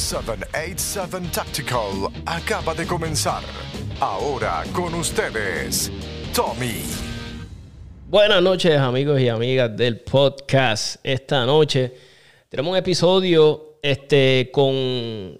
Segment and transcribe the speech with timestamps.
[0.00, 3.42] 787 Tactical acaba de comenzar.
[4.00, 5.92] Ahora con ustedes,
[6.34, 6.82] Tommy.
[8.08, 10.96] Buenas noches amigos y amigas del podcast.
[11.04, 11.92] Esta noche
[12.48, 15.38] tenemos un episodio este, con,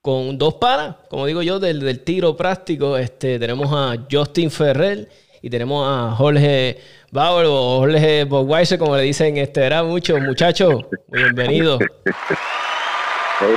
[0.00, 2.96] con dos panas, como digo yo, del, del tiro práctico.
[2.96, 5.10] Este, tenemos a Justin Ferrer
[5.42, 6.78] y tenemos a Jorge
[7.12, 10.86] Bauer o Jorge Bogweiser, como le dicen, este, era mucho, muchachos.
[11.08, 11.80] Bienvenidos.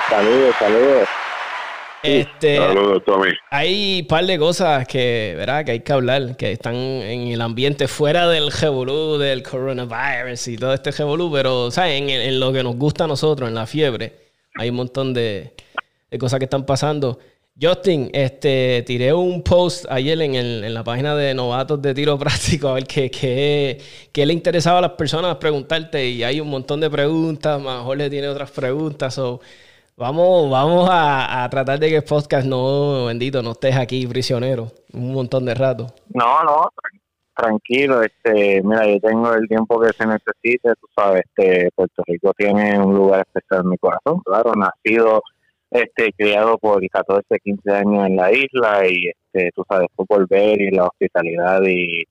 [0.09, 1.09] saludos, saludos.
[2.03, 3.29] Este, Saludos, Tommy.
[3.49, 5.63] Hay un par de cosas que, ¿verdad?
[5.63, 10.57] que hay que hablar, que están en el ambiente fuera del revolú, del coronavirus y
[10.57, 12.01] todo este revolú, pero ¿sabes?
[12.01, 14.13] En, en lo que nos gusta a nosotros, en la fiebre,
[14.55, 15.53] hay un montón de,
[16.11, 17.19] de cosas que están pasando.
[17.61, 22.17] Justin, este, tiré un post ayer en, el, en la página de novatos de tiro
[22.19, 23.79] práctico a ver qué, qué,
[24.11, 28.09] qué le interesaba a las personas preguntarte y hay un montón de preguntas, mejor le
[28.09, 29.13] tiene otras preguntas.
[29.13, 29.39] So,
[29.95, 35.13] vamos vamos a, tratar de que el podcast no, bendito, no estés aquí prisionero un
[35.13, 35.87] montón de rato.
[36.13, 37.01] No, no, tran-
[37.35, 42.31] tranquilo, este, mira, yo tengo el tiempo que se necesite, tú sabes, este, Puerto Rico
[42.37, 45.21] tiene un lugar especial en mi corazón, claro, nacido,
[45.71, 50.61] este, criado por 14, 15 años en la isla y, este, tú sabes, fue volver
[50.61, 52.03] y la hospitalidad y,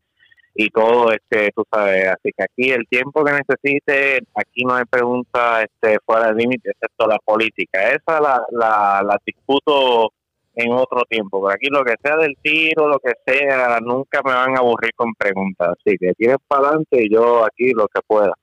[0.54, 4.84] y todo, este, tú sabes, así que aquí el tiempo que necesite, aquí no hay
[4.84, 10.12] pregunta, este, fuera de límite, excepto la política, esa la, la, la disputo
[10.54, 11.42] en otro tiempo.
[11.42, 14.92] Pero aquí lo que sea del tiro, lo que sea, nunca me van a aburrir
[14.94, 15.70] con preguntas.
[15.70, 18.34] Así que tienes para adelante y yo aquí lo que pueda.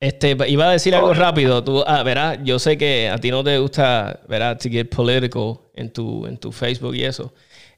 [0.00, 1.62] Este, iba a decir algo rápido.
[1.62, 5.60] Tú, ah, verás, yo sé que a ti no te gusta, verás, to get political
[5.74, 7.32] en tu, en tu Facebook y eso.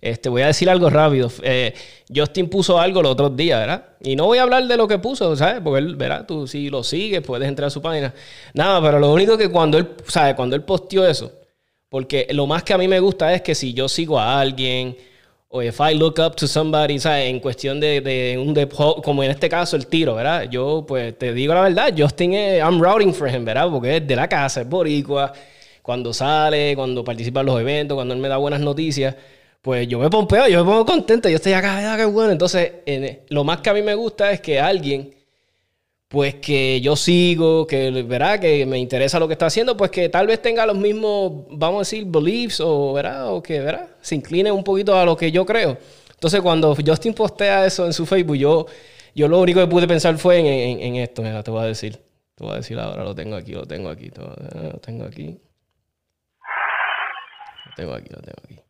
[0.05, 1.31] Este, voy a decir algo rápido.
[1.43, 1.73] Eh,
[2.15, 3.87] Justin puso algo los otros días, ¿verdad?
[4.03, 5.63] Y no voy a hablar de lo que puso, ¿sabes?
[5.65, 6.27] Porque él, ¿verdad?
[6.27, 8.13] Tú si lo sigues, puedes entrar a su página.
[8.53, 10.35] Nada, pero lo único que cuando él, ¿sabes?
[10.35, 11.33] Cuando él posteó eso,
[11.89, 14.95] porque lo más que a mí me gusta es que si yo sigo a alguien,
[15.49, 17.31] o if I look up to somebody, ¿sabes?
[17.31, 20.51] En cuestión de, de un depo, como en este caso el tiro, ¿verdad?
[20.51, 23.70] Yo, pues, te digo la verdad, Justin es, I'm routing for him, ¿verdad?
[23.70, 25.33] Porque es de la casa, es boricua.
[25.81, 29.14] Cuando sale, cuando participa en los eventos, cuando él me da buenas noticias,
[29.64, 32.30] pues yo me pompeo, yo me pongo contento, yo estoy acá, ah, qué bueno.
[32.33, 35.14] Entonces, en- lo más que a mí me gusta es que alguien
[36.08, 40.08] pues que yo sigo, que verá que me interesa lo que está haciendo, pues que
[40.11, 44.14] tal vez tenga los mismos, vamos a decir, beliefs o verá o que verá, se
[44.14, 45.77] incline un poquito a lo que yo creo.
[46.13, 48.67] Entonces, cuando Justin postea eso en su Facebook, yo,
[49.14, 51.98] yo lo único que pude pensar fue en, esto, mira, te voy a decir.
[52.36, 55.41] Te voy a decir ahora, lo tengo aquí, lo tengo aquí, lo tengo aquí.
[57.67, 58.64] Lo tengo aquí, lo tengo aquí.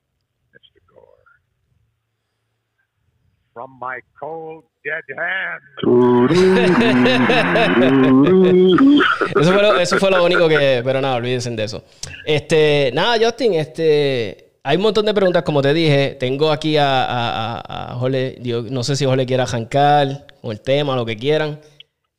[3.54, 5.62] From my cold, dead hand.
[9.40, 10.82] Eso fue, lo, eso fue lo único que.
[10.84, 11.84] Pero nada, olvídense de eso.
[12.26, 14.40] Este, nada, Justin, este.
[14.66, 16.16] Hay un montón de preguntas, como te dije.
[16.18, 18.36] Tengo aquí a, a, a- a Jorge.
[18.40, 20.06] Yo no sé si Jorge quiere arrancar
[20.40, 21.60] con el tema, lo que quieran.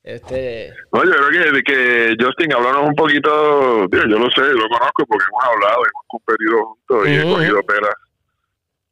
[0.04, 0.72] Este.
[0.94, 5.26] No, yo creo que, que Justin, háblanos un poquito, yo lo sé, lo conozco porque
[5.32, 7.96] hemos hablado, hemos competido juntos y he cogido pelas.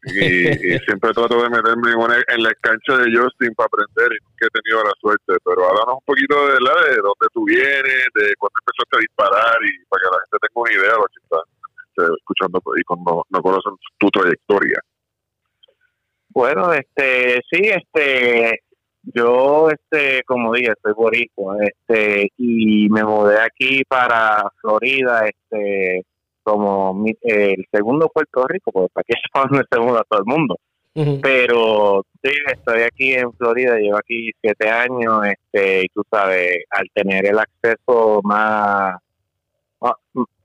[0.05, 4.47] Y, siempre trato de meterme en, en la cancha de Justin para aprender y nunca
[4.47, 5.33] he tenido la suerte.
[5.45, 10.01] Pero háblanos un poquito de dónde tú vienes, de cuándo empezaste a disparar y para
[10.01, 11.45] que la gente tenga una idea de lo que están
[11.93, 14.79] este, escuchando y cuando no conocen tu trayectoria.
[16.29, 18.63] Bueno, este, sí, este,
[19.03, 26.03] yo, este, como dije, soy boricua, este, y me mudé aquí para Florida, este,
[26.43, 30.19] como mi- el segundo Puerto Rico, porque para aquí es para donde se muda todo
[30.19, 30.55] el mundo.
[31.23, 36.87] pero sí, estoy aquí en Florida, llevo aquí siete años, este, y tú sabes, al
[36.93, 38.97] tener el acceso más,
[39.81, 39.95] ah,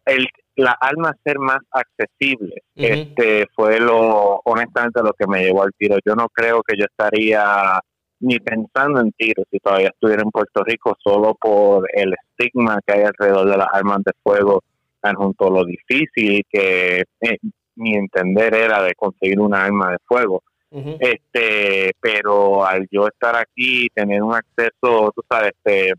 [0.06, 0.26] el,
[0.56, 5.96] la alma ser más accesible, este, fue lo, honestamente, lo que me llevó al tiro.
[6.04, 7.78] Yo no creo que yo estaría
[8.20, 12.94] ni pensando en tiro si todavía estuviera en Puerto Rico solo por el estigma que
[12.94, 14.62] hay alrededor de las armas de fuego,
[15.00, 17.38] tan junto a lo difícil que eh,
[17.76, 20.42] mi entender era de conseguir una arma de fuego.
[20.70, 25.94] Este, pero al yo estar aquí, tener un acceso, tú sabes, este,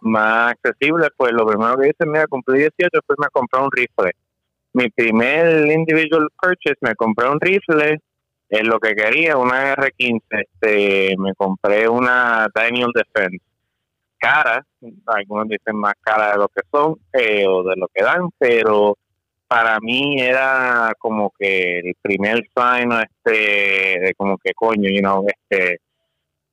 [0.00, 4.12] más accesible, pues lo primero que hice, mira, cumplí 18, pues me compré un rifle.
[4.72, 8.00] Mi primer individual purchase, me compré un rifle,
[8.48, 13.44] es lo que quería, una R15, este, me compré una Daniel Defense.
[14.18, 14.64] Cara,
[15.06, 18.96] algunos dicen más cara de lo que son eh, o de lo que dan, pero
[19.46, 25.24] para mí era como que el primer sign este de como que coño you know
[25.28, 25.78] este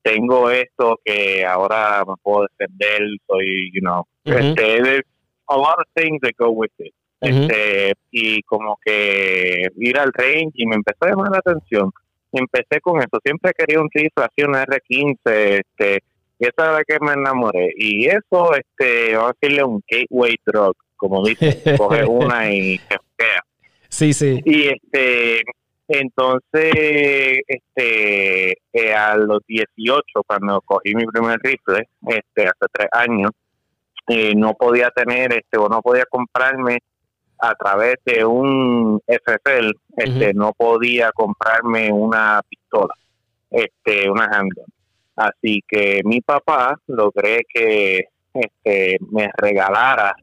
[0.02, 5.04] tengo esto que ahora me puedo defender soy you know este there's
[5.48, 6.94] a lot of things that go with it.
[7.20, 11.90] Este, y como que ir al range y me empezó a llamar la atención.
[12.32, 16.02] Y empecé con eso, siempre quería un rifle así, un R15, este,
[16.38, 17.70] y esa es la que me enamoré.
[17.76, 23.44] Y eso, este, vamos a decirle un gateway drug, como dice, coge una y queda.
[23.88, 24.40] Sí, sí.
[24.44, 25.42] Y este,
[25.86, 33.30] entonces, este, eh, a los 18, cuando cogí mi primer rifle, este, hace tres años,
[34.08, 36.78] eh, no podía tener, este, o no podía comprarme
[37.38, 42.94] a través de un FFL, este, no podía comprarme una pistola,
[43.50, 44.64] este, una handgun.
[45.16, 50.14] Así que mi papá logré que, este, me regalara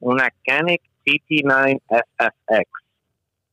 [0.00, 2.70] una Canik CT9 SFX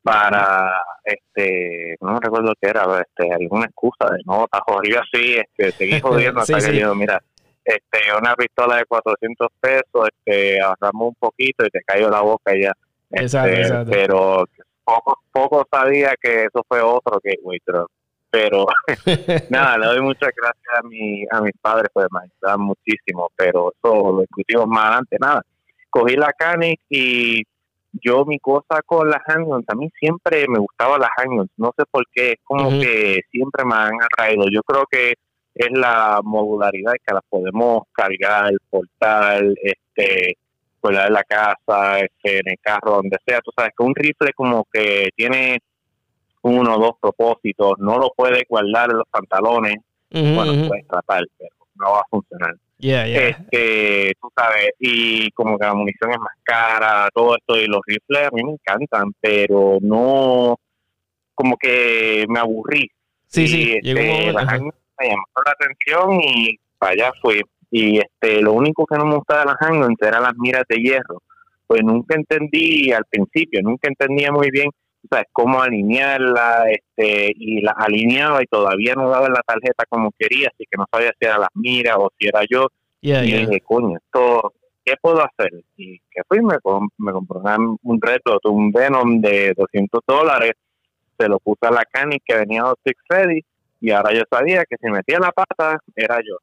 [0.03, 0.71] para
[1.03, 6.41] este no recuerdo qué era este alguna excusa de no jodido así este seguí jodiendo
[6.41, 6.79] hasta Sí, que sí.
[6.81, 7.19] yo mira
[7.63, 12.53] este una pistola de 400 pesos este ahorramos un poquito y te cayó la boca
[12.55, 12.71] ya
[13.09, 13.91] Este, Exacto, exacto.
[13.91, 14.45] pero
[14.83, 17.87] poco poco sabía que eso fue otro gateway drug
[18.35, 18.65] pero
[19.49, 23.71] nada le doy muchas gracias a mi a mis padres pues me ayudaban muchísimo pero
[23.71, 25.41] eso lo discutimos más adelante nada
[25.89, 27.43] cogí la Canic y
[28.03, 31.85] yo mi cosa con las handguns, a mí siempre me gustaba las handguns, no sé
[31.89, 34.47] por qué, es como que siempre me han atraído.
[34.51, 35.13] Yo creo que
[35.53, 40.37] es la modularidad que las podemos cargar, portar, este,
[40.81, 43.39] colgar en la casa, este, en el carro, donde sea.
[43.39, 45.59] Tú sabes que un rifle como que tiene
[46.45, 49.77] uno o dos propósitos, no lo puedes guardar en los pantalones,
[50.11, 53.29] Ujú, bueno, puedes tratar, pero no va a funcionar Yeah, yeah.
[53.29, 57.79] este, tú sabes, y como que la munición es más cara, todo esto, y los
[57.85, 60.57] rifles a mí me encantan, pero no,
[61.33, 62.89] como que me aburrí.
[63.27, 64.55] Sí, Y, sí, este, ajá.
[64.55, 67.41] handguns me llamó la atención y para allá fui.
[67.71, 70.75] Y este, lo único que no me gustaba de las handguns eran las miras de
[70.75, 71.21] hierro.
[71.67, 74.69] Pues nunca entendí al principio, nunca entendía muy bien
[75.09, 80.49] sabes, cómo alinearla, este, y la alineaba y todavía no daba la tarjeta como quería,
[80.53, 82.67] así que no sabía si era las miras o si era yo.
[83.01, 83.39] Yeah, Y yeah.
[83.41, 84.53] dije, coño, esto,
[84.83, 85.51] ¿qué puedo hacer?
[85.77, 86.55] Y que fui, me,
[86.97, 87.39] me compré
[87.83, 90.53] un reto, un Venom de 200 dólares,
[91.17, 93.41] se lo puse a la Canis que venía de Six Ready,
[93.81, 96.37] y ahora yo sabía que si metía la pata, era yo.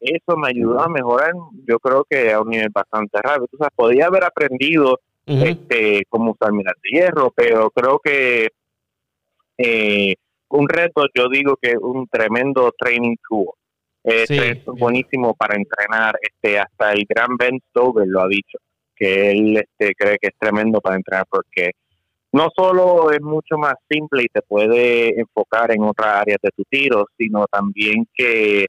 [0.00, 1.32] Eso me ayudó a mejorar,
[1.66, 3.48] yo creo que a un nivel bastante rápido.
[3.52, 8.48] O sea, podía haber aprendido Este cómo usar miras de hierro, pero creo que
[9.58, 10.14] eh,
[10.48, 13.48] un reto, yo digo que es un tremendo training tool.
[14.04, 14.62] Es Sí, yeah.
[14.66, 16.18] buenísimo para entrenar.
[16.22, 18.58] Este, hasta el gran Ben Stover lo ha dicho,
[18.96, 21.72] que él este, cree que es tremendo para entrenar porque
[22.32, 26.62] no solo es mucho más simple y te puede enfocar en otras áreas de tu
[26.64, 28.66] tiro, sino también que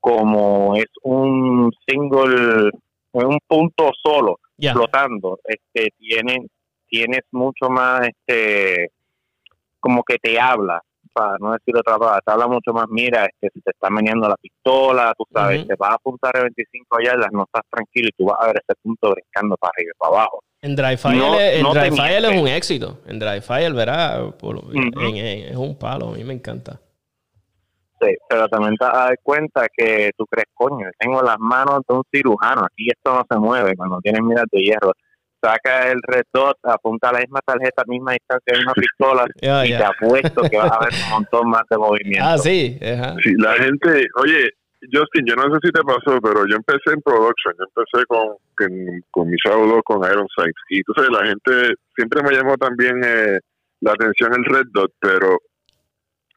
[0.00, 2.70] como es un single,
[3.12, 4.74] un punto solo, Yeah.
[4.74, 6.48] flotando, este, tienen,
[6.88, 8.90] tienes mucho más, este,
[9.80, 10.80] como que te habla,
[11.12, 14.28] para no decir otra palabra, te habla mucho más, mira, este, si te está meneando
[14.28, 18.12] la pistola, tú sabes, te vas a apuntar a 25 yardas, no estás tranquilo y
[18.16, 20.44] tú vas a ver ese punto brincando para arriba y para abajo.
[20.62, 22.40] En Dry Fire, No- es- en no Dry te Fire es miente.
[22.42, 22.98] un éxito.
[23.06, 23.74] En Dry Fire,
[25.02, 26.10] en- en- es un palo.
[26.10, 26.80] A mí me encanta.
[28.28, 31.94] Pero también te vas a dar cuenta que tú crees, coño, tengo las manos de
[31.94, 34.92] un cirujano, aquí esto no se mueve cuando tienes miras de hierro.
[35.42, 39.24] Saca el red dot, apunta a la misma tarjeta, misma distancia, misma pistola,
[39.66, 42.24] y te apuesto que vas a ver un montón más de movimiento.
[42.24, 42.78] Ah, sí.
[42.80, 43.16] ajá.
[43.22, 44.50] Sí, la gente, oye,
[44.92, 48.36] Justin, yo no sé si te pasó, pero yo empecé en production, yo empecé con,
[48.56, 52.56] con, con mi Shadow 2 con Iron Sights, y entonces la gente, siempre me llamó
[52.56, 53.38] también eh,
[53.80, 55.38] la atención el Red Dot, pero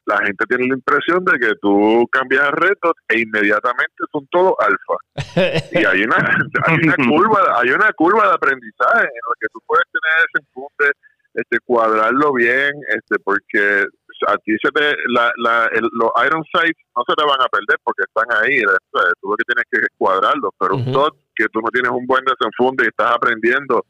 [0.05, 4.27] la gente tiene la impresión de que tú cambias el Red Dot e inmediatamente son
[4.31, 5.65] todos alfa.
[5.71, 6.17] Y hay una,
[6.67, 10.45] hay una curva, hay una curva de aprendizaje en la que tú puedes tener ese
[10.45, 10.91] enfoque,
[11.33, 13.85] este, cuadrarlo bien, este, porque
[14.27, 17.49] a ti se te, la, la, el- los iron sights no se te van a
[17.49, 19.11] perder porque están ahí, ¿sabes?
[19.19, 20.85] tú lo que tienes que es cuadrarlos, pero Ujú.
[20.85, 23.83] un dot que tú no tienes un buen desenfunde y estás aprendiendo,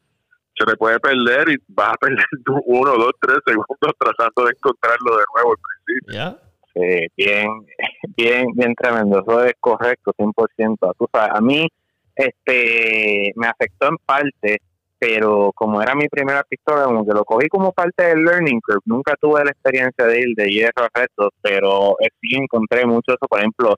[0.57, 4.51] se te puede perder y vas a perder tu uno, dos, tres segundos tratando de
[4.55, 6.13] encontrarlo de nuevo al principio.
[6.13, 6.37] Ya.
[6.73, 7.47] Sí, bien,
[8.17, 9.19] bien, bien tremendo.
[9.19, 10.93] Eso es correcto, 100%.
[10.97, 11.67] Tú sabes, a mí
[12.15, 14.57] este, me afectó en parte,
[14.97, 18.81] pero como era mi primera pistola, como que lo cogí como parte del learning curve.
[18.85, 23.13] Nunca tuve la experiencia de ir de hierro a retos, pero eh, sí encontré mucho
[23.13, 23.27] eso.
[23.29, 23.75] Por ejemplo,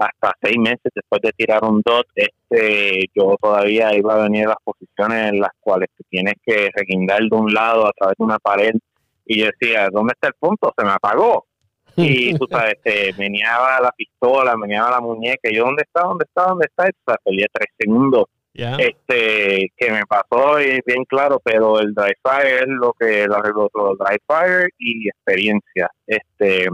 [0.00, 4.50] hasta seis meses después de tirar un dot, este, yo todavía iba a venir a
[4.50, 8.24] las posiciones en las cuales te tienes que reguindar de un lado a través de
[8.24, 8.72] una pared.
[9.26, 10.72] Y yo decía, ¿dónde está el punto?
[10.76, 11.44] Se me apagó
[11.96, 16.02] y tú sabes, te meneaba la pistola, meneaba la muñeca, y yo, ¿dónde está?
[16.02, 16.46] ¿Dónde está?
[16.46, 16.88] ¿Dónde está?
[16.88, 18.76] Y tú sabes, perdía tres segundos Ya.
[18.76, 23.36] este que me pasó y bien claro pero el dry fire es lo que lo
[23.36, 26.66] arregló todo dry fire y experiencia este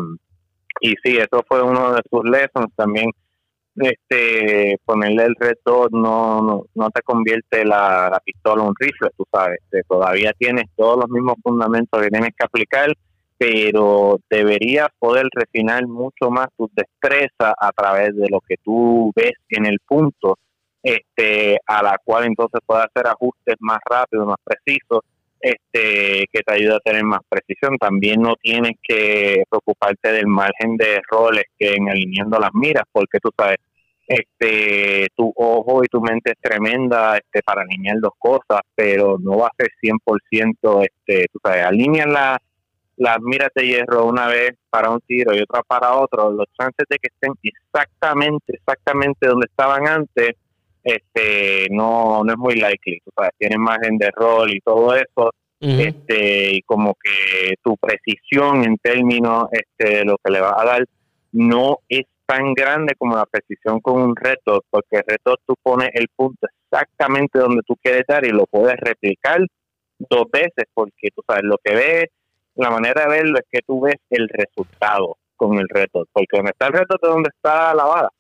[0.81, 2.75] y sí eso fue uno de sus lessons.
[2.75, 3.11] También
[3.77, 8.75] este ponerle el red dot no, no no te convierte la, la pistola en un
[8.79, 9.59] rifle tú sabes.
[9.65, 12.93] Este, todavía tienes todos los mismos fundamentos que tienes que aplicar
[13.39, 19.35] pero deberías poder refinar mucho más tu destreza a través de lo que tú ves
[19.51, 20.39] en el punto
[20.83, 25.01] este, a la cual entonces puede hacer ajustes más rápidos, más precisos,
[25.41, 27.77] este, que te ayuda a tener más precisión.
[27.79, 33.19] También no tienes que preocuparte del margen de errores que en alineando las miras, porque
[33.21, 33.59] tú sabes,
[34.07, 39.39] este, tu ojo y tu mente es tremenda este, para alinear dos cosas, pero no
[39.39, 42.41] va a ser 100%, este, tú sabes, alinean la,
[42.97, 46.87] las miras de hierro una vez para un tiro y otra para otro, los chances
[46.89, 50.37] de que estén exactamente, exactamente donde estaban antes,
[50.87, 55.31] este no no es muy likely o sea tienen margen de rol y todo eso.
[55.59, 60.65] Este y como que tu precisión en términos este de lo que le vas a
[60.65, 60.85] dar
[61.33, 65.89] no es tan grande como la precisión con un reto porque el reto tú pones
[65.95, 69.41] el punto exactamente donde tú quieres dar y lo puedes replicar
[69.99, 72.05] dos veces porque tú sabes lo que ves
[72.55, 76.51] la manera de verlo es que tú ves el resultado con el reto porque donde
[76.51, 78.11] está el reto es donde está la bala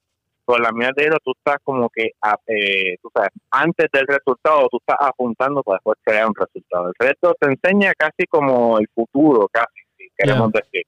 [0.46, 2.12] con la mía de hilo tú estás como que
[2.46, 6.86] eh, tú sabes, antes del resultado tú estás apuntando para después crear un resultado.
[6.86, 10.84] El reto te enseña casi como el futuro, casi, si queremos decir.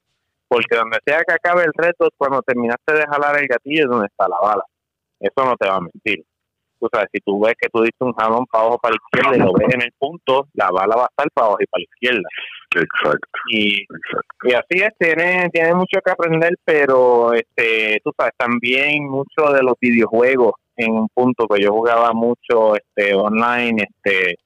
[0.46, 4.06] Porque donde sea que acabe el reto, cuando terminaste de jalar el gatillo es donde
[4.06, 4.64] está la bala.
[5.20, 6.24] Eso no te va a mentir.
[6.80, 9.36] Tú sabes, si tú ves que tú diste un jalón para abajo para la izquierda
[9.36, 11.80] y lo ves en el punto, la bala va a estar para abajo y para
[11.80, 12.28] la izquierda.
[12.76, 14.48] Exacto, Y exacto.
[14.48, 19.62] y así es, tiene, tiene mucho que aprender, pero este, tú sabes, también mucho de
[19.62, 24.36] los videojuegos en un punto que yo jugaba mucho este online, este,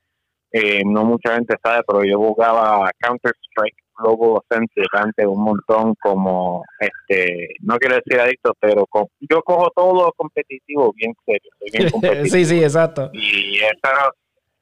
[0.53, 5.95] eh, no mucha gente sabe, pero yo jugaba Counter Strike Global Offensive antes un montón
[6.03, 11.69] como, este, no quiero decir adicto, pero con- yo cojo todo competitivo bien serio, soy
[11.73, 13.11] bien competitivo sí, sí, exacto.
[13.13, 14.13] y esa era,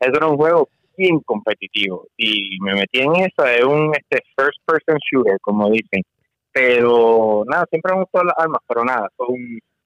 [0.01, 4.59] ese era un juego bien competitivo y me metí en eso es un este first
[4.67, 6.03] person shooter como dicen
[6.53, 9.29] pero nada siempre me gustó las armas pero nada son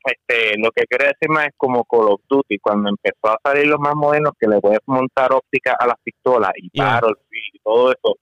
[0.05, 3.67] este lo que quiero decir más es como Call of Duty cuando empezó a salir
[3.67, 6.95] los más modernos que le puedes montar óptica a las pistolas y Yeah.
[6.95, 8.17] Battlefield y todo eso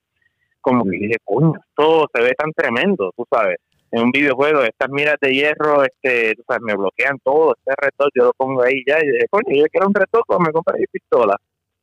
[0.63, 3.57] como que dije coño esto se ve tan tremendo tú sabes.
[3.91, 8.07] En un videojuego estas miras de hierro este tú sabes me bloquean todo este reto
[8.15, 10.79] yo lo pongo ahí ya y dije coño yo quiero un reto pues me compré
[10.79, 11.35] mi pistola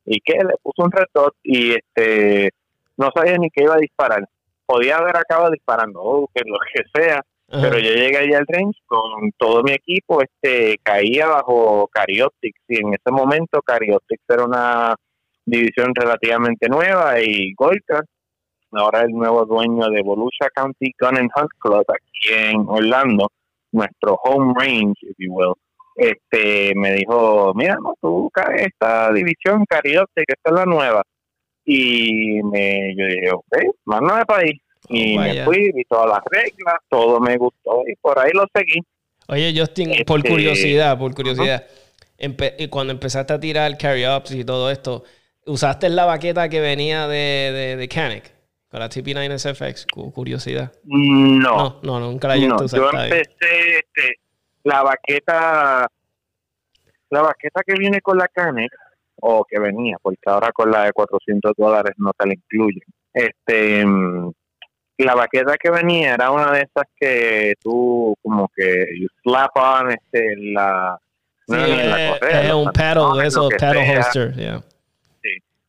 [0.05, 2.51] y que le puso un reto y este
[2.97, 4.25] no sabía ni que iba a disparar.
[4.67, 7.23] Podía haber acabado disparando o que lo que sea
[7.53, 7.63] Ajá.
[7.63, 12.79] pero yo llegué allí al range con todo mi equipo, este, caía bajo Carioptics y
[12.79, 14.95] en ese momento Carioptics era una
[15.45, 18.05] división relativamente nueva y Goica,
[18.73, 23.31] ahora el nuevo dueño de Volusia County Gun and Hunt Club aquí en Orlando,
[23.73, 25.55] nuestro home range, if you will,
[25.97, 31.03] este, me dijo, mira, no, tú caes esta división Carioptics, esta es la nueva.
[31.65, 34.53] Y me, yo dije, ok, mándame para ahí.
[34.89, 38.45] Y Oh, me fui, vi todas las reglas, todo me gustó y por ahí lo
[38.55, 38.81] seguí.
[39.29, 41.65] Oye, Justin, por Este- curiosidad, por curiosidad,
[42.19, 45.05] empe- cuando empezaste a tirar carry-ups y todo esto,
[45.47, 48.33] ¿usaste la baqueta que venía de, de, de Canic?
[48.71, 50.73] Con la TP9 SFX, Cu- curiosidad.
[50.85, 52.79] No, No, no, nunca la no, a usar.
[52.81, 54.21] yo empecé este,
[54.63, 55.89] la baqueta,
[57.11, 58.73] la baqueta que viene con la Canex,
[59.23, 62.85] o que venía, porque ahora con la de 400 dólares no te la incluyen.
[63.13, 64.31] Este, mm,
[64.99, 69.91] la baqueta que venía era una de esas que tú como que you slap on
[69.91, 70.97] este, la,
[71.49, 74.63] Sí, no, en la correa, los un paddle, eso, paddle holster, yeah.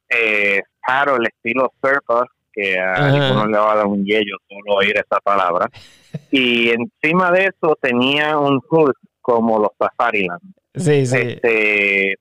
[0.10, 3.05] eh, paddle, estilo surfer, que a Ajá.
[3.27, 5.70] algunos le va a dar un yello solo oír esa palabra.
[6.29, 8.91] Y encima de eso tenía un hood
[9.22, 10.41] como los Safariland.
[10.75, 11.17] Sí, sí.
[11.17, 12.15] Este,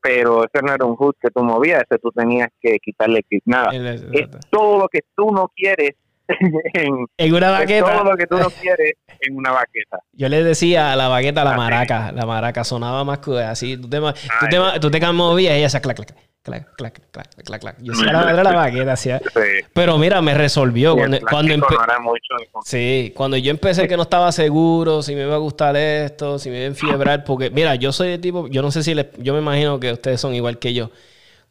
[0.00, 3.42] pero ese no era un hood que tú movías, ese tú tenías que quitarle clip.
[3.46, 3.70] Nada.
[4.12, 5.96] Es todo lo que tú no quieres
[6.28, 9.98] en, En una baqueta, todo lo que tú no quieres en una baqueta.
[10.12, 11.58] yo le decía a la baqueta la Así.
[11.58, 12.12] maraca.
[12.12, 13.76] La maraca sonaba más que así.
[13.76, 16.14] Tú te, tú te, tú te movías y ella hacía clac, clac,
[16.46, 17.76] clac, clac, clac, clac, clac.
[17.82, 19.18] Yo madre de la baqueta hacía.
[19.18, 19.66] Sí.
[19.74, 20.96] Pero mira, me resolvió.
[20.96, 24.30] Cuando, cuando, plástico empe- no era mucho de- Sí, cuando yo empecé que no estaba
[24.32, 27.92] seguro si me iba a gustar esto, si me iba a enfiebrar, porque mira, yo
[27.92, 30.58] soy de tipo, yo no sé si les, yo me imagino que ustedes son igual
[30.58, 30.90] que yo.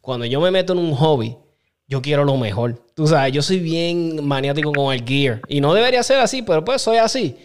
[0.00, 1.36] Cuando yo me meto en un hobby,
[1.88, 2.82] yo quiero lo mejor.
[2.94, 6.64] Tú sabes, yo soy bien maniático con el gear y no debería ser así, pero
[6.64, 7.36] pues soy así.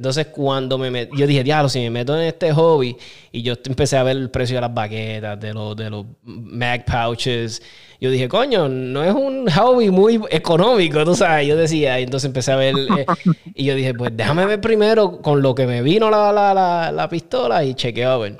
[0.00, 2.96] Entonces, cuando me metí, yo dije, diablo, si me meto en este hobby,
[3.30, 6.86] y yo empecé a ver el precio de las baquetas, de los, de los mag
[6.86, 7.60] pouches,
[8.00, 11.46] yo dije, coño, no es un hobby muy económico, tú sabes.
[11.46, 13.04] Yo decía, y entonces empecé a ver, eh,
[13.54, 16.90] y yo dije, pues déjame ver primero con lo que me vino la, la, la,
[16.90, 18.38] la pistola y chequeo a ver.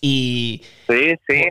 [0.00, 0.60] Y.
[0.88, 1.42] Sí, sí.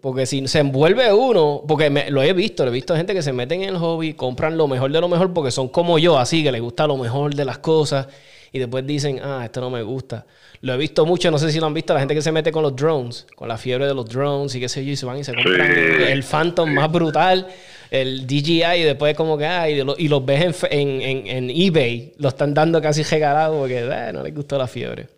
[0.00, 3.22] Porque si se envuelve uno, porque me- lo he visto, lo he visto gente que
[3.22, 6.18] se meten en el hobby, compran lo mejor de lo mejor porque son como yo,
[6.18, 8.08] así que les gusta lo mejor de las cosas
[8.52, 10.26] y después dicen, ah, esto no me gusta.
[10.62, 12.50] Lo he visto mucho, no sé si lo han visto, la gente que se mete
[12.50, 15.04] con los drones, con la fiebre de los drones y qué sé yo, y se
[15.06, 16.02] van y se compran Sí.
[16.08, 17.46] el Phantom más brutal,
[17.90, 21.26] el DJI, y después como que, ah, y, lo- y los ves en, en, en-
[21.26, 25.08] en eBay, lo están dando casi regalado porque eh, no les gustó la fiebre.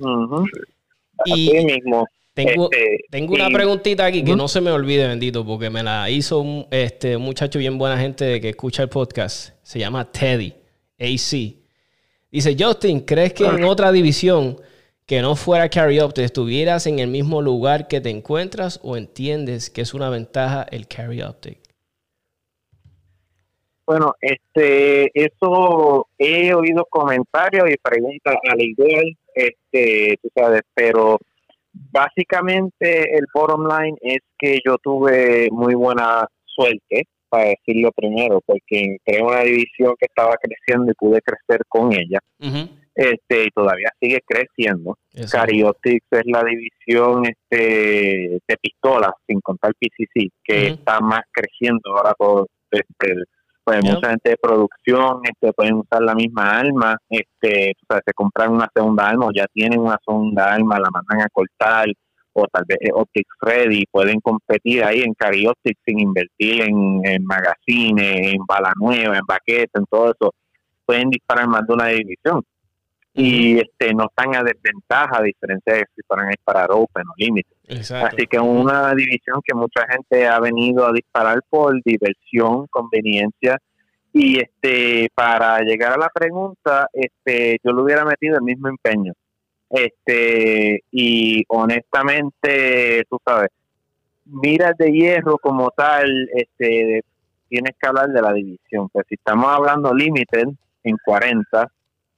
[0.00, 0.46] Ujú.
[1.26, 2.06] Y- Así mismo.
[2.34, 5.82] Tengo, Este, tengo una y- preguntita aquí que no se me olvide, bendito, porque me
[5.82, 9.54] la hizo un, este, un muchacho bien buena gente que escucha el podcast.
[9.64, 10.54] Se llama Teddy,
[11.00, 11.57] AC.
[12.30, 14.56] Dice, Justin, ¿crees que en otra división
[15.06, 19.70] que no fuera carry optic estuvieras en el mismo lugar que te encuentras o entiendes
[19.70, 21.58] que es una ventaja el carry optic?
[23.86, 31.18] Bueno, este, eso he oído comentarios y preguntas al igual, este, tú sabes, pero
[31.72, 38.80] básicamente el bottom line es que yo tuve muy buena suerte, para decirlo primero, porque
[38.80, 42.18] entré en una división que estaba creciendo y pude crecer con ella,
[42.94, 44.96] este, y todavía sigue creciendo.
[45.30, 52.14] Cariotics es la división este, de pistolas, sin contar PCC, que está más creciendo ahora
[52.18, 52.46] todo.
[52.70, 53.14] Este,
[53.68, 58.12] pues mucha gente de producción este, pueden usar la misma arma, este, o sea, se
[58.14, 61.86] compran una segunda arma o ya tienen una segunda arma, la mandan a cortar
[62.42, 68.34] o tal vez Optics Ready, pueden competir ahí en Cariotics sin invertir en, en magazines,
[68.34, 70.34] en bala nueva, en baqueta, en todo eso.
[70.84, 72.42] Pueden disparar más de una división
[73.18, 77.14] y este no están a desventaja a diferencia de si fueran a disparar open o
[77.16, 77.50] límite.
[77.68, 83.58] Así que es una división que mucha gente ha venido a disparar por diversión, conveniencia
[84.12, 89.12] y este para llegar a la pregunta, este yo le hubiera metido el mismo empeño.
[89.70, 93.50] Este y honestamente, tú sabes,
[94.24, 97.02] miras de hierro como tal, este
[97.48, 100.48] tienes que hablar de la división, pues si estamos hablando limited
[100.84, 101.70] en 40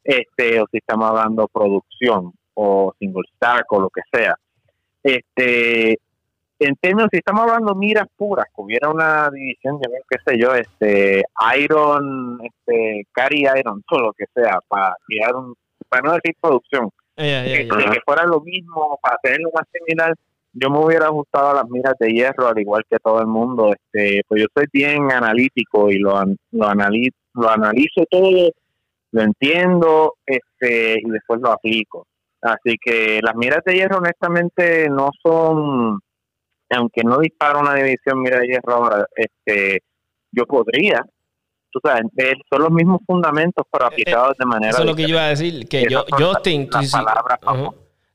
[0.04, 4.36] este o si estamos hablando producción o single stack o lo que sea.
[5.02, 5.98] Este
[6.60, 10.54] en términos si estamos hablando miras puras, que hubiera una división de qué sé yo,
[10.54, 11.24] este
[11.58, 15.54] Iron, este Cari Iron, todo lo que sea, para tirar un,
[15.88, 20.14] para no decir producción, Ya, que, fuera lo mismo, para tenerlo más similar,
[20.52, 23.72] yo me hubiera ajustado a las miras de hierro, al igual que todo el mundo.
[23.72, 26.12] Este, pues yo soy bien analítico y lo,
[26.52, 28.50] lo, anali- lo analizo todo,
[29.12, 32.06] lo entiendo este, y después lo aplico.
[32.42, 36.00] Así que las miras de hierro, honestamente, no son,
[36.70, 39.80] aunque no disparo una división mira de hierro ahora, este,
[40.33, 41.04] yo podría.
[41.72, 45.02] Tú sabes, eh, son los mismos fundamentos, pero aplicados de manera Eso es lo que
[45.02, 46.96] yo iba a decir, que yo, Justin, tú sí-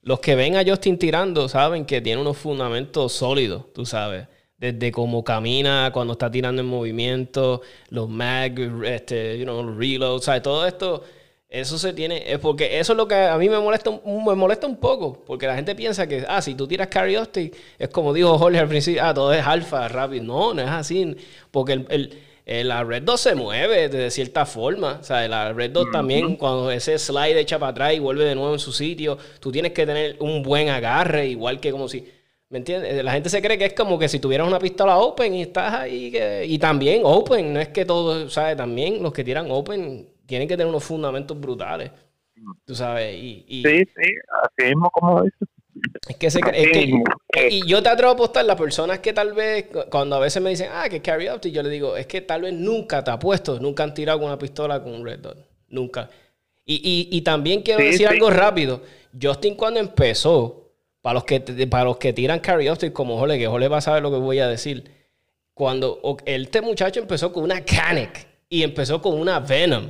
[0.02, 4.28] los que ven a Justin tirando saben que tiene unos fundamentos sólidos, tú sabes.
[4.58, 10.26] Desde cómo camina, cuando está tirando en movimiento, los mag, este, you know, los reloads,
[10.26, 10.42] ¿sabes?
[10.44, 11.04] Todo esto,
[11.50, 14.36] eso se tiene, es porque eso es lo que a mí me molesta, un- me
[14.36, 18.14] molesta un poco, porque la gente piensa que, ah, si tú tiras carry es como
[18.14, 20.24] dijo Jorge al principio, ah, todo es alfa, rápido.
[20.24, 21.16] No, no es así,
[21.52, 25.00] porque el, el- eh, la Red 2 se mueve de cierta forma.
[25.02, 28.36] O sea, la Red 2 también, cuando ese slide echa para atrás y vuelve de
[28.36, 32.08] nuevo en su sitio, tú tienes que tener un buen agarre, igual que como si.
[32.50, 33.04] ¿Me entiendes?
[33.04, 35.74] La gente se cree que es como que si tuvieras una pistola open y estás
[35.74, 36.12] ahí.
[36.12, 38.56] que- y también open, no es que todo, ¿sabes?
[38.56, 41.92] También los que tiran open tienen que tener unos fundamentos brutales.
[42.66, 44.12] Tú sabes, y, y Sí, sí,
[44.44, 45.48] así mismo como dices.
[46.08, 49.34] Es que, se es que- y yo te atrevo a apostar las personas que tal
[49.34, 52.08] vez cu- cuando a veces me dicen, ah, que carry optic, yo le digo, es
[52.08, 55.20] que tal vez nunca te apuesto, nunca han tirado con una pistola con un red
[55.20, 55.38] dot,
[55.70, 56.10] nunca.
[56.66, 58.14] Y, y, y también quiero Sí, decir sí.
[58.14, 58.82] algo rápido.
[59.22, 63.48] Justin cuando empezó, para los que para los que tiran carry optic como Jole, que
[63.48, 64.90] Jole va a saber lo que voy a decir.
[65.54, 69.88] Cuando este muchacho empezó con una Canek y empezó con una Venom,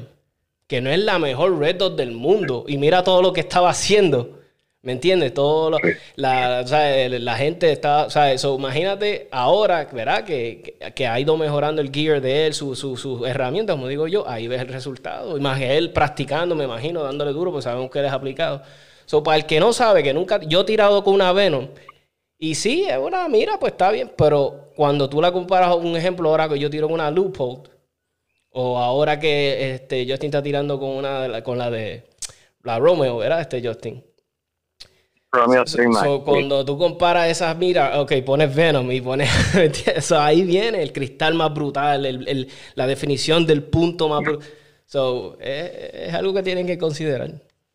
[0.68, 3.70] que no es la mejor red dot del mundo, y mira todo lo que estaba
[3.70, 4.40] haciendo.
[4.86, 5.34] ¿Me entiendes?
[5.34, 5.80] Todo lo-
[6.16, 10.24] la, o sea, la gente está, o sea, eso, imagínate ahora, ¿verdad?
[10.24, 14.08] Que, que, ha ido mejorando el gear de él, sus su, sus herramientas, como digo
[14.08, 15.38] yo, ahí ves el resultado.
[15.38, 18.62] Y más él practicando, me imagino, dándole duro, pues sabemos que él es aplicado.
[19.06, 21.70] So, para el que no sabe, que nunca, yo he tirado con una Venom,
[22.40, 25.96] y sí, es una mira, pues está bien, pero cuando tú la comparas a un
[25.98, 27.64] ejemplo ahora que yo tiro con una Loophole,
[28.52, 32.04] O ahora que este, Justin está tirando con una con la de
[32.64, 33.42] la Romeo, ¿verdad?
[33.42, 34.04] Este Justin.
[36.04, 39.30] So- cuando tú comparas esas miras, ok, pones Venom y pones.
[40.02, 44.48] so, ahí viene el cristal más brutal, el- el- la definición del punto más brutal.
[44.86, 45.72] So, es,
[46.10, 47.30] es algo que tienen que considerar.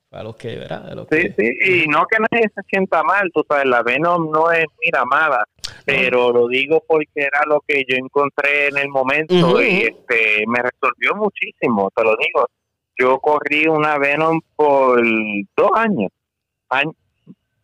[0.09, 0.91] Para los que, ¿verdad?
[0.91, 3.83] A los Sí, que- sí, y no que nadie se sienta mal, tú sabes, la
[3.85, 5.45] Venom no es mira mala,
[5.85, 10.59] pero lo digo porque era lo que yo encontré en el momento y este me
[10.63, 12.45] resolvió muchísimo, te lo digo.
[12.99, 15.01] Yo corrí una Venom por
[15.57, 16.11] dos años,
[16.71, 16.93] año,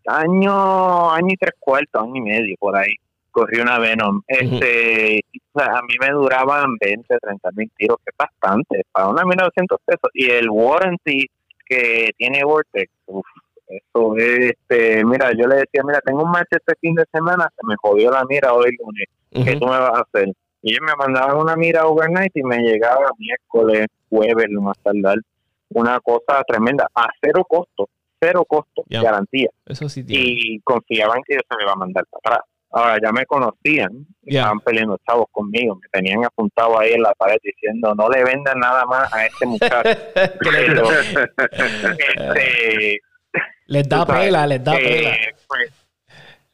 [0.07, 2.95] año, año y tres cuartos, año y medio por ahí.
[3.31, 4.23] Corrí una Venom.
[4.27, 5.21] Este,
[5.55, 10.11] a mí me duraban 20, 30 mil tiros, que es bastante, para una 1900 pesos.
[10.15, 11.27] Y el warranty
[11.67, 13.27] que tiene Vortex, uf,
[13.67, 17.49] eso es, este, mira, yo le decía, mira, tengo un match este fin de semana,
[17.55, 20.33] se me jodió la mira hoy lunes, ¿qué tú me vas a hacer?
[20.63, 25.19] Y ellos me mandaban una mira overnight y me llegaba miércoles, jueves, lo más tardar,
[25.71, 27.89] una cosa tremenda, a cero costo,
[28.27, 29.03] cero costo, Ya.
[29.03, 30.25] garantía, Eso sí tiene.
[30.27, 32.51] y confiaban que yo se me iba a mandar para atrás.
[32.73, 33.91] Ahora ya me conocían,
[34.25, 38.59] estaban peleando chavos conmigo, me tenían apuntado ahí en la pared diciendo, no le vendan
[38.59, 39.99] nada más a este muchacho.
[40.41, 40.85] Pero,
[42.17, 43.01] este,
[43.67, 45.17] les da sabes, pela, les da eh, pela.
[45.49, 45.73] pues,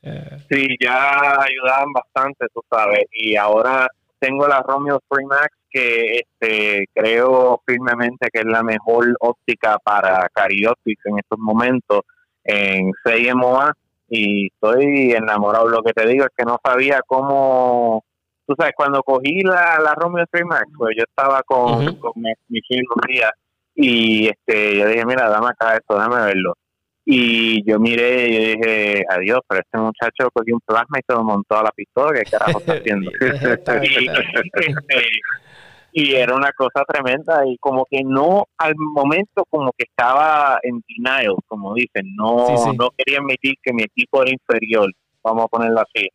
[0.05, 3.89] Eh, sí, ya ayudaban bastante, tú sabes, y ahora
[4.23, 10.29] tengo la Romeo Free Max que este, creo firmemente que es la mejor óptica para
[10.33, 12.03] Carioptics en estos momentos
[12.45, 13.73] en 6 MOA
[14.09, 15.69] y estoy enamorado.
[15.69, 18.05] Lo que te digo es que no sabía cómo,
[18.47, 21.99] tú sabes, cuando cogí la, la Romeo Free Max, pues yo estaba con, Ujú.
[21.99, 22.61] con mi, mi
[23.09, 23.33] día
[23.75, 26.55] y este, yo dije, mira, dame acá esto, dame verlo.
[27.05, 31.25] Y yo miré y dije, adiós, pero este muchacho cogió un plasma y se lo
[31.25, 33.11] montó a la pistola, ¿qué carajo está haciendo?
[33.23, 35.07] Y, este,
[35.93, 40.83] y era una cosa tremenda y como que no al momento como que estaba en
[40.89, 42.77] denial como dicen no Sí, sí.
[42.79, 44.91] no quería admitir que mi equipo era inferior
[45.23, 46.09] vamos a ponerlo así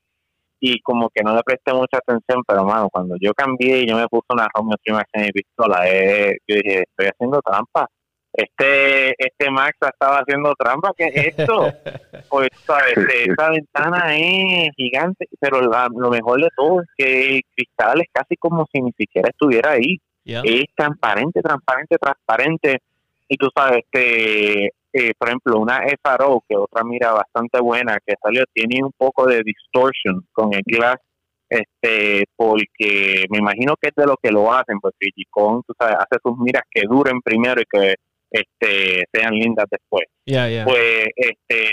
[0.60, 3.95] y como que no le presté mucha atención pero mano cuando yo cambié y yo
[3.95, 7.88] me puse una Romeo Max en mi pistola eh, yo dije estoy haciendo trampa
[8.34, 11.72] este este Max estaba haciendo trampa ¿qué es esto?
[12.30, 17.36] pues sabes este, esa ventana es gigante pero la- lo mejor de todo es que
[17.38, 19.98] el cristal es casi como si ni siquiera estuviera ahí.
[20.44, 22.78] Es transparente transparente transparente.
[23.30, 28.13] Y tú sabes este eh, por ejemplo una FRO que otra mira bastante buena que
[28.22, 30.98] salió tiene un poco de distortion con el glass
[31.50, 35.96] este porque me imagino que es de lo que lo hacen pues Digicon tú sabes
[35.96, 37.96] hace sus miras que duren primero y que
[38.32, 40.06] este sean lindas después
[40.66, 41.70] pues este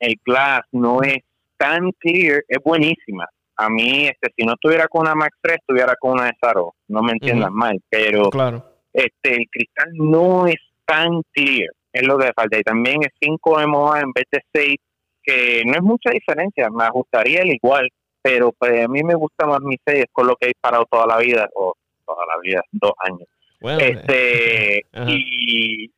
[0.00, 1.18] el glass no es
[1.56, 3.26] tan clear, es buenísima.
[3.56, 7.02] A mí, este, si no estuviera con una Max 3, estuviera con una SRO, no
[7.02, 7.58] me entiendan Ujú.
[7.58, 8.64] mal, pero Claro.
[8.92, 12.58] este el cristal no es tan clear, es lo que falta.
[12.58, 14.76] Y también es 5 MOA en vez de 6,
[15.22, 17.88] que no es mucha diferencia, me ajustaría el igual,
[18.20, 20.86] pero pues, a mí me gusta más mi 6, es con lo que he disparado
[20.90, 23.28] toda la vida, o toda la vida, dos años
[23.64, 25.06] Bueno, eh, este Ajá.
[25.08, 25.90] y,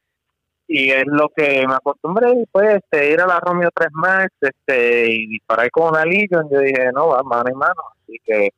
[0.68, 5.10] y es lo que me acostumbré pues este, ir a la Romeo 3 Max este
[5.10, 8.50] y disparar con una Legion yo dije no va mano en mano así que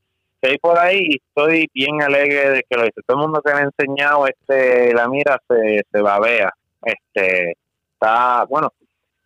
[0.43, 3.55] estoy por ahí y estoy bien alegre de que lo hice todo el mundo que
[3.55, 7.57] me ha enseñado este la mira se, se babea este
[7.95, 8.75] está bueno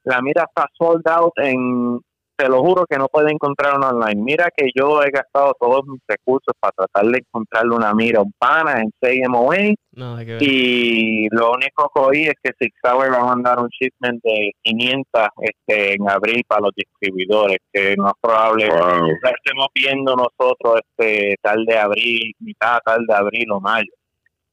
[0.04, 2.00] la mira está sold out en
[2.42, 4.20] te lo juro que no puede encontrar una online.
[4.20, 8.32] Mira que yo he gastado todos mis recursos para tratar de encontrarle una mira, un
[8.36, 9.56] pana en 6 MOA
[9.92, 13.68] no, que y lo único que oí es que Six Hour va a mandar un
[13.68, 19.06] shipment de 500 este, en abril para los distribuidores, que no es probable Wow.
[19.22, 23.92] la estemos viendo nosotros este tal de abril, mitad tal de abril o mayo.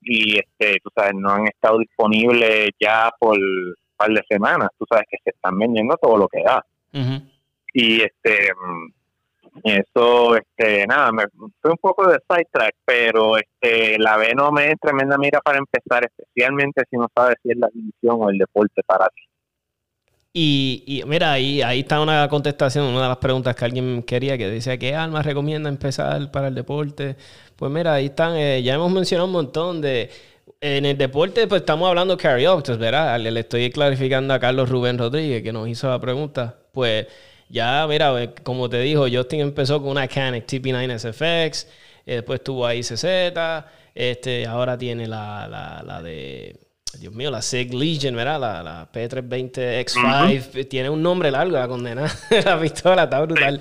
[0.02, 4.69] Y este, tú sabes, no han estado disponibles ya por un par de semanas.
[4.78, 6.63] Tú sabes que se están vendiendo todo lo que da.
[7.73, 8.93] Y este mm,
[9.63, 11.23] eso este nada me
[11.62, 16.84] fue un poco de sidetrack pero este la Venom es tremenda mira para empezar especialmente
[16.89, 19.21] si no sabes si es la división o el deporte para ti
[20.32, 24.38] Y, y mira, ahí, ahí está una contestación, una de las preguntas que alguien quería,
[24.38, 27.17] que decía, ¿qué armas recomienda empezar para el deporte?
[27.55, 30.10] Pues mira, ahí están, eh, ya hemos mencionado un montón de...
[30.62, 33.19] En el deporte, pues estamos hablando de carry optics, ¿verdad?
[33.19, 36.58] Le, le estoy clarificando a Carlos Rubén Rodríguez, que nos hizo la pregunta.
[36.73, 37.08] Pues
[37.49, 41.67] ya, mira, eh, como te dijo, Justin empezó con una Canic TP9 SFX,
[42.05, 43.03] eh, después tuvo ahí CZ,
[43.95, 46.55] este, ahora tiene la, la, la de
[46.99, 48.39] Dios mío, la SIG Legion, ¿verdad?
[48.39, 52.12] La, la P320 X5 tiene un nombre largo, la condena.
[52.45, 53.59] la pistola está brutal.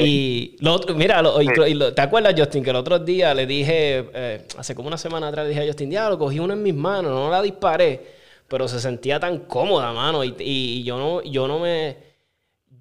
[0.00, 2.64] Y lo otro, mira, lo- y- y lo- ¿te acuerdas, Justin?
[2.64, 5.66] Que el otro día le dije, eh, hace como una semana atrás, le dije a
[5.66, 8.00] Justin, diablo, cogí una en mis manos, no la disparé,
[8.48, 10.24] pero se sentía tan cómoda, mano.
[10.24, 12.11] Y, y yo no, yo no me.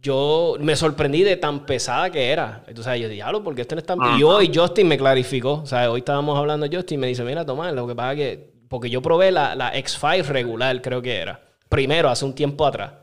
[0.01, 2.63] Yo me sorprendí de tan pesada que era.
[2.67, 3.99] Entonces yo diablo, porque esto no es tan...
[4.17, 5.61] Y hoy Justin me clarificó.
[5.61, 8.51] O sea, hoy estábamos hablando Justin me dice, mira, Tomás, lo que pasa es que...
[8.67, 11.41] Porque yo probé la, la X5 regular, creo que era.
[11.69, 12.93] Primero, hace un tiempo atrás.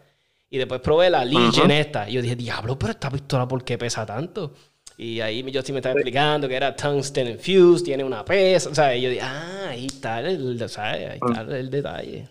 [0.50, 2.08] Y después probé la Legion esta.
[2.08, 4.54] Y yo dije, diablo, pero esta pistola, ¿por qué pesa tanto?
[4.96, 8.70] Y ahí Justin me estaba explicando que era tungsten infused, tiene una pesa.
[8.70, 12.28] O sea, y yo dije, ah, ahí está el, ahí está el detalle.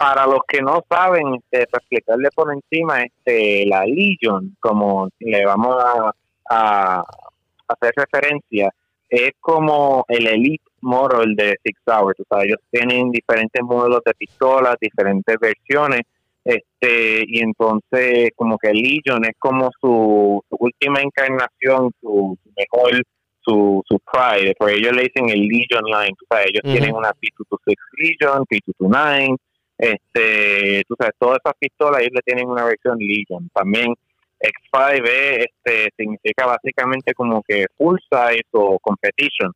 [0.00, 5.44] Para los que no saben, este, para explicarle por encima, este, la Legion, como le
[5.44, 6.10] vamos a,
[6.48, 7.04] a
[7.68, 8.70] hacer referencia,
[9.10, 12.18] es como el Elite Model de Six Hours.
[12.18, 16.00] O sea, ellos tienen diferentes modelos de pistolas, diferentes versiones,
[16.44, 23.02] este, y entonces como que Legion es como su, su última encarnación, su, su mejor,
[23.42, 27.10] su, su pride, por ellos le dicen el Legion Line, o sea, ellos tienen una
[27.10, 29.36] P226 Legion, P229,
[29.80, 33.94] este, tú sabes, todas esas pistolas ellos le tienen una versión Legion, también
[34.38, 39.52] X5 es, este, significa básicamente como que full size o competition,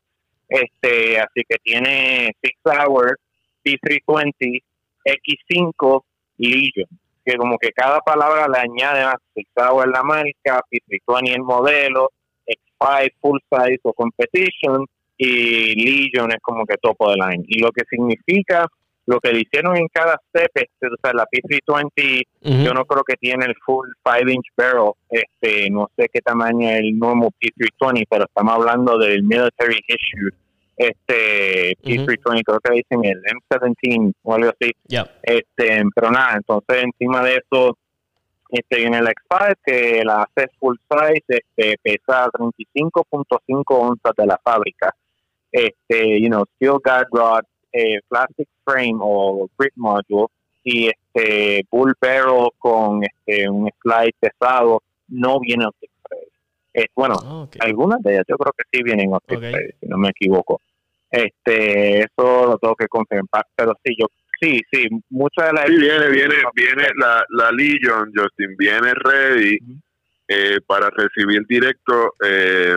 [0.48, 3.18] este, así que tiene Six Hour,
[3.64, 4.62] P320,
[5.04, 6.02] X5,
[6.38, 6.88] Legion,
[7.24, 12.10] que como que cada palabra le añade más, Six Hour la marca, P320 el modelo,
[12.46, 14.86] X5 full size o competition
[15.18, 17.44] y Legion es como que topo de line.
[17.46, 18.66] Y lo que significa,
[19.06, 22.64] lo que le hicieron en cada step, este, o sea, la P320 Ujú.
[22.64, 26.68] yo no creo que tiene el full 5 inch barrel, este, no sé qué tamaño
[26.70, 30.30] es el nuevo P320, pero estamos hablando del military issue,
[30.76, 35.06] este P320, creo que dicen el M17 o algo así, Ya.
[35.22, 37.76] este, pero nada, entonces encima de eso,
[38.50, 44.40] este viene el X5 que la hace full size, este, pesa 35.5 onzas de la
[44.42, 44.94] fábrica,
[45.52, 50.26] este, you know, steel guide rod, eh, plastic frame o grip module
[50.62, 55.90] y este bull barrel con este un slide pesado no viene optic.
[56.72, 59.44] Eh, bueno, Ah, algunas de ellas yo creo que sí vienen optic Ok.
[59.44, 60.60] thread, si no me equivoco.
[61.10, 64.06] Este, eso lo tengo que confirmar, pero sí, yo
[64.40, 69.58] sí, sí, muchas de las Sí, viene, viene, viene la, la Legion, Justin, viene ready
[70.26, 72.76] eh, para recibir directo eh,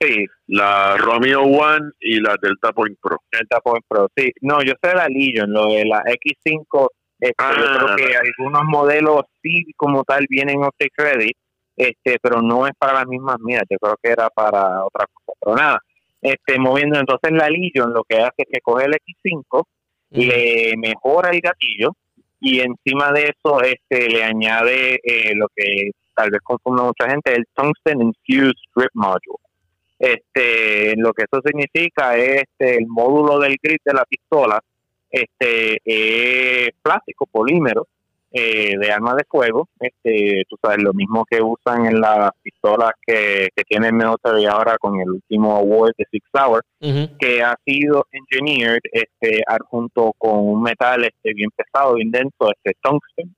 [0.00, 3.18] sí, la Romeo One y la Delta Point Pro.
[3.30, 6.88] Delta Point Pro, sí, no, yo sé la Legion, lo de la X5,
[7.20, 7.94] este, yo Ah.
[7.94, 11.32] creo que algunos modelos sí como tal vienen optic ready,
[11.76, 15.32] este, pero no es para las mismas miras, yo creo que era para otra cosa,
[15.40, 15.78] pero nada,
[16.22, 19.64] este, moviendo entonces la Legion lo que hace es que coge el X5,
[20.10, 21.90] le mejora el gatillo
[22.40, 27.34] y encima de eso este le añade eh, lo que tal vez confunde mucha gente
[27.34, 29.36] el tungsten infused grip module
[29.98, 34.62] este lo que eso significa es este, el módulo del grip de la pistola
[35.10, 37.86] este es plástico polímero
[38.30, 42.92] eh, de arma de fuego este tú sabes lo mismo que usan en las pistolas
[43.04, 46.62] que, que tienen military ahora con el último award de Six Hour
[47.18, 52.78] que ha sido engineered este adjunto con un metal este bien pesado bien denso este
[52.82, 53.34] tungsten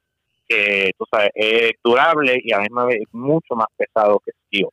[0.48, 4.32] que tú sabes es durable y a la misma vez es mucho más pesado que
[4.46, 4.68] steel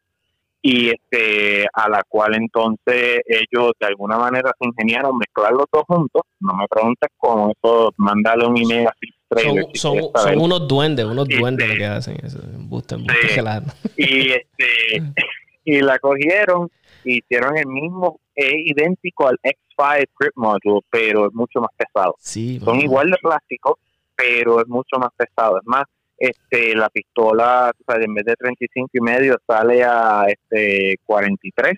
[0.70, 5.84] y este a la cual entonces ellos de alguna manera se ingeniaron mezclar los dos
[5.88, 10.12] juntos no me preguntes cómo eso mandarle un email así trailer, Son, si son, quieres
[10.16, 10.34] saber.
[10.34, 12.40] son unos duendes, unos Este- duendes lo que hacen eso.
[12.44, 13.36] Embuste, embuste Sí.
[13.36, 13.64] que la-
[13.98, 14.68] y este
[15.66, 16.70] y la cogieron
[17.04, 22.16] y hicieron el mismo es idéntico al X5 grip module pero es mucho más pesado
[22.20, 23.78] Sí, son igual de plástico
[24.16, 25.84] pero es mucho más pesado es más
[26.18, 31.74] este la pistola o sea, en vez de 35 y medio sale a este 43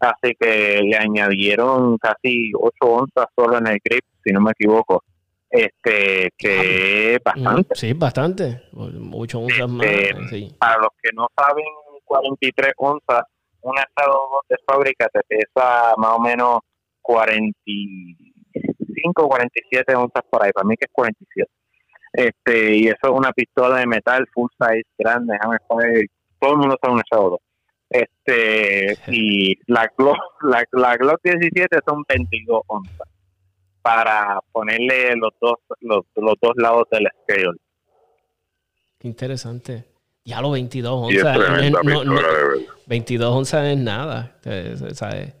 [0.00, 5.02] así que le añadieron casi 8 onzas solo en el grip si no me equivoco
[5.48, 7.24] este que es Ujú.
[7.24, 8.62] bastante Sí, bastante.
[8.72, 9.86] Mucho onzas más.
[9.86, 10.54] Este, Sí.
[10.58, 11.64] para los que no saben,
[12.04, 13.22] 43 onzas,
[13.60, 16.58] una Shadow 2 de fábrica te pesa más o menos
[17.02, 21.50] 45, 47 onzas por ahí, para mí que es 47.
[22.12, 26.06] Este, y eso es una pistola de metal full size grande, déjame poner,
[26.38, 27.40] todo el mundo sabe una Shadow 2.
[27.90, 33.08] Este, y la Glock, la, la Glock 17 son 22 onzas
[33.82, 37.58] para ponerle los dos los, los dos lados del scale.
[38.98, 39.84] Qué interesante.
[40.24, 41.36] Ya los 22 Y es onzas.
[41.36, 42.72] no es- tremenda no- no- pistola, de verdad.
[42.86, 44.36] 22 onzas es nada.
[44.44, 45.34] eh, ¿sabes?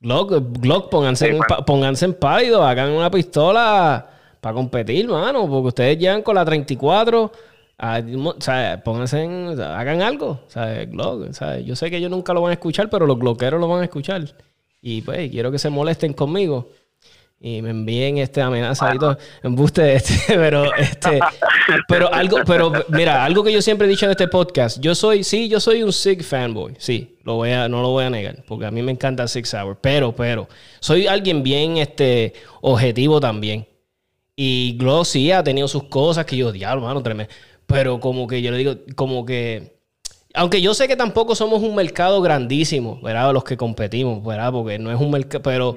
[0.00, 4.08] Glock, Glock pónganse, Sí, en, pónganse en pálido, hagan una pistola
[4.40, 7.30] para competir, mano, porque ustedes llegan con la 34.
[7.78, 9.22] ah, mo- o sea, pónganse
[9.62, 13.06] hagan algo, sea, Glock, sea, yo sé que ellos nunca lo van a escuchar, pero
[13.06, 14.24] los glockeros lo van a escuchar.
[14.82, 16.70] Y pues quiero que se molesten conmigo
[17.42, 21.18] y me envíen este amenaza y todo, embuste este, pero este,
[21.88, 25.24] pero algo, pero mira, algo que yo siempre he dicho en este podcast, yo soy,
[25.24, 28.44] sí, yo soy un Sig fanboy, sí, lo voy a, no lo voy a negar,
[28.46, 30.48] porque a mí me encanta Six Hour, pero, pero,
[30.80, 33.66] soy alguien bien, este, objetivo también.
[34.42, 37.30] Y Glock sí ha tenido sus cosas que yo, diablo, mano, tremendo.
[37.66, 39.78] Pero como que yo le digo, como que.
[40.32, 43.34] Aunque yo sé que tampoco somos un mercado grandísimo, ¿verdad?
[43.34, 44.50] Los que competimos, ¿verdad?
[44.50, 45.42] Porque no es un mercado.
[45.42, 45.74] Pero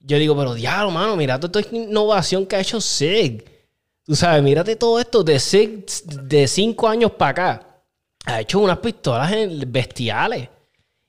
[0.00, 3.46] yo digo, pero diablo, mano, mira toda esta innovación que ha hecho SIG.
[4.04, 7.66] Tú sabes, mírate todo esto de SIG de cinco años para acá.
[8.26, 9.32] Ha hecho unas pistolas
[9.68, 10.50] bestiales.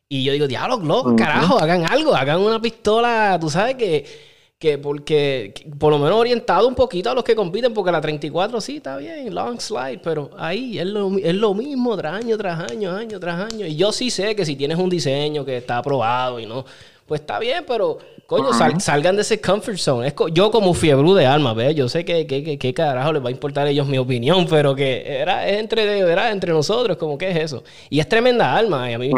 [0.08, 4.78] Y yo digo, diablo, Glock, carajo, hagan algo, hagan una pistola, tú sabes que, que
[4.78, 8.62] porque, que por lo menos orientado un poquito a los que compiten, porque la 34
[8.62, 12.72] sí está bien, long slide, pero ahí es lo, es lo mismo tras año tras
[12.72, 13.66] año, año tras año.
[13.66, 16.66] Y yo sí sé que si tienes un diseño que está aprobado y no,
[17.06, 20.08] pues está bien, pero coño, sal- salgan de ese comfort zone.
[20.08, 21.76] Es co- yo como fiebre de alma, ¿ves?
[21.76, 24.46] Yo sé que, que, que, que carajo les va a importar a ellos mi opinión,
[24.50, 27.64] pero que era, es entre, era entre nosotros, como que es eso.
[27.90, 29.12] Y es tremenda alma, y a mí,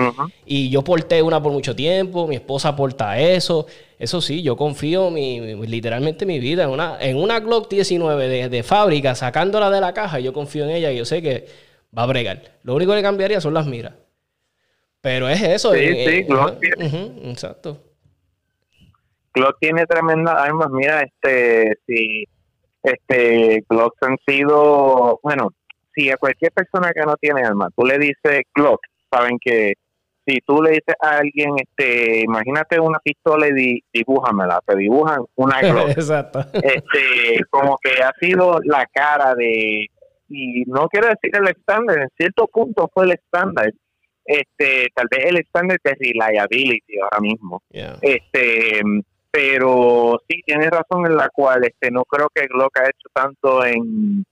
[0.45, 3.67] y yo porté una por mucho tiempo, mi esposa porta eso.
[3.98, 8.28] Eso sí, yo confío mi, mi- literalmente mi vida en una, en una Glock 19
[8.28, 11.48] de, de fábrica, sacándola de la caja, yo confío en ella y yo sé que
[11.98, 12.41] va a bregar.
[12.63, 13.93] Lo único que cambiaría son las miras.
[15.06, 15.72] Pero es eso.
[15.74, 17.78] Sí, eh, sí, eh, Glock tiene- exacto.
[19.36, 20.70] Glock tiene tremendas armas.
[20.72, 22.24] Mira, este, si
[22.82, 25.50] este Glock han sido, bueno,
[25.94, 28.80] si a cualquier persona que no tiene arma, tú le dices Glock,
[29.12, 29.74] saben que
[30.26, 35.20] si tú le dices a alguien, este, imagínate una pistola y di, dibújamela, te dibujan
[35.36, 35.89] una Glock.
[35.89, 36.39] exacto.
[36.54, 39.86] este, como que ha sido la cara de,
[40.30, 43.72] y no quiero decir el estándar, en cierto punto fue el estándar,
[44.26, 47.62] este, tal vez el estándar de reliability ahora mismo.
[47.70, 47.98] Yeah.
[48.02, 48.82] este
[49.32, 53.66] pero sí tienes razón en la cual este no creo que Glock ha hecho tanto
[53.66, 54.26] en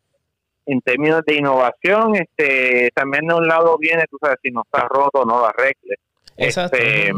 [0.66, 2.16] en términos de innovación.
[2.16, 6.00] Este también de un lado viene tú sabes si no está roto no lo arregles.
[6.38, 6.78] Exacto.
[6.78, 7.12] este,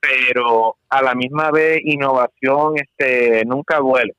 [0.00, 4.14] pero a la misma vez innovación este nunca duele.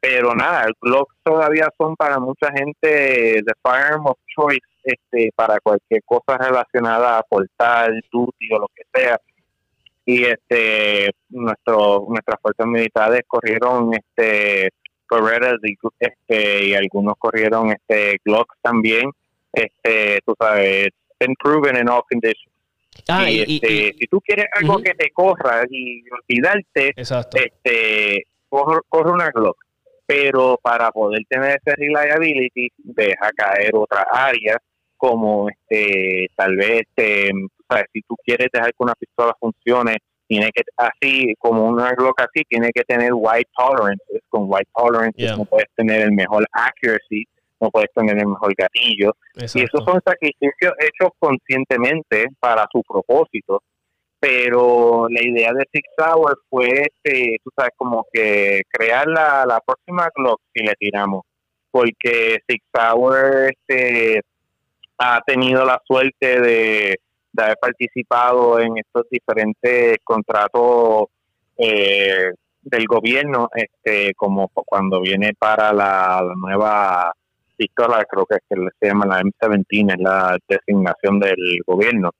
[0.00, 5.58] Pero nada, el Glock todavía son para mucha gente de firearm of choice este para
[5.60, 9.20] cualquier cosa relacionada a portal, duty o lo que sea.
[10.06, 14.70] Y este nuestro nuestras fuerzas militares corrieron este
[15.10, 19.10] Berettas y, este y algunos corrieron este Glocks también.
[19.52, 20.88] Este, tú sabes,
[21.20, 22.52] been proven in all conditions.
[23.08, 27.38] Ah, y, este, y- si tú quieres algo que te corra y olvidarte, exacto.
[27.38, 29.56] este corre, corre una Glock
[30.06, 34.58] pero para poder tener ese reliability deja caer otras áreas
[35.04, 37.30] como este tal vez este
[37.68, 42.20] sabes, si tú quieres dejar que una pistola funcione tiene que así como una Glock
[42.22, 45.36] así tiene que tener white tolerances con white tolerances Yeah.
[45.36, 47.26] no puedes tener el mejor accuracy
[47.60, 53.62] no puedes tener el mejor gatillo y esos son sacrificios hechos conscientemente para su propósito.
[54.20, 59.60] Pero la idea de Six Hour fue, este, tú sabes, como que crear la, la
[59.60, 61.22] próxima Glock si le tiramos.
[61.70, 64.22] Porque Six Hour este,
[64.98, 66.98] ha tenido la suerte de,
[67.32, 71.06] de haber participado en estos diferentes contratos
[71.56, 77.12] eh, del gobierno, este, como cuando viene para la, la nueva
[77.56, 82.10] pistola, creo que es que se llama la M17, es la designación del gobierno.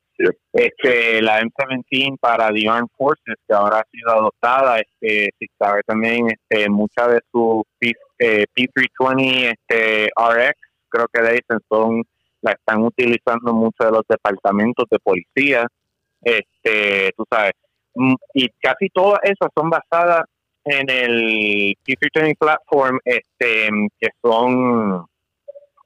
[0.53, 5.83] Este, la M17 para the Armed Forces, que ahora ha sido adoptada, este, si sabe
[5.85, 12.05] también, este, muchas de sus P, eh, P320 este, RX, creo que le dicen, son,
[12.44, 15.66] la están utilizando muchos de los departamentos de policía,
[16.22, 17.52] este, tú sabes,
[17.94, 20.24] Mm, y casi todas esas son basadas
[20.64, 23.68] en el P320 platform, este,
[24.00, 25.07] que son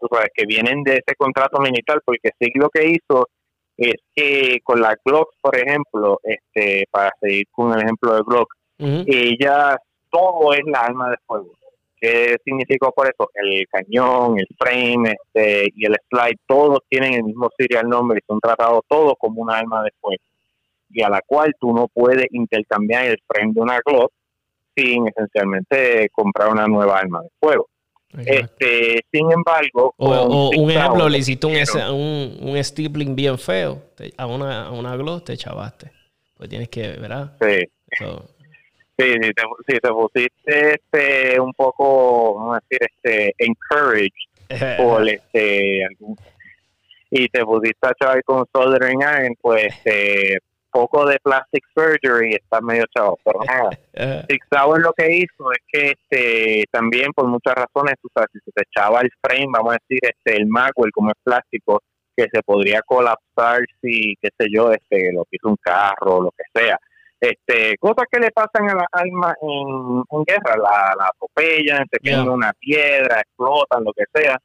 [0.00, 3.28] tú sabes, que vienen de ese contrato militar, porque sí lo que hizo
[3.76, 8.54] es que con la Glock, por ejemplo, este, para seguir con el ejemplo de Glock,
[8.78, 9.04] Ujú.
[9.06, 9.76] ella
[10.10, 11.52] todo es la arma de fuego.
[12.00, 13.28] ¿Qué significó por eso?
[13.34, 18.20] El cañón, el frame este, y el slide, todos tienen el mismo serial number y
[18.26, 20.22] son tratados todos como una arma de fuego.
[20.90, 24.12] Y a la cual tú no puedes intercambiar el frame de una Glock
[24.76, 27.68] sin esencialmente comprar una nueva arma de fuego.
[28.10, 28.32] Exacto.
[28.64, 33.82] Este, sin embargo, O, un ejemplo, le hiciste un, pero- un, un stippling bien feo
[34.16, 35.90] a una, a una gloss, te chavaste.
[36.36, 37.36] Pues tienes que, ¿verdad?
[37.40, 37.66] sí.
[37.98, 38.24] So,
[38.98, 45.08] Sí, si te, si te pusiste este, un poco, vamos a decir, este, encouraged por
[45.08, 46.16] este, algún-
[47.10, 50.38] y te pusiste a chaval con soldering iron, pues este,
[50.70, 53.70] poco de plastic surgery está medio chavo, pero nada.
[53.94, 58.28] Eh, Six Sauer lo que hizo es que este también por muchas razones, tú sabes,
[58.32, 61.82] si se te echaba el frame, vamos a decir, este el Macwell como es plástico,
[62.16, 66.30] que se podría colapsar si, qué sé yo, este lo que hizo un carro, lo
[66.32, 66.78] que sea.
[67.20, 72.10] Este, cosas que le pasan a la alma en, en guerra, la, la atropellan, se
[72.10, 74.38] en una piedra, explotan, lo que sea,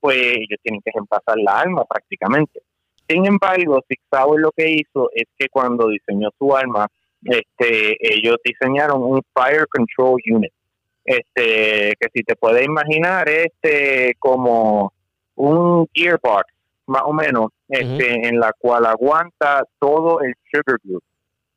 [0.00, 2.62] pues ellos tienen que reemplazar la alma prácticamente.
[3.08, 6.88] Sin embargo, Six Sauer lo que hizo es que cuando diseñó su arma,
[7.22, 10.52] este, ellos diseñaron un Fire Control Unit,
[11.04, 14.92] este, que si te puedes imaginar, este, como
[15.36, 16.44] un gearbox,
[16.86, 21.00] más o menos, este, en la cual aguanta todo el sugar glue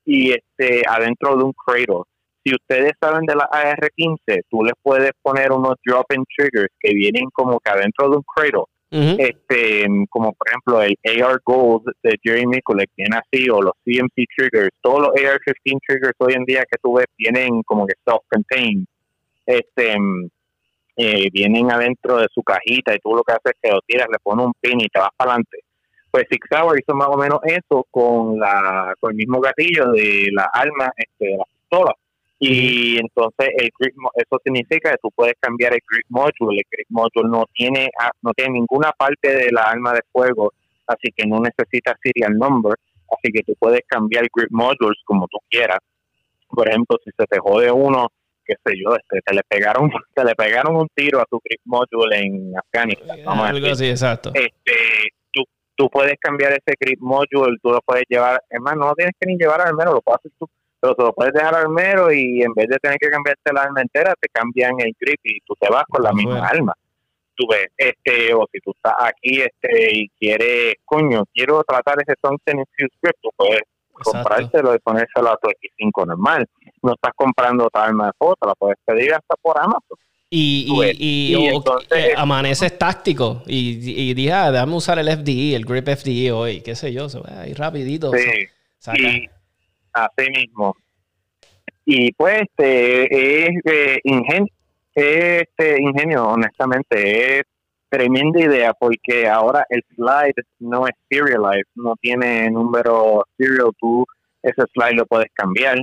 [0.09, 2.01] y este, adentro de un cradle.
[2.43, 7.29] Si ustedes saben de la AR-15, tú les puedes poner unos drop-in triggers que vienen
[7.31, 8.65] como que adentro de un cradle.
[8.91, 14.25] Este como por ejemplo el AR Gold de Jerry Mikulek viene así o los CMC
[14.35, 14.71] triggers.
[14.81, 18.85] Todos los AR-15 triggers hoy en día que tú ves vienen como que self-contained.
[19.45, 19.95] Este
[20.97, 24.07] eh, vienen adentro de su cajita y tú lo que haces es que lo tiras
[24.11, 25.59] le pones un pin y te vas para adelante
[26.11, 30.27] pues Six Sauer hizo más o menos eso con la con el mismo gatillo de
[30.31, 31.93] la arma este, de la pistola.
[32.41, 36.57] Y entonces el grip eso significa que tú puedes cambiar el grip module.
[36.57, 40.53] El grip module no tiene ah, no tiene ninguna parte de la arma de fuego
[40.87, 42.75] así que no necesita serial number.
[43.11, 45.79] Así que tú puedes cambiar grip modules como tú quieras.
[46.47, 48.07] Por ejemplo si se te jode uno
[48.45, 51.61] qué sé yo este te le pegaron te le pegaron un tiro a tu grip
[51.65, 54.31] module en Afganistán Algo así, exacto.
[54.33, 55.11] este,
[55.79, 59.13] tú, puedes cambiar ese grip module, tú lo puedes llevar, es más, no lo tienes
[59.17, 60.45] que ni llevar al mero, lo puedes hacer tú,
[60.81, 63.61] pero te lo puedes dejar al mero y en vez de tener que cambiarte la
[63.63, 66.47] arma entera, te cambian el grip y tú te vas con la Ah, misma bueno.
[66.51, 66.73] arma.
[67.35, 72.15] Tú ves, este, o si tú estás aquí este y quieres, coño, quiero tratar ese
[72.21, 74.11] Tungsten Infused Grip, tú puedes Exacto.
[74.11, 76.45] comprártelo y ponérselo a tu X5 normal.
[76.83, 79.97] No estás comprando otra arma de te la puedes pedir hasta por Amazon.
[80.31, 85.55] Y, y, y, Y entonces- eh, amaneces táctico y, dije, ah, déjame usar el FDE,
[85.55, 88.11] el Grip FDE hoy, qué sé yo, se va ahí rapidito.
[88.13, 88.27] Sí.
[88.95, 89.27] y
[89.91, 90.73] así mismo
[91.83, 94.47] y pues este es eh, ingen-
[94.95, 97.43] este ingenio honestamente es
[97.89, 104.05] tremenda idea porque ahora el slide no es serialized no tiene número serial tú
[104.43, 105.77] ese slide lo puedes cambiar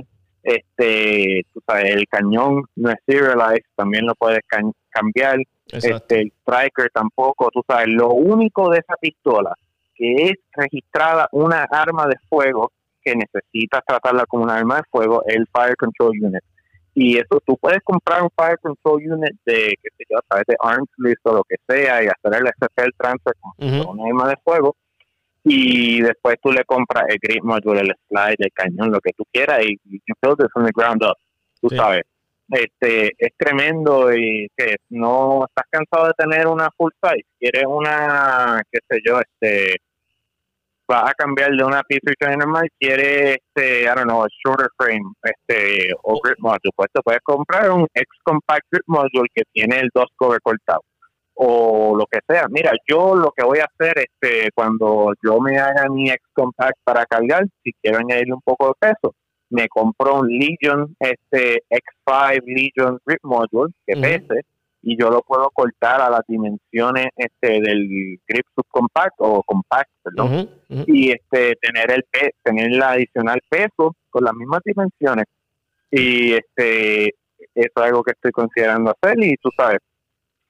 [0.55, 5.39] este tú sabes el cañón no es serialized también lo puedes ca- cambiar
[5.69, 5.97] Exacto.
[5.97, 9.53] este, el striker tampoco, tú sabes, lo único de esa pistola
[9.95, 12.71] que es registrada una arma de fuego
[13.03, 16.41] que necesitas tratarla como una arma de fuego es el Fire Control Unit.
[16.93, 20.45] Y eso, tú puedes comprar un Fire Control Unit de, qué sé yo, a través
[20.47, 24.29] de Arms List o lo que sea y hacer el SFL transfer fuera una arma
[24.29, 24.75] de fuego.
[25.43, 29.23] Y después tú le compras el grip module, el slide, el cañón, lo que tú
[29.31, 31.15] quieras y you build it from the ground up,
[31.61, 31.75] tú Sí.
[31.77, 32.03] sabes
[32.49, 38.61] este es tremendo y que no estás cansado de tener una full size quieres una
[38.71, 39.75] qué sé yo este
[40.87, 45.11] vas a cambiar de una P320 normal quieres este I don't know a shorter frame
[45.23, 49.79] este o grip module pues te puedes comprar un X compact grip module que tiene
[49.79, 50.79] el dos cover cortado
[51.37, 52.47] o lo que sea.
[52.49, 56.77] Mira yo lo que voy a hacer este cuando yo me haga mi X compact
[56.83, 59.15] para cargar si quiero añadirle un poco de peso
[59.49, 64.01] me compro un Legion este X5 Legion grip module que Ujú.
[64.01, 64.45] pese
[64.81, 70.49] y yo lo puedo cortar a las dimensiones este del grip subcompact o compact perdón
[70.69, 75.25] y este tener el pe tener el adicional peso con las mismas dimensiones.
[75.91, 77.07] Y este
[77.55, 79.79] eso es algo que estoy considerando hacer y tú sabes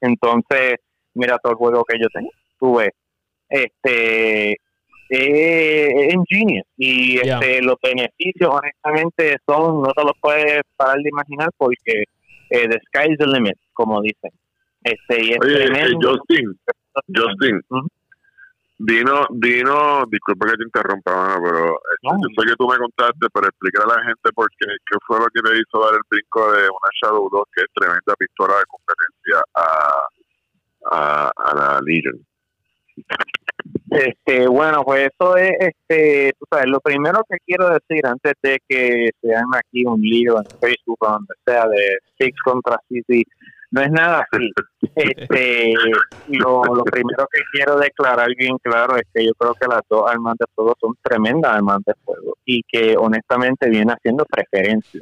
[0.02, 0.78] entonces
[1.14, 2.30] mira todo el juego que yo tengo.
[2.60, 2.92] Tú ves.
[3.50, 4.58] Este
[5.10, 6.66] eh, es ingenious.
[6.78, 12.04] Y este los beneficios honestamente son no te los puedes parar de imaginar porque
[12.50, 14.32] eh, the sky is the limit como dicen.
[14.84, 16.18] Este y es Oye, eh, tremendo.
[16.18, 16.60] Justin,
[17.16, 17.62] Justin.
[18.80, 22.12] Dino, Dino, disculpa que te interrumpa, mano, pero No.
[22.22, 25.20] yo sé que tú me contaste, pero explicar a la gente por qué, qué fue
[25.20, 28.54] lo que te hizo dar el brinco de una Shadow 2, que es tremenda pistola
[28.54, 30.04] de competencia, a,
[30.92, 32.20] a, a la Legion.
[33.90, 38.60] Este, bueno, pues eso es, este, tú sabes, lo primero que quiero decir antes de
[38.68, 43.24] que se hagan aquí un lío en Facebook o donde sea de Six contra City,
[43.72, 44.50] no es nada así.
[44.96, 45.74] Este,
[46.28, 50.10] lo, lo primero que quiero declarar bien claro es que yo creo que las dos
[50.10, 55.02] armas de fuego son tremendas armas de fuego y que honestamente viene haciendo preferencia.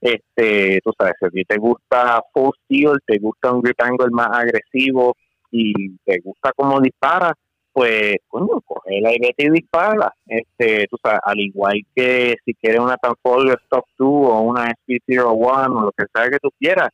[0.00, 4.08] este, tú sabes, si a ti te gusta full steel, te gusta un grip angle
[4.10, 5.14] más agresivo
[5.50, 7.34] y te gusta cómo dispara,
[7.74, 10.12] pues, coño, coge la y dispara.
[10.26, 15.76] Este, tú sabes, al igual que si quieres una Tanfolio Stock 2 o una SP01
[15.76, 16.88] o lo que sea que tú quieras,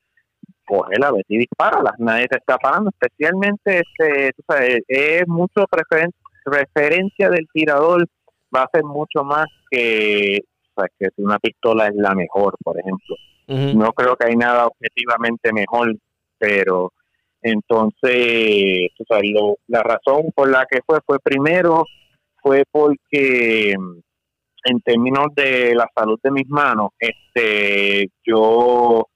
[0.71, 1.93] coge la vete y dispárala.
[1.99, 6.11] Nadie te está parando, especialmente, este, tú sabes, es mucho preferen
[6.45, 8.07] referencia del tirador,
[8.55, 10.41] va a ser mucho más que,
[10.75, 13.17] o sea, que si una pistola es la mejor, por ejemplo.
[13.49, 15.97] No creo que hay nada objetivamente mejor,
[16.39, 16.93] pero
[17.43, 18.91] entonces,
[19.67, 21.85] la razón por la que fue fue primero
[22.41, 29.07] fue porque en términos de la salud de mis manos, este, yo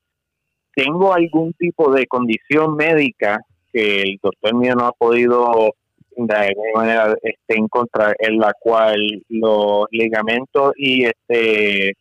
[0.75, 3.41] tengo algún tipo de condición médica
[3.73, 5.75] que el doctor mío no ha podido
[6.17, 8.97] de alguna manera este, encontrar, en la cual
[9.29, 11.97] los ligamentos y este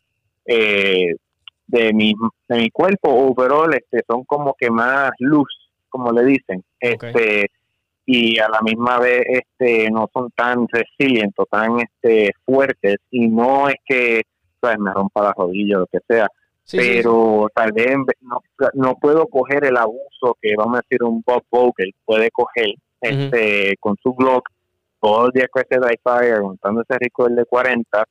[0.45, 1.15] eh,
[1.67, 2.13] de mi
[2.47, 5.47] de mi cuerpo overall este son como que más luz
[5.93, 7.51] como le dicen, este
[8.05, 13.69] y a la misma vez este no son tan resilientes, tan este fuertes y no
[13.69, 14.23] es que
[14.61, 16.27] me rompa la rodilla o lo que sea,
[16.71, 18.41] pero tal vez no,
[18.73, 23.75] no, puedo coger el abuso que vamos a decir un Bob Vogel puede coger este
[23.79, 24.43] con su blog
[25.01, 28.05] todo el día que ese dry fire aguantando ese rico de 40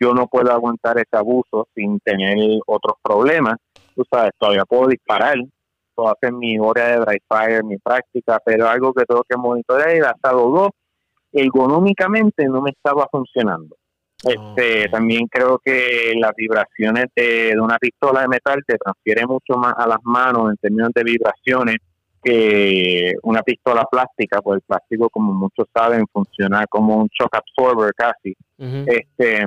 [0.00, 3.56] yo no puedo aguantar ese abuso sin tener otros problemas.
[3.94, 5.36] Tú sabes todavía puedo disparar
[6.08, 10.00] hacer mi hora de dry fire, mi práctica, pero algo que tengo que monitorear y
[10.00, 10.70] hasta dos,
[11.32, 13.76] ergonómicamente no me estaba funcionando.
[14.22, 19.74] Este, También creo que las vibraciones de, una pistola de metal te transfiere mucho más
[19.76, 21.76] a las manos en términos de vibraciones
[22.22, 27.92] que una pistola plástica, pues el plástico, como muchos saben, funciona como un shock absorber
[27.94, 29.46] casi, este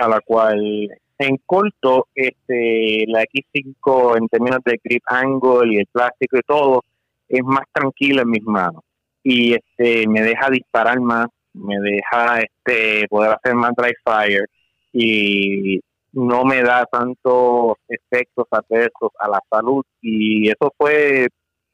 [0.00, 5.86] a la cual en corto, este, la X5 en términos de grip angle y el
[5.86, 6.82] plástico y todo,
[7.28, 8.82] es más tranquila en mis manos.
[9.22, 14.46] Y este, me deja disparar más, me deja este, poder hacer más dry fire
[14.92, 15.80] y
[16.12, 19.84] no me da tantos efectos adversos a la salud.
[20.00, 21.28] Y eso fue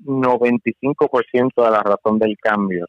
[0.05, 2.87] 95% de la razón del cambio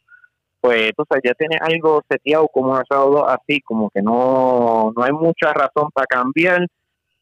[0.62, 5.12] pues entonces ya tienes algo seteado como un asado así, como que no, no hay
[5.12, 6.68] mucha razón para cambiar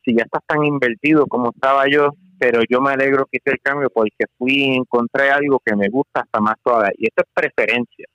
[0.03, 3.61] si ya estás tan invertido como estaba yo, pero yo me alegro que hice el
[3.61, 7.29] cambio porque fui y encontré algo que me gusta hasta más todavía, y esto es
[7.33, 8.05] preferencia.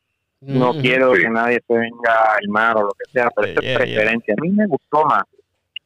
[0.46, 3.76] No quiero que nadie se venga al mar o lo que sea, pero esto es
[3.76, 4.34] preferencia.
[4.36, 5.22] A mí me gustó más.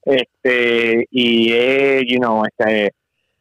[0.05, 2.93] Este, y, eh, you know, este,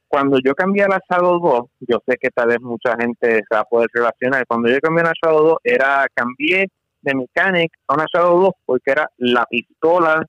[0.07, 3.61] cuando yo cambié al Shadow 2, yo sé que tal vez mucha gente se va
[3.61, 6.68] a poder relacionar, cuando yo cambié al Shadow 2, era, cambié
[7.01, 10.26] de Mechanic a una Shadow 2 porque era la pistola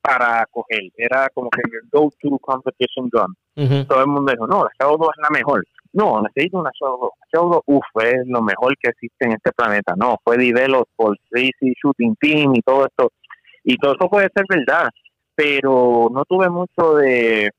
[0.00, 3.86] para coger, era como que el go-to competition gun.
[3.86, 5.64] Todo el mundo dijo, no, la Shadow 2 es la mejor.
[5.92, 7.10] No, necesito una Shadow 2.
[7.20, 9.94] La Shadow 2, uff, es lo mejor que existe en este planeta.
[9.96, 13.12] No, fue developed por Tracy Shooting Team y todo esto.
[13.64, 14.88] Y todo eso puede ser verdad,
[15.34, 17.50] pero no tuve mucho de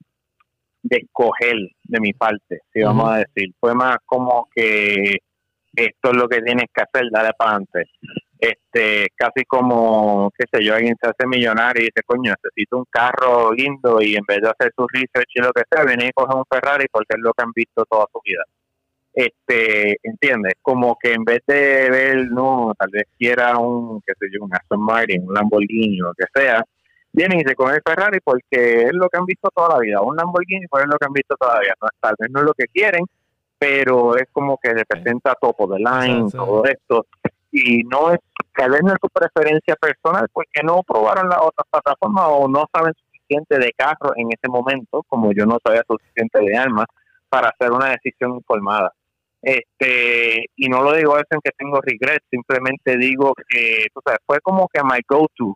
[0.84, 3.54] de escoger de mi parte, si vamos a decir.
[3.60, 5.20] Fue más como que
[5.76, 7.90] esto es lo que tienes que hacer, dale para adelante.
[8.40, 12.86] Este, casi como, qué sé yo, alguien se hace millonario y dice, coño, necesito un
[12.90, 16.12] carro lindo y en vez de hacer su research y lo que sea, viene y
[16.12, 18.44] coge un Ferrari porque es lo que han visto toda su vida.
[19.14, 20.54] Este, ¿entiendes?
[20.62, 24.54] Como que en vez de ver, no, tal vez quiera un, qué sé yo, un
[24.56, 26.64] Aston Martin, un Lamborghini o lo que sea,
[27.14, 30.02] vienen y se cogen el Ferrari porque es lo que han visto toda la vida,
[30.02, 32.66] un Lamborghini pues es lo que han visto no, tal vez no es lo que
[32.68, 33.06] quieren,
[33.62, 37.06] pero es como que representa topo de line, todo esto,
[37.52, 38.18] y no es,
[38.56, 42.66] tal vez no es su preferencia personal porque no probaron las otras plataformas o no
[42.74, 46.88] saben suficiente de carro en ese momento, como yo no sabía suficiente de armas,
[47.30, 48.94] para hacer una decisión informada.
[49.44, 54.18] Este, y no lo digo eso en que tengo regret, simplemente digo que, o sea,
[54.26, 55.56] fue como que my go-to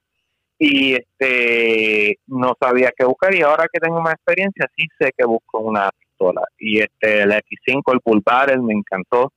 [0.60, 5.26] y este no sabía qué buscar y ahora que tengo más experiencia sí sé que
[5.26, 6.41] busco una pistola.
[6.57, 8.24] Y este el X5 el Bull
[8.63, 9.32] me encantó.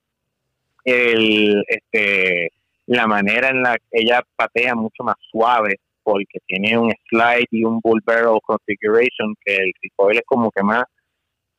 [0.84, 2.52] El este
[2.86, 7.64] la manera en la que ella patea mucho más suave porque tiene un slide y
[7.64, 10.84] un bull barrel configuration que el recoil es como que más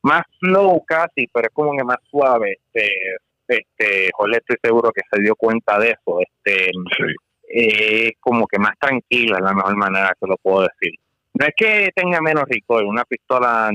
[0.01, 2.57] más slow casi pero es como que más suave.
[2.73, 2.91] Este
[3.47, 6.19] este Jorge estoy seguro que se dio cuenta de eso.
[6.21, 6.71] Este
[7.51, 10.93] eh, como que más tranquila, es la mejor manera que lo puedo decir.
[11.33, 13.71] No es que tenga menos recoil, una pistola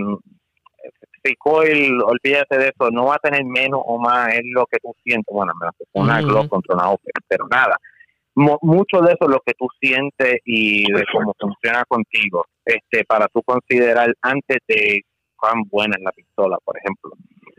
[1.24, 4.92] recoil, olvídate de eso, no va a tener menos o más, es lo que tú
[5.02, 7.76] sientes, bueno, me una Glock contra una OPE, pero nada.
[8.36, 13.04] Mu- mucho de eso es lo que tú sientes y de cómo funciona contigo, este,
[13.04, 15.02] para tú considerar antes de
[15.36, 17.12] cuán buena es la pistola, por ejemplo.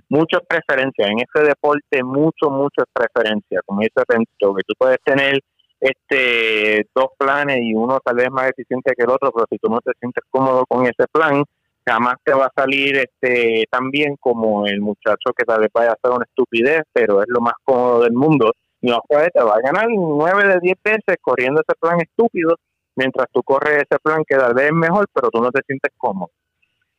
[0.10, 3.62] Muchas preferencias en este deporte, mucho, muchas preferencias.
[3.66, 5.40] Como dice Pencho, que tú puedes tener
[5.80, 9.70] este dos planes y uno tal vez más eficiente que el otro, pero si tú
[9.70, 11.44] no te sientes cómodo con ese plan,
[11.86, 15.92] jamás te va a salir este tan bien como el muchacho que tal vez vaya
[15.92, 18.54] a hacer una estupidez, pero es lo más cómodo del mundo.
[18.82, 22.58] Y no sabes, te va a ganar nueve de diez veces corriendo ese plan estúpido,
[22.96, 25.92] mientras tú corres ese plan que tal vez es mejor, pero tú no te sientes
[25.98, 26.32] cómodo.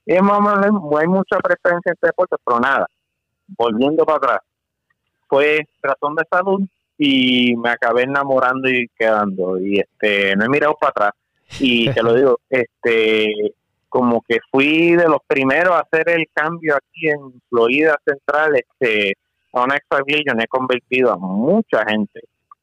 [0.05, 2.87] Y es más o menos, hay mucha preferencia en este deporte, pero nada,
[3.49, 4.39] volviendo para atrás,
[5.29, 6.61] fue razón de salud
[6.99, 11.13] y me acabé enamorando y quedando y este no he mirado para atrás
[11.61, 13.55] y te lo digo este
[13.97, 19.15] como que fui de los primeros a hacer el cambio aquí en Florida Central este
[19.55, 22.21] a una Legion he convertido a mucha gente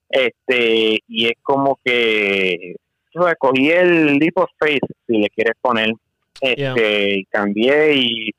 [0.10, 2.76] este y es como que
[3.12, 5.94] sea, cogí el leap of faith si le quieres poner
[6.40, 8.30] este y cambié y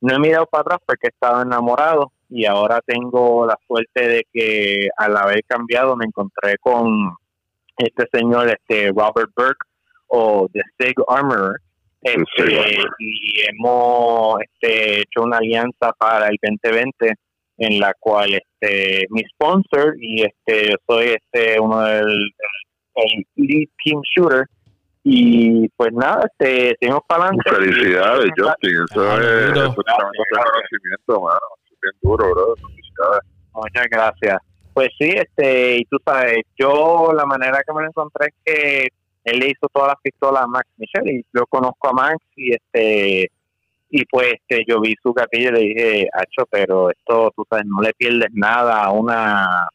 [0.00, 4.88] no he mirado para atrás porque estaba enamorado y ahora tengo la suerte de que
[4.96, 7.14] al haber cambiado me encontré con
[7.76, 9.68] este señor este Robert Burke
[10.08, 11.60] o The Sig Armorer
[12.02, 17.14] este, y hemos este, hecho una alianza para el 2020
[17.58, 22.30] en la cual este mi sponsor y este yo soy este uno del
[22.94, 24.46] el lead team shooter
[25.02, 27.50] y pues nada, este, seguimos para adelante.
[27.50, 28.70] Felicidades, Justin.
[28.90, 31.40] Eso es, eso es tremendo reconocimiento, mano.
[31.80, 32.54] Bien duro, bro.
[32.56, 33.22] Felicidades.
[33.54, 34.38] Muchas gracias.
[34.74, 38.88] Pues sí, este, y tú sabes, yo la manera que me lo encontré es que
[39.24, 42.54] él le hizo todas las pistolas a Max Michel y yo conozco a Max y
[42.54, 43.30] este
[43.92, 47.66] y pues este yo vi su gatillo y le dije, Hacho, pero esto tú sabes,
[47.66, 49.66] no le pierdes nada a una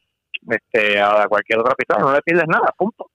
[0.50, 3.10] este a cualquier otra pistola, no le pierdes nada, punto.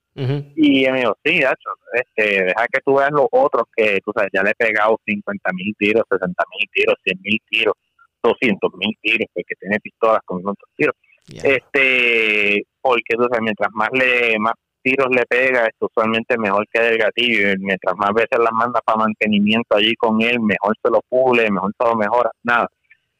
[0.55, 4.13] Y él me dijo, sí, Hacho, este, deja que tú veas los otros que tú
[4.15, 7.75] sabes, ya le he pegado 50 mil tiros, 60 mil tiros, 100 mil tiros,
[8.23, 10.95] 200 mil tiros, porque tiene pistolas con tantos tiros
[11.43, 16.89] este porque tú sabes, mientras más le más tiros le pega es usualmente mejor queda
[16.89, 20.91] el gatillo y mientras más veces las manda para mantenimiento allí con él mejor se
[20.91, 22.69] lo pule mejor se lo mejora nada.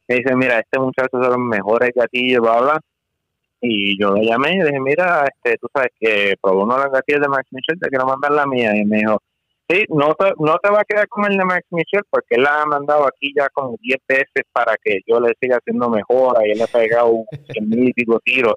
[0.09, 2.81] Me dice mira este muchacho son los mejores gatillos bla bla
[3.61, 6.85] y yo le llamé y le dije mira este tú sabes que probó uno de
[6.85, 9.21] los gatillos de Max Michel te quiero mandar la mía y me dijo
[9.71, 12.43] Sí, no te, no te va a quedar como el de Max Michel porque él
[12.43, 16.45] la ha mandado aquí ya como 10 veces para que yo le siga haciendo mejora
[16.45, 18.55] y él le ha pegado 100 mil y pico tiros.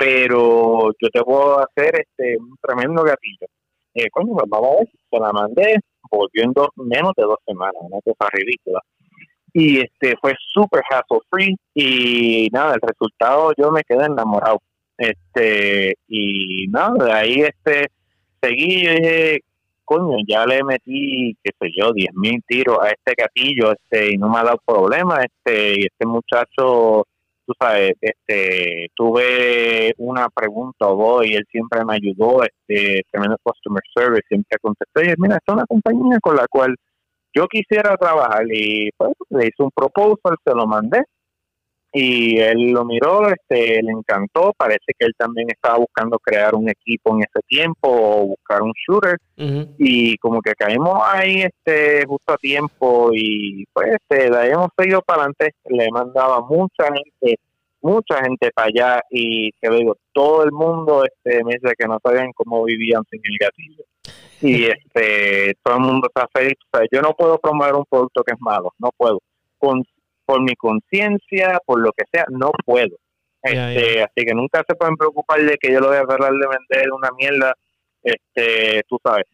[0.00, 3.46] Pero yo te puedo hacer este un tremendo gatillo.
[3.92, 4.88] Eh, coño, pues vamos a ver.
[5.10, 5.76] Se la mandé,
[6.10, 8.80] volvió en dos, menos de dos semanas, una cosa ridícula.
[9.52, 14.60] Y este fue súper hassle free y nada, el resultado yo me quedé enamorado.
[14.96, 17.88] Este, y nada, de ahí este
[18.40, 19.40] seguí y dije,
[19.84, 24.16] coño, ya le metí, qué sé yo, 10 mil tiros a este gatillo, este, y
[24.16, 27.06] no me ha dado problema, este, y este muchacho,
[27.50, 33.36] tú sabes, este, tuve una pregunta o dos y él siempre me ayudó, este, tremendo
[33.42, 36.76] customer service, siempre contestó, y mira, esta es una compañía con la cual
[37.34, 41.02] yo quisiera trabajar, y pues le hice un proposal, se lo mandé,
[41.92, 46.68] y él lo miró, este, le encantó, parece que él también estaba buscando crear un
[46.68, 49.18] equipo en ese tiempo o buscar un shooter.
[49.78, 55.00] Y como que caímos ahí este justo a tiempo y pues este, la hemos seguido
[55.00, 57.40] para adelante, le he mandado a mucha gente,
[57.80, 61.98] mucha gente para allá y lo digo, todo el mundo este me dice que no
[62.02, 63.84] sabían cómo vivían sin el gatillo.
[64.42, 68.22] Y este todo el mundo está feliz, o sea, yo no puedo promover un producto
[68.22, 69.20] que es malo, no puedo,
[69.58, 69.82] con
[70.30, 72.96] por mi conciencia, por lo que sea, no puedo.
[73.42, 76.46] Este, Así que nunca se pueden preocupar de que yo lo voy a tratar de
[76.46, 77.52] vender una mierda.
[78.00, 79.24] Este, tú sabes,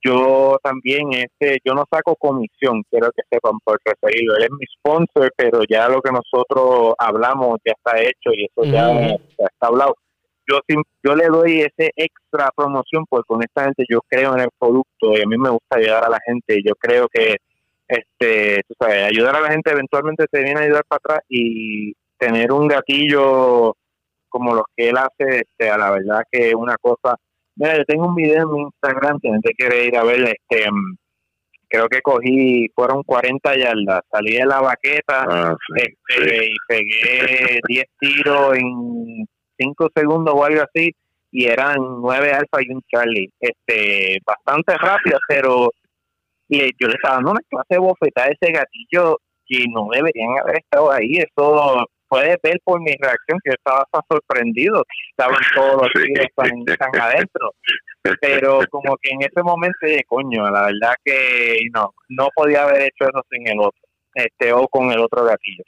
[0.00, 4.36] yo también, este, yo no saco comisión, quiero que sepan por referirlo.
[4.36, 8.64] Él es mi sponsor, pero ya lo que nosotros hablamos ya está hecho y eso
[8.70, 9.96] ya, está hablado.
[10.46, 10.60] Yo,
[11.02, 15.26] yo le doy ese extra promoción porque honestamente yo creo en el producto y a
[15.26, 16.60] mí me gusta ayudar a la gente.
[16.64, 17.38] Yo creo que
[17.88, 21.92] este, tú sabes, ayudar a la gente eventualmente te viene a ayudar para atrás y
[22.18, 23.74] tener un gatillo
[24.28, 27.16] como los que él hace, este, a la verdad que es una cosa.
[27.56, 30.70] Mira, yo tengo un video en mi Instagram, si te quiere ir a ver, este,
[30.70, 30.96] mm,
[31.68, 36.52] creo que cogí, fueron 40 yardas, salí de la baqueta Ah, sí, este, sí.
[36.52, 39.26] y pegué 10 tiros en
[39.58, 40.90] 5 segundos o algo así,
[41.30, 43.30] y eran 9 alfa y un Charlie.
[43.40, 45.70] Este, bastante rápido, pero
[46.48, 50.38] y yo le estaba dando una clase de bofetada a ese gatillo que no deberían
[50.42, 51.18] haber estado ahí.
[51.18, 56.64] Eso, puedes ver por mi reacción que yo estaba sorprendido, estaban todos los tiros tan,
[56.64, 57.50] tan adentro.
[58.20, 62.82] Pero como que en ese momento dije, coño, la verdad que no, no podía haber
[62.82, 63.80] hecho eso sin el otro,
[64.14, 65.64] este o con el otro gatillo.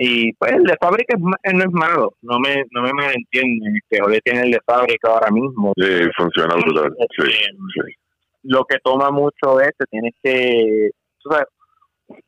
[0.00, 3.80] Y pues el de fábrica es ma- no es malo, no me no me malentienden,
[3.90, 5.72] que hoy tiene el de fábrica ahora mismo.
[5.76, 6.94] Sí, funciona brutal.
[7.16, 7.32] Sí, Este,
[7.74, 7.94] sí.
[8.42, 10.90] Lo que toma mucho es que tienes que
[11.22, 11.46] sabes,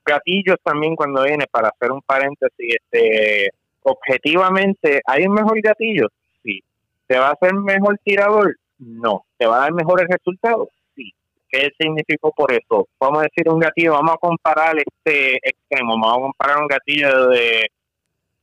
[0.05, 3.51] gatillos también cuando viene para hacer un paréntesis este
[3.83, 6.09] objetivamente hay un mejor gatillo
[6.43, 6.61] sí.
[7.07, 9.25] Te va a hacer mejor tirador no.
[9.37, 11.13] Te va a dar mejores resultados sí.
[11.49, 16.19] Qué significó por eso vamos a decir un gatillo vamos a comparar este extremo vamos
[16.19, 17.67] a comparar un gatillo de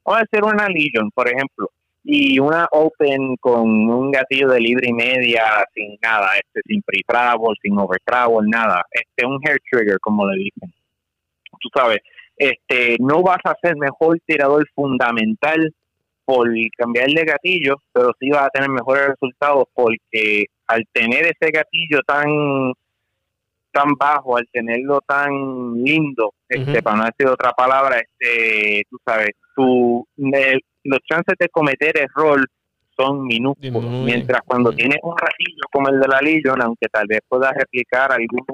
[0.03, 1.69] vamos a decir una Legion por ejemplo
[2.09, 5.43] y una Open con un gatillo de libre y media
[5.73, 10.25] sin nada, este sin pre travel, sin over travel, nada, este un hair trigger como
[10.25, 10.73] le dicen.
[11.59, 11.99] Tú sabes,
[12.37, 15.73] este no vas a ser mejor tirador fundamental
[16.23, 16.47] por
[16.77, 21.99] cambiar de gatillo, pero sí vas a tener mejores resultados porque al tener ese gatillo
[22.07, 22.71] tan
[23.73, 29.31] tan bajo, al tenerlo tan lindo, este, para no decir otra palabra, este, tú sabes,
[29.55, 32.39] tu, el- los chances de cometer error
[32.95, 37.19] son minúsculos, mientras cuando tienes un gatillo como el de la Legion, aunque tal vez
[37.27, 38.45] puedas replicar algún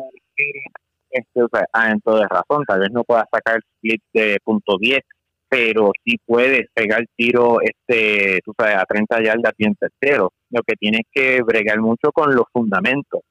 [1.10, 5.02] este, o sea, ah, entonces razón, tal vez no puedas sacar split de punto 10,
[5.48, 10.34] pero sí puedes pegar tiro este, tú sabes, a 30 yardas bien tercero.
[10.50, 13.22] Lo que tienes que bregar mucho con los fundamentos.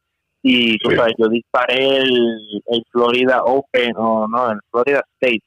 [0.43, 0.97] Y tú Sí.
[0.97, 5.43] sabes, yo disparé el, el Florida Open, o no, el Florida State,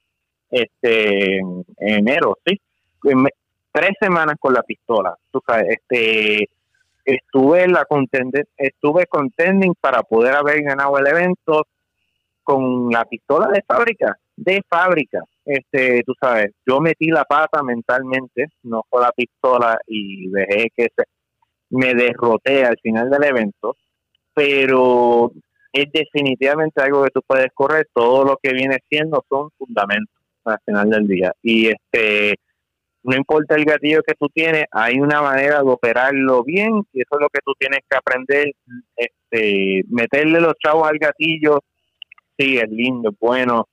[0.50, 2.60] este, en enero, sí.
[3.72, 5.14] Tres semanas con la pistola.
[5.32, 6.48] Tú sabes, este,
[7.04, 11.68] estuve en la contender, estuve contending para poder haber ganado el evento
[12.42, 15.20] con la pistola de fábrica, de fábrica.
[15.44, 20.88] Este, tú sabes, yo metí la pata mentalmente, no fue la pistola y dejé que
[20.96, 21.04] se,
[21.70, 23.76] me derroté al final del evento,
[24.36, 25.32] pero
[25.74, 30.14] es definitivamente algo que tú puedes correr, todo lo que viene siendo son fundamentos
[30.44, 31.34] al final del día.
[31.42, 32.36] Y este
[33.06, 37.16] no importa el gatillo que tú tienes, hay una manera de operarlo bien y eso
[37.16, 38.48] es lo que tú tienes que aprender,
[38.96, 41.60] este, meterle los chavos al gatillo,
[42.38, 43.68] sí, es lindo, es bueno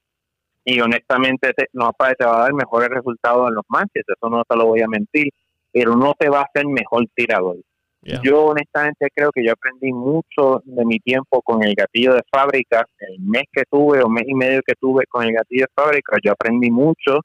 [0.64, 4.44] y honestamente te, no te va a dar mejores resultados en los matches, eso no
[4.44, 5.30] te lo voy a mentir,
[5.72, 7.56] pero no te va a hacer mejor tirador.
[8.02, 12.84] Yo honestamente creo que yo aprendí mucho de mi tiempo con el gatillo de fábrica,
[12.98, 16.16] el mes que tuve o mes y medio que tuve con el gatillo de fábrica,
[16.22, 17.20] yo aprendí mucho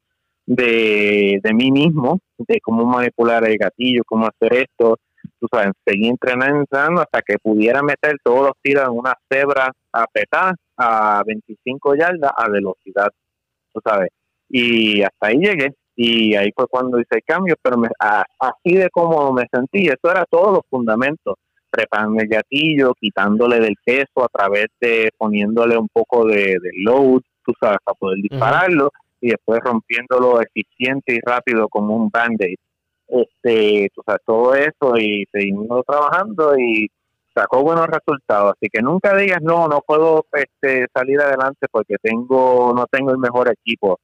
[0.45, 4.97] de, de mí mismo, de cómo manipular el gatillo, cómo hacer esto,
[5.39, 10.53] tú sabes, seguí entrenando hasta que pudiera meter todos los tiros en una cebra apretada
[10.77, 13.09] a 25 yardas a velocidad,
[13.73, 14.09] tú sabes,
[14.47, 18.75] y hasta ahí llegué y ahí fue cuando hice el cambio, pero me, a- así
[18.75, 21.35] de cómodo me sentí, eso era todos los fundamentos,
[21.69, 27.21] preparando el gatillo, quitándole del peso a través de poniéndole un poco de, de load,
[27.43, 32.57] tú sabes, para poder dispararlo y después rompiéndolo eficiente y rápido como un band-aid.
[33.07, 36.89] Este, tú sabes, todo eso y seguimos trabajando y
[37.33, 42.73] sacó buenos resultados, así que nunca digas no, no puedo este, salir adelante porque tengo
[42.75, 43.99] no tengo el mejor equipo.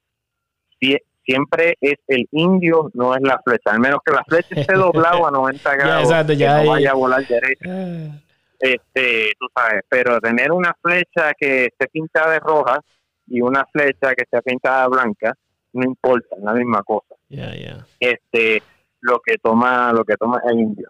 [0.80, 4.74] Sie- siempre es el indio, no es la flecha, al menos que la flecha esté
[4.76, 8.20] doblada a 90 grados, exacto, que no vaya a volar derecho Ah,
[8.60, 12.80] este, tú sabes, pero tener una flecha que esté pintada de roja
[13.28, 15.34] y una flecha que esté pintada de blanca,
[15.74, 17.16] no importa, es la misma cosa.
[17.30, 17.86] yeah, yeah.
[18.00, 18.62] Este,
[19.02, 20.90] lo que toma, lo que toma el indio.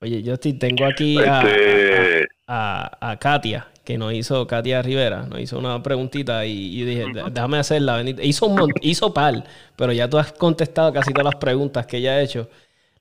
[0.00, 4.80] Oye, yo sí tengo aquí a, a- Este, a, a Katia, que nos hizo, Katia
[4.82, 7.96] Rivera, nos hizo una preguntita y, dije, "Dé- déjame hacerla.
[7.96, 8.22] bendita".
[8.22, 9.44] Hizo un hizo par,
[9.76, 12.48] pero ya tú has contestado casi todas las preguntas que ella ha hecho.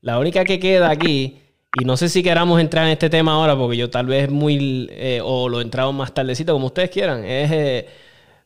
[0.01, 1.37] La única que queda aquí,
[1.79, 4.87] y no sé si queramos entrar en este tema ahora, porque yo tal vez muy,
[4.91, 7.87] eh, o lo entramos más tardecito, como ustedes quieran, es, eh,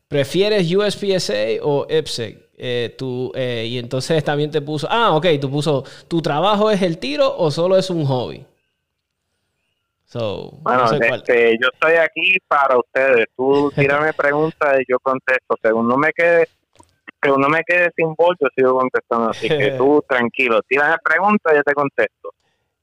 [0.08, 2.46] ¿prefieres USPSA o IPSEC?
[2.58, 6.82] Eh, tú, eh, y entonces también te puso, ah, ok, tú puso, ¿tu trabajo es
[6.82, 8.46] el tiro o solo es un hobby?
[10.06, 11.20] So, Bueno, no sé cuál.
[11.20, 13.26] este, yo estoy aquí para ustedes.
[13.36, 15.56] Tú tírame preguntas y yo contesto.
[15.62, 16.48] Según no me quede,
[17.22, 19.30] según no me quede sin voz, yo sigo contestando.
[19.30, 22.30] Así que tú tranquilo, tírame preguntas y yo te contesto.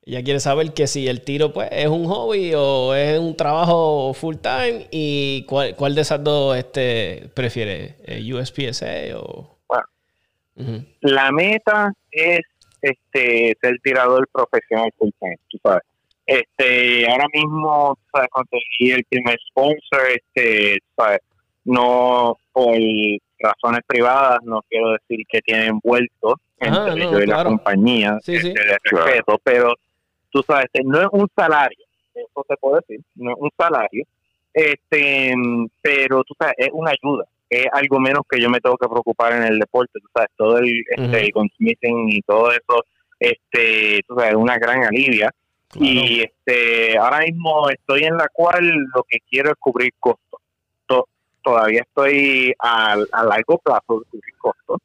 [0.04, 4.12] Ella quiere saber que si el tiro pues es un hobby o es un trabajo
[4.14, 9.58] full time y cuál, cuál de esas dos este, prefiere, eh, USPSA o...
[9.68, 9.84] Bueno.
[10.56, 10.84] Ujú.
[11.02, 12.40] la meta es
[12.82, 15.82] este ser tirador profesional full time, tú sabes.
[16.26, 21.20] Este, ahora mismo, tú sabes, conseguí el primer sponsor, este, sabes,
[21.64, 22.74] no por
[23.38, 28.18] razones privadas, no quiero decir que tiene envuelto, Ajá, entre no, yo y la compañía
[28.22, 28.48] Sí, sí.
[28.48, 29.06] este, Claro.
[29.06, 29.74] respeto, pero
[30.30, 34.04] tú sabes, este, no es un salario, eso se puede decir, no es un salario,
[34.54, 35.34] este,
[35.80, 39.32] pero tú sabes, es una ayuda, es algo menos que yo me tengo que preocupar
[39.32, 41.48] en el deporte, tú sabes, todo el, este, Ujú.
[41.66, 42.84] el y todo eso,
[43.18, 45.30] este, tú sabes, es una gran alivia.
[45.72, 45.86] Claro.
[45.86, 48.64] Y este, ahora mismo estoy en la cual
[48.94, 50.40] lo que quiero es cubrir costos.
[50.86, 51.08] To-
[51.42, 54.78] todavía estoy a, a largo plazo de cubrir costos,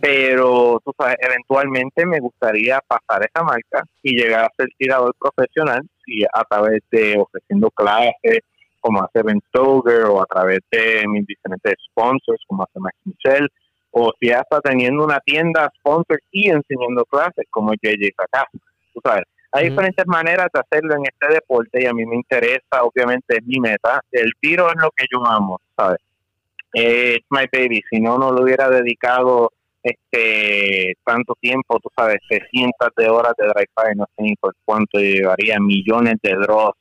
[0.00, 5.82] pero tú sabes, eventualmente me gustaría pasar esa marca y llegar a ser tirador profesional
[6.06, 8.40] y a través de ofreciendo clases
[8.80, 13.48] como hace Ben Stoker o a través de mis diferentes sponsors como hace Max Michel
[13.92, 18.58] o si hasta teniendo una tienda sponsor y enseñando clases como JJ Sakasu.
[18.94, 22.82] Tú sabes, hay diferentes maneras de hacerlo en este deporte y a mí me interesa,
[22.82, 24.00] obviamente es mi meta.
[24.12, 25.98] El tiro es lo que yo amo, ¿sabes?
[26.74, 27.82] Eh, It's my baby.
[27.90, 33.34] Si no, no lo hubiera dedicado este tanto tiempo, tú sabes, este, cientos de horas
[33.38, 36.78] de fire, no sé ni por cuánto llevaría, millones de drops,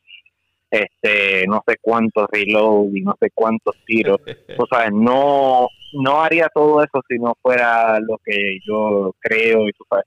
[0.70, 4.20] este, no sé cuántos reload y no sé cuántos tiros.
[4.58, 9.72] Tú sabes, no, no haría todo eso si no fuera lo que yo creo y
[9.74, 10.06] tú sabes.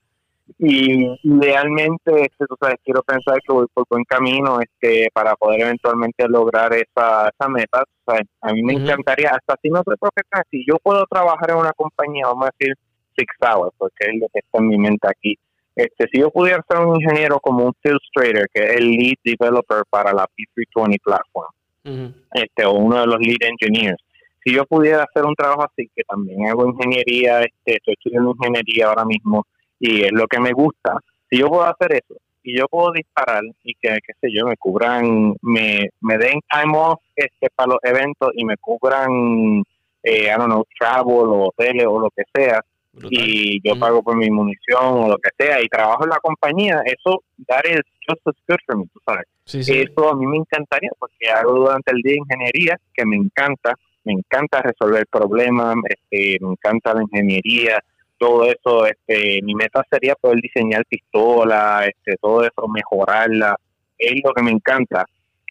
[0.59, 5.61] Y idealmente, este, tú sabes, quiero pensar que voy por buen camino este, para poder
[5.63, 7.85] eventualmente lograr esa, esa meta.
[8.05, 8.23] sabes.
[8.41, 8.83] A mí me Ujú.
[8.83, 12.51] encantaría, hasta si no soy profesional, si yo puedo trabajar en una compañía, vamos a
[12.59, 12.75] decir
[13.17, 15.37] Six Hours, porque es lo que está en mi mente aquí.
[15.75, 19.85] Este, si yo pudiera ser un ingeniero como un Illustrator, que es el lead developer
[19.89, 21.51] para la P320 platform,
[21.85, 22.15] Ujú.
[22.35, 24.03] este, o uno de los lead engineers.
[24.45, 28.89] Si yo pudiera hacer un trabajo así, que también hago ingeniería, este, estoy estudiando ingeniería
[28.89, 29.47] ahora mismo
[29.83, 32.14] y es lo que me gusta, si yo puedo hacer eso
[32.45, 36.76] y yo puedo disparar y que, qué sé yo, me cubran, me, me den time
[36.76, 39.62] off este, para los eventos y me cubran,
[40.05, 42.61] eh, I don't know, travel o hoteles o lo que sea,
[42.93, 43.11] Brutal.
[43.11, 46.80] y yo pago por mi munición o lo que sea y trabajo en la compañía,
[46.85, 49.26] eso, that is just as good for me, tú sabes.
[49.47, 49.80] Sí, sí.
[49.80, 53.74] Eso a mí me encantaría porque hago durante el día ingeniería que me encanta,
[54.05, 57.83] me encanta resolver problemas, este, me encanta la ingeniería,
[58.23, 63.57] todo eso, este, mi meta sería poder diseñar pistolas, este, todo eso, mejorarla,
[63.99, 65.05] es lo que me encanta.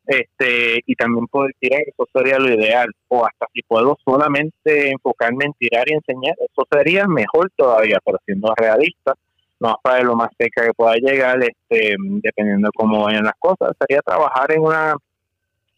[0.07, 5.45] Este, y también poder tirar, eso sería lo ideal, o hasta si puedo solamente enfocarme
[5.45, 9.15] en tirar y enseñar, eso sería mejor todavía, pero siendo realista,
[9.59, 13.73] no para lo más cerca que pueda llegar, este, dependiendo de cómo vayan las cosas,
[13.81, 14.95] sería trabajar en una,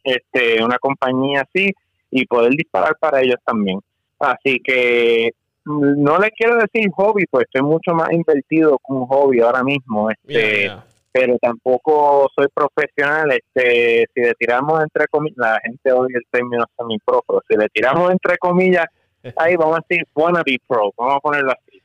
[0.04, 1.74] este, una compañía así
[2.12, 3.80] y poder disparar para ellos también.
[4.20, 5.32] Así que
[5.66, 10.09] no le quiero decir hobby, pues estoy mucho más invertido con un hobby ahora mismo,
[10.09, 10.86] este, Yeah, yeah.
[11.11, 13.32] pero tampoco soy profesional.
[13.32, 17.70] Este, si le tiramos entre comillas, la gente odia el término semi-pro, pero si le
[17.70, 18.86] tiramos entre comillas,
[19.38, 21.82] ahí vamos a decir wannabe pro, vamos a ponerlo así.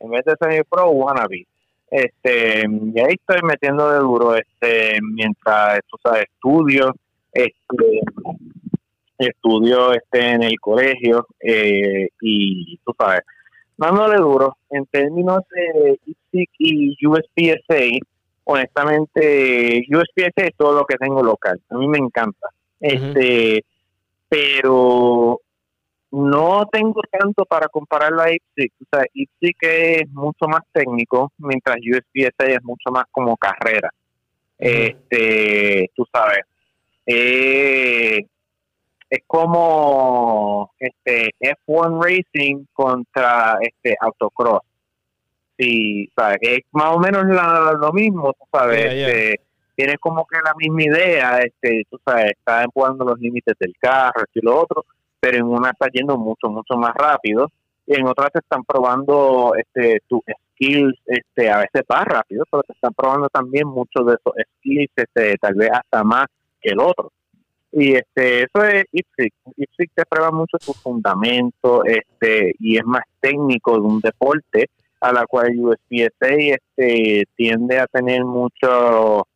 [0.00, 1.46] En vez de semi-pro, wannabe.
[1.90, 6.92] Este, y ahí estoy metiendo de duro, este, mientras, tú sabes, estudio,
[7.32, 8.00] este,
[9.18, 13.22] estudio este en el colegio, eh, y tú sabes,
[13.76, 17.98] dándole duro, en términos de IPSIC y USPSA,
[18.44, 21.60] honestamente, USPSA es todo lo que tengo local.
[21.70, 22.48] A mí me encanta.
[22.80, 23.64] Este,
[24.28, 25.40] pero
[26.10, 28.72] no tengo tanto para compararlo a IPSIC.
[28.82, 33.90] O sea, IPSIC es mucho más técnico, mientras USPSA es mucho más como carrera.
[34.58, 36.40] Este, tú sabes,
[37.06, 38.24] eh,
[39.14, 44.62] es como este F1 Racing contra este autocross.
[45.56, 49.08] Sí, sabes, es más o menos la- lo mismo, tú sabes, Yeah, yeah.
[49.08, 49.40] este,
[49.76, 54.20] tienes como que la misma idea, este, tú sabes, estás empujando los límites del carro,
[54.24, 54.84] esto y lo otro,
[55.20, 57.48] pero en una está yendo mucho, mucho más rápido,
[57.86, 60.20] y en otra te están probando este tus
[60.54, 64.90] skills, este, a veces más rápido, pero te están probando también muchos de esos skills,
[64.96, 66.26] este, tal vez hasta más
[66.60, 67.12] que el otro.
[67.76, 69.34] Y este, eso es IPSIC.
[69.56, 74.70] IPSIC te prueba mucho tus fundamentos, este, y es más técnico de un deporte,
[75.00, 79.26] a la cual USPSA este, tiende a tener mucho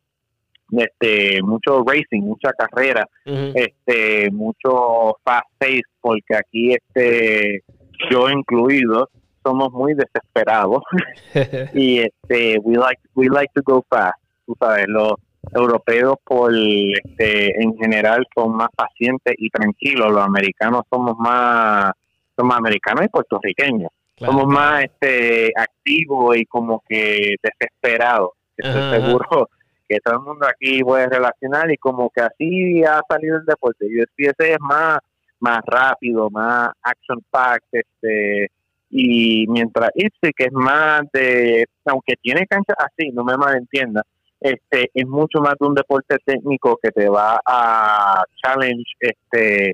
[0.71, 7.63] este mucho racing, mucha carrera, este mucho fast pace porque aquí este
[8.09, 9.09] yo incluido
[9.43, 10.83] somos muy desesperados
[11.73, 15.13] y este we like we like to go fast tú sabes los
[15.53, 20.11] europeos por este en general son más pacientes y tranquilos.
[20.11, 21.91] Los americanos somos más
[22.35, 23.91] somos americanos y puertorriqueños.
[24.15, 28.31] Claro, somos más este activos y como que desesperados.
[28.57, 29.49] Estoy Ajá, seguro
[29.87, 33.85] que todo el mundo aquí puede relacionar y como que así ha salido el deporte.
[33.85, 34.99] USPSA es más
[35.41, 38.51] más rápido más action packed este
[38.89, 44.03] y mientras Ipswich que es más de, aunque tiene canchas así, no me malentienda,
[44.39, 49.73] este es mucho más de un deporte técnico que te va a challenge este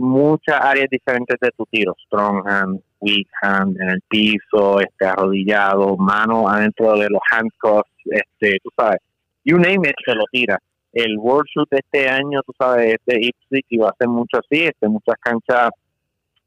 [0.00, 5.96] muchas áreas diferentes de tu tiro, strong hand, weak hand, en el piso, este arrodillado,
[5.96, 9.00] mano adentro de los handcuffs, este, tú sabes,
[9.44, 10.58] you name it, se lo tira.
[10.92, 14.38] El World Shoot de este año, tú sabes, este Ipswich y va a ser mucho
[14.38, 15.70] así, este, muchas canchas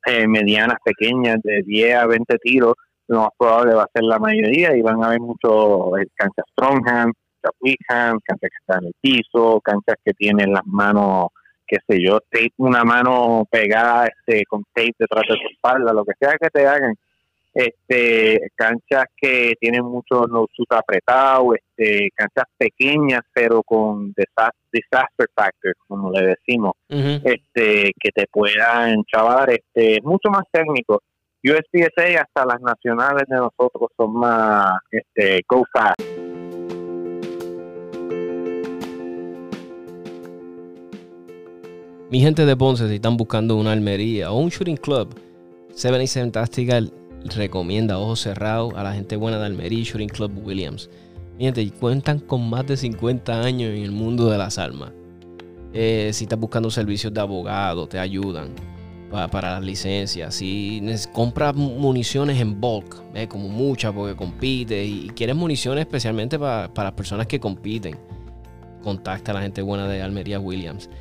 [0.06, 2.74] eh, medianas, pequeñas, de 10 a 20 tiros,
[3.08, 6.46] lo más probable va a ser la mayoría y van a haber muchos eh, canchas
[6.52, 7.14] strong hand,
[7.88, 11.28] canchas canchas que están en el piso, canchas que tienen las manos,
[11.68, 16.06] qué sé yo, tape, una mano pegada este, con tape detrás de tu espalda, lo
[16.06, 16.96] que sea que te hagan.
[17.54, 26.12] Este, canchas que tienen mucho no apretado, este, canchas pequeñas pero con disaster, factor, como
[26.12, 31.04] le decimos, este, que te puedan chavar, este, mucho más técnico.
[31.44, 36.33] USPSA hasta las nacionales de nosotros son más este, go fast.
[42.14, 45.20] Mi gente de Ponce, si están buscando una almería o un shooting club,
[45.74, 46.94] 77 Tactical
[47.36, 50.92] recomienda ojos cerrados a la gente buena de Almería Shooting Club Williams.
[51.40, 54.92] Mi gente, cuentan con más de 50 años en el mundo de las armas.
[55.74, 58.50] Eh, si estás buscando servicios de abogado, te ayudan
[59.10, 60.36] para, las licencias.
[60.36, 66.90] Si compras municiones en bulk, como muchas porque compites y, quieres municiones especialmente para, para
[66.90, 67.98] las personas que compiten,
[68.84, 70.92] contacta a la gente buena de Almería Williams.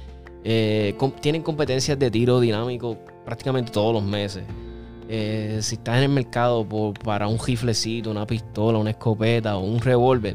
[0.45, 4.43] Eh, tienen competencias de tiro dinámico prácticamente todos los meses.
[5.09, 6.67] Eh, si estás en el mercado
[7.05, 10.35] para un riflecito, una pistola, una escopeta o un revólver,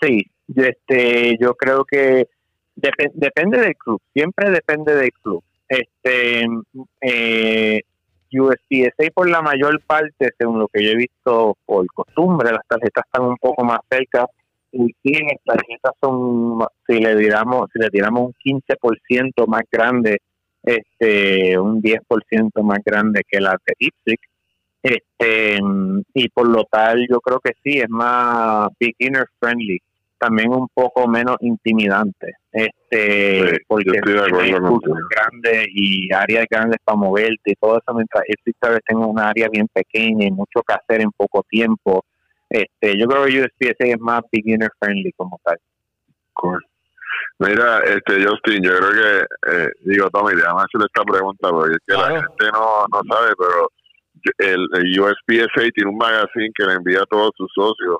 [0.00, 0.22] Sí,
[0.56, 2.26] este, yo creo que
[2.74, 5.44] depende del club, siempre depende del club.
[5.68, 6.46] Este,
[7.02, 7.82] eh,
[8.32, 13.04] USPSA por la mayor parte, según lo que yo he visto por costumbre, las tarjetas
[13.04, 14.24] están un poco más cerca
[14.72, 20.16] y sí, las tarjetas son, si le tiramos, si le tiramos un 15% más grande
[20.62, 24.20] este un 10% más grande que la de Ipswich.
[24.82, 25.58] Este,
[26.14, 29.78] y por lo tal, yo creo que sí, es más beginner friendly,
[30.18, 32.34] también un poco menos intimidante.
[32.50, 34.58] Este, porque tiene
[35.10, 39.48] grandes y áreas grandes para moverte y todo eso, mientras Ipswich tal tenga una área
[39.48, 42.04] bien pequeña y mucho que hacer en poco tiempo.
[42.48, 45.58] Este, yo creo que USPSA es más beginner friendly como tal.
[47.40, 51.78] Mira, este Justin, yo creo que, eh, digo, Tommy, déjame hacerle esta pregunta porque es
[51.86, 53.72] que la gente no, no sabe, pero
[54.36, 57.96] el, el, USPSA tiene un magazine que le envía a todos sus socios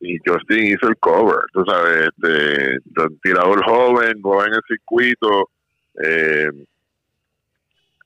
[0.00, 2.78] y Justin hizo el cover, tú sabes, de,
[3.22, 5.48] tirador joven, joven en el circuito,
[6.02, 6.50] eh,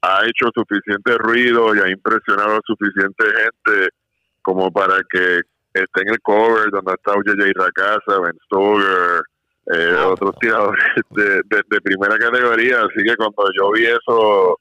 [0.02, 3.88] ha hecho suficiente ruido y ha impresionado a suficiente gente
[4.42, 5.40] como para que
[5.74, 7.52] esté en el cover donde está J.J.
[7.56, 9.22] Racasa, Ben Stoger,
[9.74, 12.80] eh, otros tiradores de, de, primera categoría.
[12.80, 14.58] Así que cuando yo vi eso,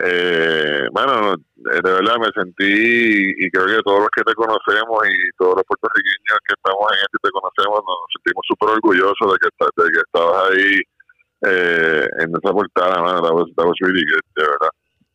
[0.00, 5.36] eh, bueno, de verdad me sentí, y creo que todos los que te conocemos y
[5.36, 9.82] todos los puertorriqueños que estamos en este te conocemos, nos sentimos súper orgullosos de que,
[9.82, 10.82] de que estabas ahí
[11.42, 14.70] eh, en esa portada, mano, that was, de verdad.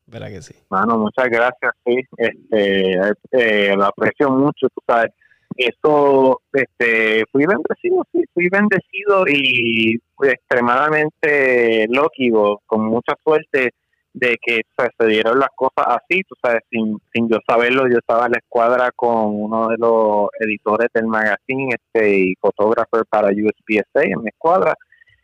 [0.06, 0.54] ¿Verdad que sí?
[0.70, 2.02] Mano, muchas gracias, sí.
[2.18, 2.92] Este,
[3.32, 5.12] eh, lo aprecio mucho, tú sabes
[5.58, 13.72] eso este fui bendecido sí fui bendecido y extremadamente lógico con mucha suerte
[14.14, 18.28] de que se dieron las cosas así tú sabes sin, sin yo saberlo yo estaba
[18.28, 24.04] en la escuadra con uno de los editores del magazine este y fotógrafo para USPSA
[24.04, 24.76] en mi escuadra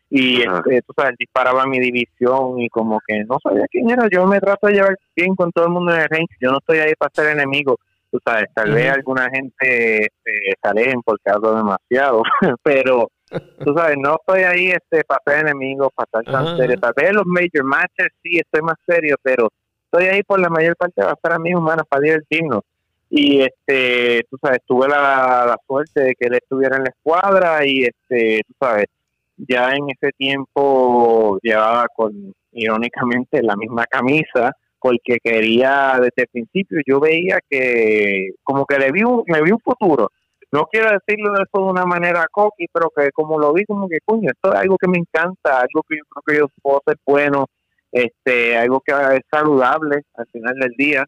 [0.09, 4.25] y este, tú sabes disparaba mi división y como que no sabía quién era yo
[4.25, 6.79] me trato de llevar bien con todo el mundo en el range yo no estoy
[6.79, 7.77] ahí para ser enemigo
[8.11, 12.23] tú sabes, tal vez alguna gente este, se alejen porque hablo demasiado,
[12.63, 13.09] pero
[13.63, 16.79] tú sabes, no estoy ahí este para ser enemigo, para estar tan serio.
[16.79, 19.49] Tal vez los major matches sí estoy más serio, pero
[19.85, 22.61] estoy ahí por la mayor parte de ser amigos humanos para divertirnos.
[23.11, 27.65] Y este, tú sabes, tuve la, la suerte de que él estuviera en la escuadra
[27.65, 28.85] y este, tú sabes,
[29.37, 36.79] ya en ese tiempo llevaba con irónicamente la misma camisa porque quería desde el principio,
[36.85, 40.11] yo veía que como que le vi un, me vi un futuro.
[40.51, 43.87] No quiero decirlo de eso de una manera coqui, pero que como lo vi, como
[43.87, 46.81] que coño, esto es algo que me encanta, algo que yo creo que yo puedo
[46.85, 47.45] ser bueno,
[47.91, 51.05] este, algo que es saludable al final del día,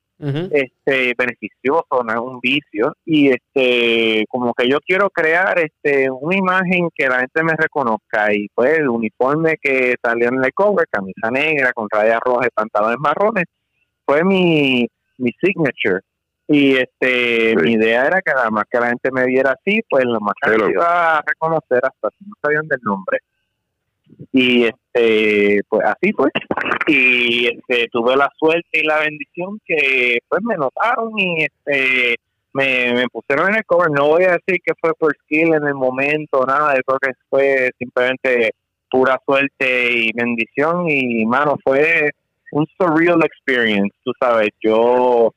[0.51, 6.35] este, beneficioso, no es un vicio, y este, como que yo quiero crear este, una
[6.35, 10.87] imagen que la gente me reconozca, y pues el uniforme que salió en el cover,
[10.91, 13.45] camisa negra con rayas rojas y pantalones marrones,
[14.05, 14.87] fue mi,
[15.17, 16.01] mi signature.
[16.47, 20.03] Y este, mi idea era que nada más que la gente me viera así, pues
[20.03, 23.19] lo más que iba a reconocer hasta si no sabían del nombre.
[24.33, 26.29] Y este pues así fue.
[26.87, 32.15] Y este tuve la suerte y la bendición que pues me notaron y este
[32.53, 33.89] me, me pusieron en el cover.
[33.89, 37.11] No voy a decir que fue por skill en el momento nada yo creo que
[37.29, 38.51] fue simplemente
[38.89, 40.89] pura suerte y bendición.
[40.89, 42.11] Y mano fue
[42.51, 45.33] un surreal experience tú sabes yo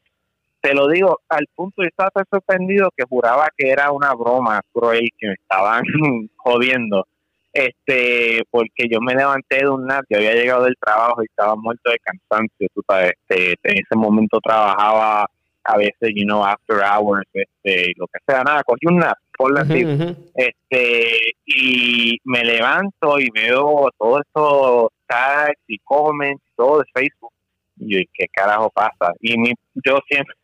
[0.65, 5.11] te lo digo al punto de estar sorprendido que juraba que era una broma cruel
[5.19, 5.83] que me estaban
[6.37, 7.07] jodiendo.
[7.53, 11.55] Este porque yo me levanté de un nap, yo había llegado del trabajo y estaba
[11.55, 15.27] muerto de cansancio, tú sabes, este, en ese momento trabajaba
[15.65, 19.57] a veces, you know, after hours, este, lo que sea, nada, cogí un nap, por
[19.59, 19.85] así,
[20.35, 27.33] este, y me levanto y veo todo esto tags y comments, todo de Facebook,
[27.77, 29.13] y yo, ¿qué carajo pasa?
[29.21, 29.53] Y mi,
[29.85, 30.35] yo siempre,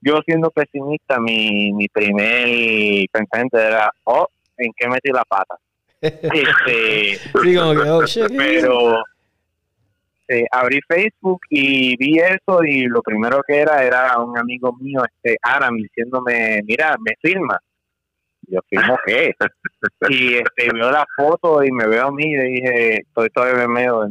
[0.00, 5.56] yo siendo pesimista, mi, mi primer pensamiento era, oh, ¿en qué metí la pata?
[6.00, 8.04] Este, oh,
[8.36, 9.02] pero
[10.28, 15.02] eh, abrí Facebook y vi eso y lo primero que era era un amigo mío,
[15.04, 17.58] este Aram, diciéndome, mira, me filma.
[18.50, 19.34] Yo filmo qué?
[20.08, 24.00] y este vio la foto y me veo a mí y dije, estoy todavía medio
[24.02, 24.08] de.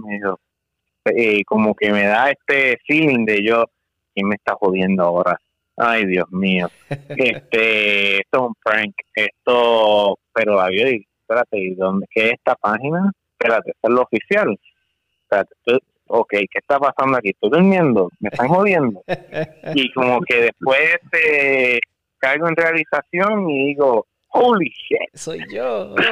[1.15, 3.65] Y como que me da este feeling de yo,
[4.13, 5.39] ¿quién me está jodiendo ahora?
[5.77, 6.69] Ay, Dios mío.
[7.09, 8.93] Este, esto es un prank.
[9.15, 13.11] Esto, pero David, espérate, ¿y dónde qué es esta página?
[13.39, 14.59] Espérate, es lo oficial.
[15.21, 15.55] Espérate,
[16.07, 17.29] ok, ¿qué está pasando aquí?
[17.29, 18.09] ¿Estoy durmiendo?
[18.19, 19.03] ¿Me están jodiendo?
[19.75, 21.79] y como que después eh,
[22.17, 25.09] caigo en realización y digo, holy shit.
[25.13, 25.95] Soy yo.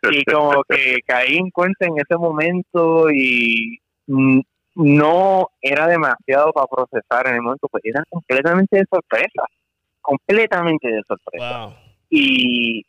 [0.00, 3.78] Este, y como que caí en cuenta en ese momento y
[4.76, 9.42] no era demasiado para procesar en el momento, pues era completamente de sorpresa,
[10.00, 11.66] completamente de sorpresa.
[11.66, 12.84] Wow y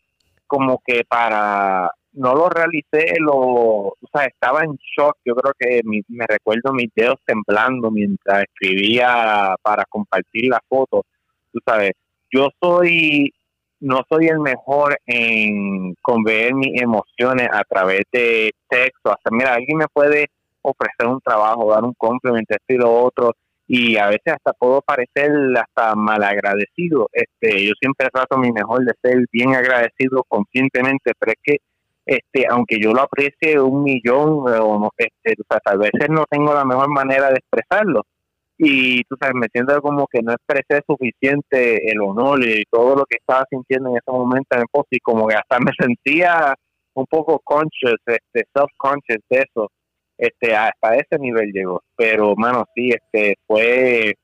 [0.47, 5.17] como que para no lo realicé, lo, o sea, estaba en shock.
[5.24, 11.05] Yo creo que me recuerdo mis dedos temblando mientras escribía para compartir la foto.
[11.51, 11.91] Tú sabes,
[12.32, 13.34] yo soy,
[13.80, 19.11] no soy el mejor en conveer mis emociones a través de texto.
[19.11, 20.27] Hasta, mira, alguien me puede
[20.61, 23.34] ofrecer un trabajo, dar un complemento, esto y lo otro,
[23.67, 27.07] y a veces hasta puedo parecer hasta malagradecido.
[27.13, 31.57] Este, yo siempre trato mi mejor de ser bien agradecido conscientemente, pero es que
[32.05, 36.25] este, aunque yo lo aprecie un millón o no, este, o sea, tal vez no
[36.27, 38.03] tengo la mejor manera de expresarlo
[38.62, 43.05] y tú sabes, me siento como que no expresé suficiente el honor y todo lo
[43.05, 46.53] que estaba sintiendo en ese momento en el y como que hasta me sentía
[46.93, 49.72] un poco conscious, este, self-conscious de eso
[50.18, 51.82] este hasta ese nivel llegó.
[51.95, 54.16] Pero mano sí este fue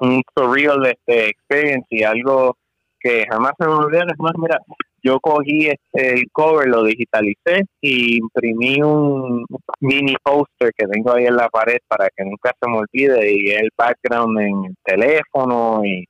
[0.00, 2.56] un surreal este experience y algo
[2.98, 4.58] que jamás se me olvidó es más mira
[5.02, 9.44] yo cogí este el cover lo digitalicé y imprimí un
[9.80, 13.50] mini poster que tengo ahí en la pared para que nunca se me olvide y
[13.50, 16.04] el background en el teléfono y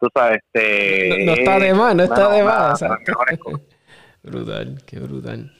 [0.00, 2.84] tú sabes este no, está de más no está de más
[4.22, 5.52] brutal qué brutal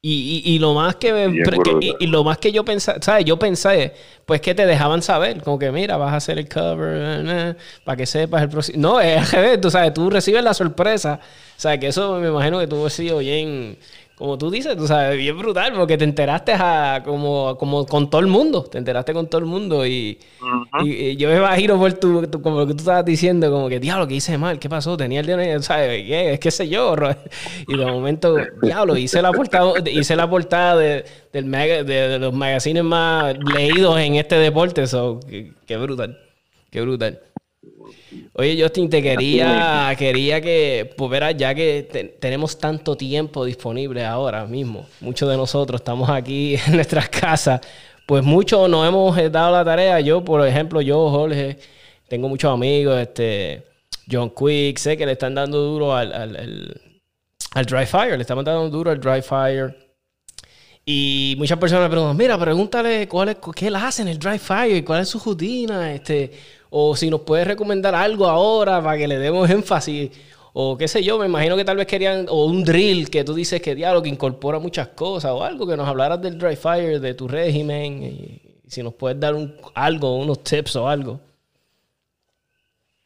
[0.00, 3.24] y, y, lo más que, y, lo más que yo pensé, ¿sabes?
[3.24, 3.94] Yo pensé,
[4.26, 8.06] pues que te dejaban saber, como que mira, vas a hacer el cover, para que
[8.06, 8.78] sepas el próximo.
[8.80, 11.18] No, es al tú sabes, tú recibes la sorpresa.
[11.56, 13.76] O sea, que eso me imagino que tuvo sido bien,
[14.18, 18.20] como tú dices, tú sabes, bien brutal, porque te enteraste a, como, como con todo
[18.20, 20.18] el mundo, te enteraste con todo el mundo y,
[20.82, 24.08] y, yo me imagino por tu, como lo que tú estabas diciendo, como que, diablo,
[24.08, 24.58] ¿qué hice mal?
[24.58, 24.96] ¿Qué pasó?
[24.96, 26.04] Tenía el dinero, ¿sabes?
[26.04, 26.32] ¿Qué?
[26.32, 26.96] Es que sé yo,
[27.68, 31.48] y de momento, diablo, hice la portada, hice la portada de, del
[31.86, 36.18] de, los magazines más leídos en este deporte, eso, qué brutal,
[36.72, 37.20] qué brutal.
[38.34, 44.46] Oye, Justin, te quería, quería que, pues verás, ya que tenemos tanto tiempo disponible ahora
[44.46, 47.60] mismo, muchos de nosotros estamos aquí en nuestras casas,
[48.06, 50.00] pues muchos nos hemos dado la tarea.
[50.00, 51.58] Yo, por ejemplo, yo, Jorge,
[52.08, 53.64] tengo muchos amigos, este,
[54.10, 56.80] John Quick, sé que le están dando duro al, al,
[57.52, 59.88] al, Dry Fire, le estamos dando duro al Dry Fire.
[60.90, 64.38] Y muchas personas me preguntan, mira, pregúntale cuál es, qué él hace en el dry
[64.38, 66.32] fire, cuál es su rutina, este,
[66.70, 70.10] o si nos puede recomendar algo ahora para que le demos énfasis,
[70.52, 73.34] o qué sé yo, me imagino que tal vez querían, o un drill que tú
[73.34, 77.00] dices que diálogo que incorpora muchas cosas, o algo que nos hablaras del dry fire,
[77.00, 81.20] de tu régimen, y, si nos puedes dar un, algo, unos tips o algo.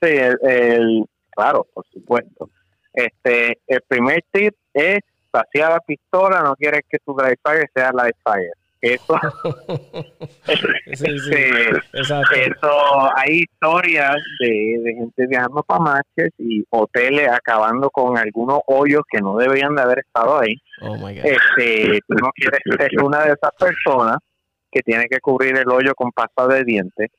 [0.01, 2.51] Sí, el, claro, por supuesto.
[2.93, 5.01] Este, el primer tip es
[5.32, 8.52] vaciar la pistola, no quieres que tu dry fire sea live fire.
[8.82, 9.16] Eso,
[10.92, 11.34] sí, sí,
[11.92, 12.20] eso,
[13.16, 19.20] hay historias de, de gente viajando para matches y hoteles acabando con algunos hoyos que
[19.20, 20.56] no deberían de haber estado ahí.
[20.80, 21.24] Oh my God.
[21.24, 24.16] Este, tú no quieres ser una de esas personas
[24.68, 27.10] que tiene que cubrir el hoyo con pasta de dientes.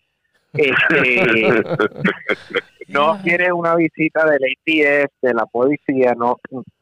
[0.51, 1.63] Este,
[2.89, 6.35] no quieres una visita del ATF, de la policía, no,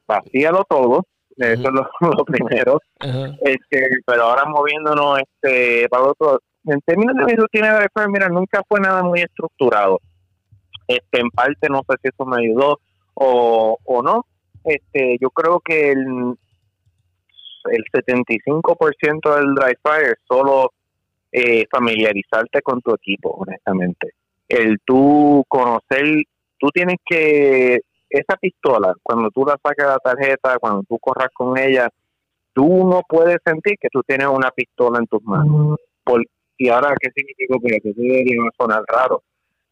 [0.07, 1.03] vacíalo todo
[1.37, 2.79] eso es lo, primero.
[2.99, 6.39] este, pero ahora moviéndonos este, para otro.
[6.65, 9.99] En términos de mi rutina de mira, nunca fue nada muy estructurado.
[10.87, 12.79] Este, en parte, no sé si eso me ayudó
[13.15, 14.25] o, o no.
[14.63, 16.35] Este, yo creo que el,
[17.71, 20.71] el 75% del dry fire es solo
[21.31, 24.13] eh, familiarizarte con tu equipo, honestamente.
[24.47, 26.23] El tú conocer,
[26.59, 27.79] tú tienes que
[28.11, 31.89] esa pistola, cuando tú la sacas de la tarjeta, cuando tú corras con ella,
[32.53, 35.77] tú no puedes sentir que tú tienes una pistola en tus manos.
[36.03, 36.23] Por,
[36.57, 37.55] y ahora, ¿qué significa?
[37.61, 39.23] que eso debería sonar raro.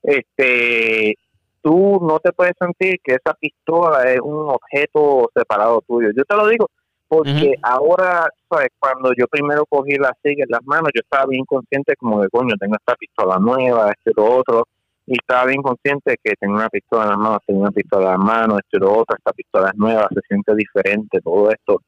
[0.02, 1.16] Este,
[1.62, 6.10] tú no te puedes sentir que esa pistola es un objeto separado tuyo.
[6.16, 6.70] Yo te lo digo
[7.10, 8.70] porque ahora, ¿sabes?
[8.78, 12.30] Cuando yo primero cogí la SIG en las manos, yo estaba bien consciente como de,
[12.30, 14.68] coño, tengo esta pistola nueva, este lo otro
[15.10, 18.12] y estaba bien consciente que tenía una pistola en las manos, tenía una pistola en
[18.12, 21.82] las manos, esto y lo otro, esta pistola es nueva, se siente diferente, todo esto.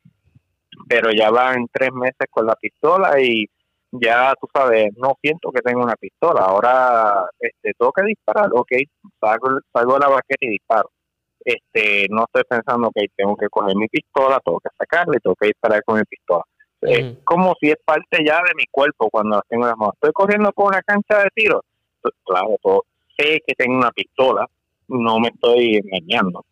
[0.90, 3.46] Pero ya van tres meses con la pistola y
[3.92, 6.42] ya tú sabes, no siento que tenga una pistola.
[6.42, 8.72] Ahora este, tengo que disparar, ok,
[9.20, 10.90] salgo, salgo de la baqueta y disparo.
[11.46, 15.48] Este, no estoy pensando que tengo que coger mi pistola, tengo que sacarle, tengo que
[15.48, 16.44] disparar con mi pistola.
[16.82, 19.94] Es como si es parte ya de mi cuerpo cuando la tengo en las manos.
[19.94, 21.62] Estoy corriendo por una cancha de tiro.
[22.26, 22.84] Claro, todo,
[23.18, 24.48] que tengo una pistola,
[24.88, 26.46] no me estoy engañando.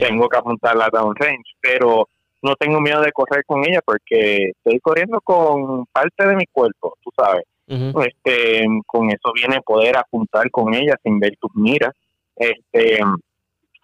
[0.00, 2.08] Tengo que apuntarla a down range, pero
[2.42, 6.96] no tengo miedo de correr con ella porque estoy corriendo con parte de mi cuerpo,
[7.02, 7.44] tú sabes.
[7.68, 11.94] Este, con eso viene poder apuntar con ella sin ver tus miras.
[12.36, 12.98] Este,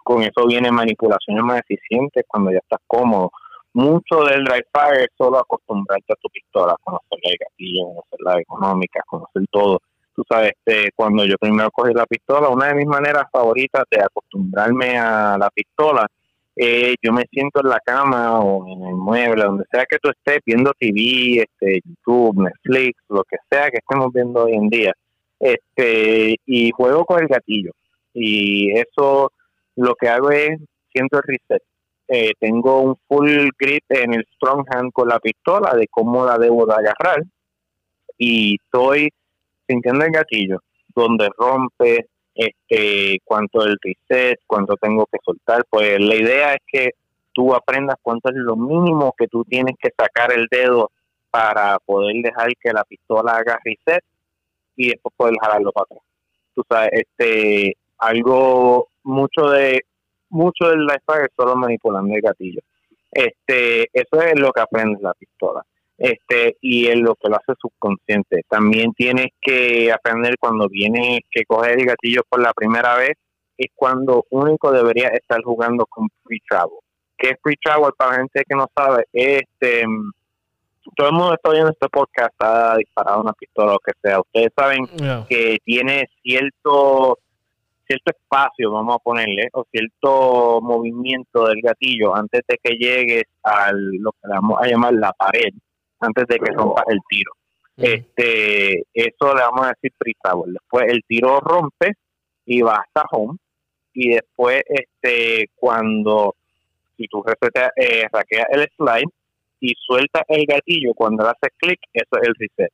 [0.04, 3.30] con eso viene manipulaciones más eficientes cuando ya estás cómodo.
[3.72, 8.40] Mucho del dry fire es solo acostumbrarte a tu pistola, conocer el gatillo, conocer la
[8.40, 9.80] económica, conocer todo
[10.18, 14.02] tú sabes, este, cuando yo primero cogí la pistola, una de mis maneras favoritas de
[14.02, 16.08] acostumbrarme a la pistola,
[16.56, 20.10] eh, yo me siento en la cama o en el mueble, donde sea que tú
[20.10, 24.92] estés viendo TV, este, YouTube, Netflix, lo que sea que estemos viendo hoy en día,
[25.38, 27.70] este, y juego con el gatillo.
[28.12, 29.30] Y eso
[29.76, 30.58] lo que hago es
[30.92, 31.62] siento el reset.
[32.08, 36.38] Eh, tengo un full grip en el strong hand con la pistola de cómo la
[36.38, 37.22] debo de agarrar
[38.16, 39.10] y estoy
[39.68, 40.62] sintiendo el gatillo,
[40.94, 46.90] donde rompe, este, cuánto el reset, cuánto tengo que soltar, pues la idea es que
[47.32, 50.90] tú aprendas cuánto es lo mínimo que tú tienes que sacar el dedo
[51.30, 54.02] para poder dejar que la pistola haga reset
[54.76, 56.02] y después poder jalarlo para atrás.
[56.54, 59.82] Tú sabes, este, algo, mucho de,
[60.30, 62.60] mucho del life es solo manipulando el gatillo.
[63.10, 65.64] Este, eso es lo que aprendes la pistola
[65.98, 68.42] este y es lo que lo hace subconsciente.
[68.48, 73.16] También tienes que aprender cuando vienes que coger el gatillo por la primera vez,
[73.58, 76.78] es cuando único debería estar jugando con free travel.
[77.16, 79.04] ¿Qué es free travel para la gente que no sabe?
[79.12, 79.84] Este,
[80.94, 84.20] todo el mundo está viendo este podcast ha disparado una pistola o lo que sea.
[84.20, 84.86] Ustedes saben
[85.28, 87.18] que tiene cierto
[87.88, 93.72] cierto espacio, vamos a ponerle, o cierto movimiento del gatillo antes de que llegues a
[93.72, 95.54] lo que vamos a llamar la pared
[96.00, 97.32] antes de que rompa el tiro.
[97.76, 100.16] Este, eso le vamos a decir free
[100.46, 101.92] Después el tiro rompe
[102.44, 103.38] y va hasta home.
[103.92, 106.34] Y después, este, cuando,
[106.96, 108.06] si tú reseteas, eh,
[108.50, 109.10] el slide
[109.60, 112.72] y sueltas el gatillo, cuando le haces clic, eso es el reset.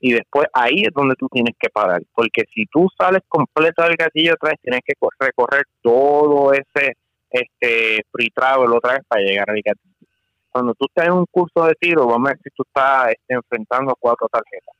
[0.00, 2.02] Y después ahí es donde tú tienes que parar.
[2.14, 6.94] Porque si tú sales completo del gatillo otra vez, tienes que recorrer todo ese
[7.30, 9.94] este free travel otra vez para llegar al gatillo
[10.54, 13.96] cuando tú estás en un curso de tiro, vamos a si tú estás este, enfrentando
[13.98, 14.76] cuatro tarjetas.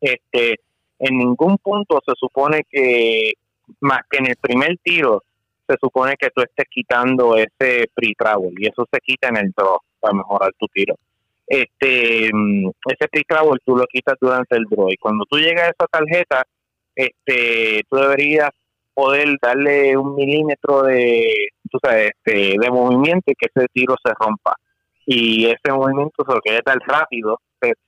[0.00, 0.58] Este,
[0.98, 3.34] en ningún punto se supone que,
[3.78, 5.22] más que en el primer tiro,
[5.68, 9.78] se supone que tú estés quitando ese pre-travel y eso se quita en el draw
[10.00, 10.96] para mejorar tu tiro.
[11.46, 15.68] este mm, ese free travel tú lo quitas durante el draw y cuando tú llegas
[15.68, 16.44] a esa tarjeta
[16.96, 18.50] este tú deberías
[18.94, 21.32] poder darle un milímetro de
[21.70, 24.56] tú sabes este, de movimiento y que ese tiro se rompa
[25.14, 27.38] y ese movimiento se lo quede dar rápido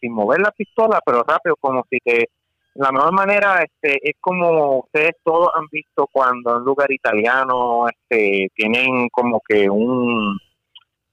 [0.00, 2.26] sin mover la pistola pero rápido como si que
[2.74, 7.86] la mejor manera este es como ustedes todos han visto cuando en un lugar italiano
[7.88, 10.36] este tienen como que un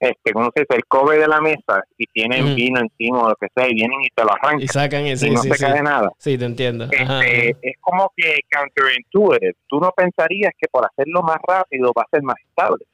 [0.00, 0.74] este ¿cómo se dice?
[0.76, 4.00] el cobre de la mesa y tienen vino encima o lo que sea y vienen
[4.02, 5.28] y te lo arrancan Y sacan ese.
[5.28, 5.64] y no sí, se sí.
[5.64, 6.84] cae nada Sí, te entiendo.
[6.84, 7.20] Este, ajá.
[7.24, 9.54] es como que counterintuitive.
[9.68, 12.84] Tú no pensarías que por hacerlo más rápido va a ser más estable.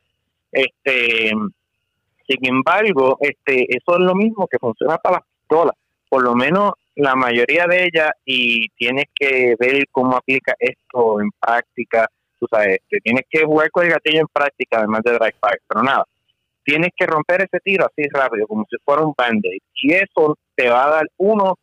[0.53, 1.33] Este,
[2.29, 5.75] sin embargo, este, eso es lo mismo que funciona para las pistolas.
[6.09, 11.31] Por lo menos la mayoría de ellas y tienes que ver cómo aplica esto en
[11.41, 12.07] práctica.
[12.39, 15.61] Tú sabes, este, tienes que jugar con el gatillo en práctica además de dry fire,
[15.67, 16.05] pero nada.
[16.65, 19.63] Tienes que romper ese tiro así rápido, como si fuera un band-aid.
[19.83, 21.57] Y eso te va a dar uno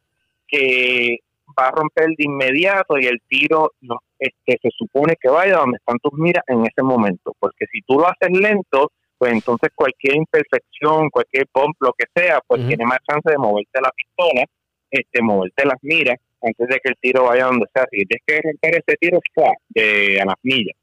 [0.48, 1.20] que
[1.58, 5.78] va a romper de inmediato y el tiro no, este, se supone que vaya donde
[5.78, 7.36] están tus miras en ese momento.
[7.40, 12.40] Porque si tú lo haces lento, pues entonces cualquier imperfección, cualquier bump, lo que sea,
[12.46, 14.46] pues tiene más chance de moverte la pistola,
[14.92, 17.86] este, moverte las miras antes de que el tiro vaya donde sea.
[17.92, 19.54] Si tienes que romper ese tiro ¡fua!
[19.70, 20.76] de, a las millas.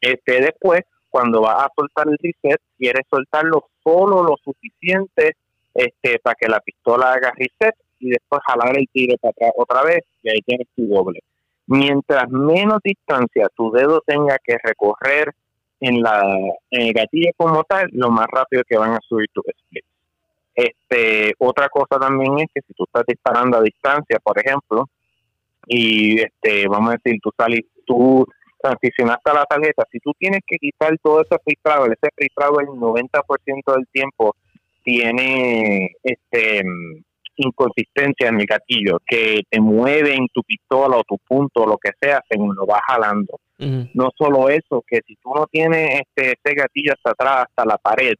[0.00, 5.36] Este, después, cuando vas a soltar el reset, quieres soltarlo solo lo suficiente
[5.74, 9.82] este, para que la pistola haga reset y después jalar el tiro para atrás otra
[9.82, 11.20] vez y ahí tienes tu doble.
[11.66, 15.32] Mientras menos distancia tu dedo tenga que recorrer
[15.80, 16.22] en, la,
[16.70, 19.86] en el gatillo como tal, lo más rápido que van a subir tus splits.
[20.54, 24.88] Este, otra cosa también es que si tú estás disparando a distancia, por ejemplo,
[25.66, 28.26] y este, vamos a decir, tú sales, tú
[28.62, 32.66] transicionaste a la tarjeta, si tú tienes que quitar todo ese free ese free travel
[32.68, 34.36] el 90% del tiempo
[34.82, 36.62] tiene este
[37.40, 41.78] inconsistencia en el gatillo, que te mueve en tu pistola o tu punto o lo
[41.78, 43.38] que sea según lo vas jalando.
[43.92, 47.76] No solo eso, que si tú no tienes este, ese gatillo hasta atrás, hasta la
[47.76, 48.14] pared,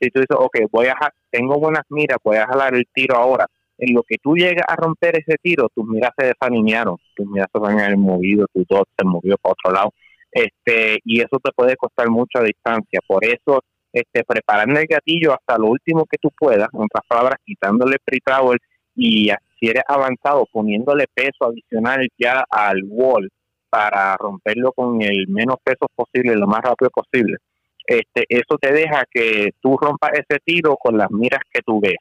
[0.00, 0.96] si tú dices, ok, voy a
[1.30, 3.46] tengo buenas miras, voy a jalar el tiro ahora,
[3.78, 7.48] en lo que tú llegas a romper ese tiro, tus miras se desalinearon, tus miras
[7.52, 9.92] se van a haber movido, tu dot se movió para otro lado,
[10.30, 13.00] este y eso te puede costar mucha distancia.
[13.06, 13.62] Por eso,
[13.96, 18.20] este preparando el gatillo hasta lo último que tú puedas, en otras palabras, quitándole free
[18.20, 18.58] travel
[18.94, 23.30] y si eres avanzado, poniéndole peso adicional ya al wall
[23.70, 27.38] para romperlo con el menos peso posible, lo más rápido posible.
[27.86, 31.96] Este, eso te deja que tú rompas ese tiro con las miras que tú ves.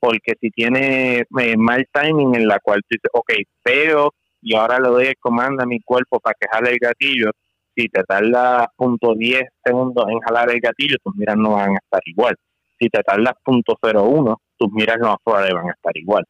[0.00, 3.32] Porque si tienes eh, mal timing en la cual tú dices, ok,
[3.62, 7.30] pego y ahora le doy el comando a mi cuerpo para que jale el gatillo,
[7.78, 11.78] si te tarda punto .10 segundos en jalar el gatillo, tus miras no van a
[11.78, 12.34] estar igual.
[12.78, 16.24] Si te tardas punto .01, tus miras no van a estar igual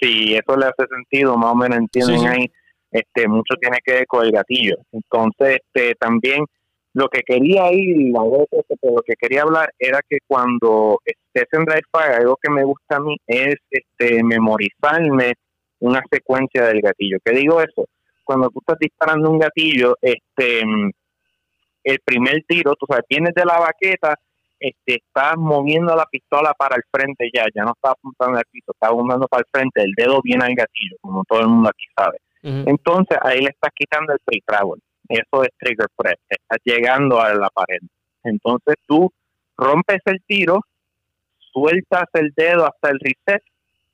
[0.00, 2.28] si eso le hace sentido, más o menos entienden Sí, sí.
[2.28, 2.50] ahí,
[2.90, 4.76] este, mucho tiene que ver con el gatillo.
[4.92, 6.44] Entonces, este, también
[6.94, 11.46] lo que quería ir, la vez pero lo que quería hablar era que cuando estés
[11.52, 15.34] en Dry Fire, algo que me gusta a mí es este, memorizarme
[15.80, 17.18] una secuencia del gatillo.
[17.24, 17.86] ¿Qué digo eso?
[18.28, 20.60] Cuando tú estás disparando un gatillo, este,
[21.82, 24.16] el primer tiro, tú sabes, tienes de la baqueta,
[24.60, 28.72] este, estás moviendo la pistola para el frente ya, ya no estás apuntando al piso,
[28.72, 31.86] estás apuntando para el frente, el dedo viene al gatillo, como todo el mundo aquí
[31.96, 32.18] sabe.
[32.42, 34.78] Entonces ahí le estás quitando el free travel.
[35.08, 37.80] Eso es trigger press, estás llegando a la pared.
[38.24, 39.10] Entonces tú
[39.56, 40.60] rompes el tiro,
[41.50, 43.42] sueltas el dedo hasta el reset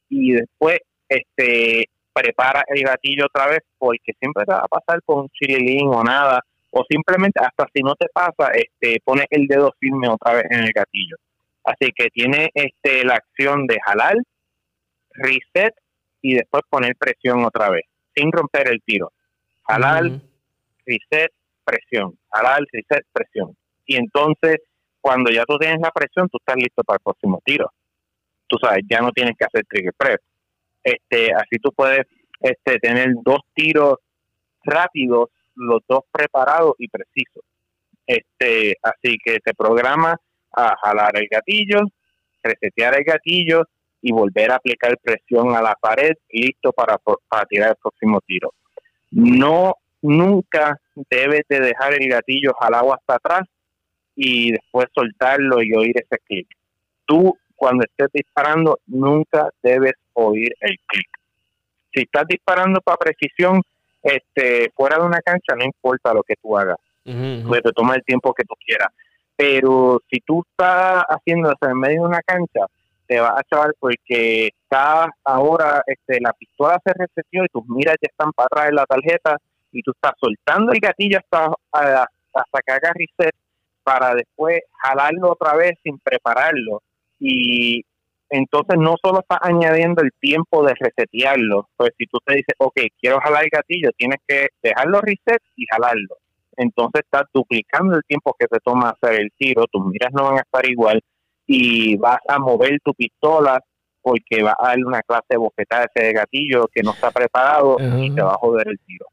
[0.09, 5.23] y después este prepara el gatillo otra vez porque siempre te va a pasar con
[5.23, 9.73] un chililín o nada o simplemente hasta si no te pasa este pones el dedo
[9.79, 11.17] firme otra vez en el gatillo
[11.65, 14.17] así que tiene este la acción de jalar
[15.13, 15.75] reset
[16.23, 17.85] y después poner presión otra vez
[18.15, 19.13] sin romper el tiro
[19.67, 20.21] jalar
[20.87, 21.33] reset,
[21.65, 23.57] presión, jalar, reset, presión.
[23.87, 24.59] Y entonces,
[25.01, 27.71] cuando ya tú tienes la presión, tú estás listo para el próximo tiro.
[28.47, 30.21] Tú sabes, ya no tienes que hacer trigger press.
[30.85, 32.07] Este, así tú puedes
[32.41, 33.97] este, tener dos tiros
[34.63, 37.43] rápidos, los dos preparados y precisos.
[38.07, 40.21] Este, así que te programa
[40.53, 41.81] a jalar el gatillo,
[42.43, 43.65] resetear el gatillo
[44.03, 48.53] y volver a aplicar presión a la pared, listo para, para tirar el próximo tiro.
[49.11, 50.79] No nunca
[51.11, 53.49] debes de dejar el gatillo jalado hasta atrás
[54.15, 56.47] y después soltarlo y oír ese clic.
[57.07, 61.09] Tú, cuando estés disparando, nunca debes oír el clic.
[61.93, 63.63] Si estás disparando para precisión,
[64.03, 67.49] este, fuera de una cancha, no importa lo que tú hagas, ujú.
[67.49, 68.89] pues te toma el tiempo que tú quieras.
[69.37, 72.67] Pero si tú estás haciendo eso en medio de una cancha,
[73.07, 77.97] te vas a chaval porque está ahora este, la pistola se reseteó y tus miras
[78.01, 79.37] ya están para atrás de la tarjeta
[79.73, 83.35] y tú estás soltando el gatillo hasta, hasta que haga reset
[83.83, 86.83] para después jalarlo otra vez sin prepararlo.
[87.27, 87.85] Y
[88.29, 92.81] entonces no solo estás añadiendo el tiempo de resetearlo, pues si tú te dices, ok,
[93.01, 96.17] quiero jalar el gatillo, tienes que dejarlo reset y jalarlo.
[96.57, 100.39] Entonces estás duplicando el tiempo que te toma hacer el tiro, tus miras no van
[100.39, 101.01] a estar igual
[101.47, 103.59] y vas a mover tu pistola
[104.03, 107.79] porque va a darle una clase de bofetada a ese gatillo que no está preparado
[107.81, 109.07] y te va a joder el tiro.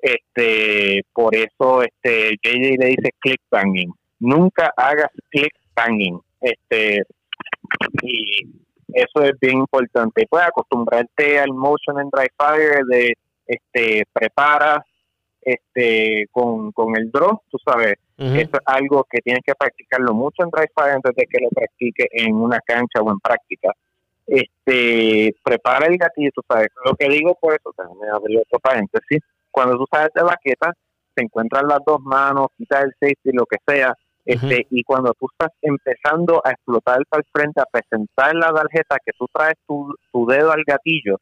[0.00, 3.92] Este, por eso este JJ le dice click banging.
[4.18, 6.20] Nunca hagas click banging.
[6.40, 7.02] Este,
[8.02, 8.46] y
[8.92, 10.26] eso es bien importante.
[10.28, 13.14] Puedes acostumbrarte al motion en dry fire de
[13.46, 14.84] este prepara
[15.42, 20.42] este con, con el draw, tú sabes, eso es algo que tienes que practicarlo mucho
[20.42, 23.72] en dry fire antes de que lo practique en una cancha o en práctica.
[24.26, 29.20] Este, prepara el gatillo, tú sabes, lo que digo por eso, me abrí otro paréntesis,
[29.52, 30.72] cuando tú sabes de baqueta,
[31.14, 33.94] se encuentran las dos manos, quitas el safety, lo que sea,
[34.26, 38.96] este, y cuando tú estás empezando a explotar para el frente, a presentar la tarjeta,
[39.04, 41.18] que tú traes tu, dedo al gatillo,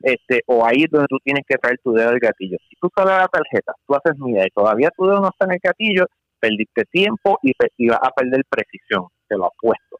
[0.00, 2.56] este, o ahí donde tú tienes que traer tu dedo al gatillo.
[2.68, 5.52] Si tú sales la tarjeta, tú haces mira y todavía tu dedo no está en
[5.52, 6.06] el gatillo,
[6.40, 7.52] perdiste tiempo y,
[7.88, 9.98] vas a perder precisión, te lo apuesto.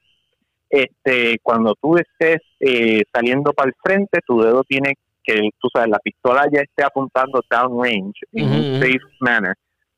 [0.71, 5.91] Este, cuando tú estés eh, saliendo para el frente, tu dedo tiene que tú sabes,
[5.91, 9.57] la pistola ya esté apuntando downrange en un safe manner,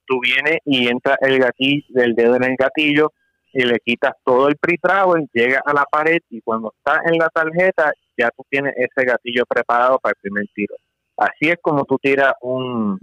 [0.09, 3.13] tú vienes y entra el gatillo, el dedo en el gatillo
[3.53, 7.29] y le quitas todo el pre-travel, llega a la pared y cuando está en la
[7.29, 10.75] tarjeta ya tú tienes ese gatillo preparado para el primer tiro.
[11.17, 12.99] Así es como tú tiras un,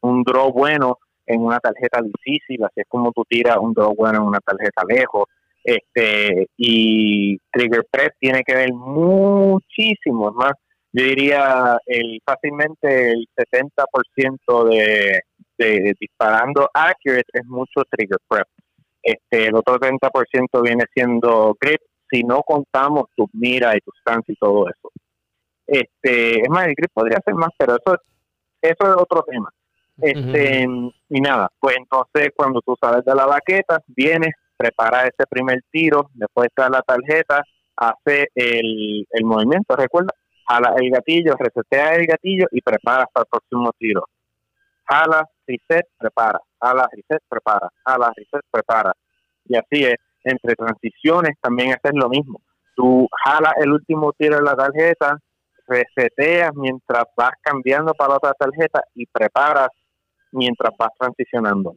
[0.00, 4.18] un draw bueno en una tarjeta difícil, así es como tú tiras un draw bueno
[4.18, 5.24] en una tarjeta lejos.
[5.62, 10.52] Este, y Trigger Press tiene que ver muchísimo más
[10.96, 15.22] yo diría el fácilmente el 70% de,
[15.58, 18.46] de disparando accurate es mucho trigger prep.
[19.02, 24.32] Este, el otro 30% viene siendo grip si no contamos tus miras y tus stance
[24.32, 24.90] y todo eso.
[25.66, 27.96] Este, es más, el grip podría ser más, pero eso,
[28.62, 29.50] eso es otro tema.
[29.98, 30.66] Este,
[31.08, 36.10] y nada, pues entonces cuando tú sales de la baqueta, vienes, prepara ese primer tiro,
[36.14, 37.44] después está la tarjeta,
[37.76, 40.12] hace el, el movimiento, recuerda,
[40.46, 44.04] jala el gatillo, resetea el gatillo y prepara para el próximo tiro.
[44.88, 48.92] Jala, reset, prepara, jala, reset, prepara, jala, reset, prepara.
[49.46, 52.40] Y así es, entre transiciones también haces lo mismo.
[52.74, 55.18] Tú jala el último tiro de la tarjeta,
[55.66, 59.68] reseteas mientras vas cambiando para otra tarjeta y preparas
[60.32, 61.74] mientras vas transicionando.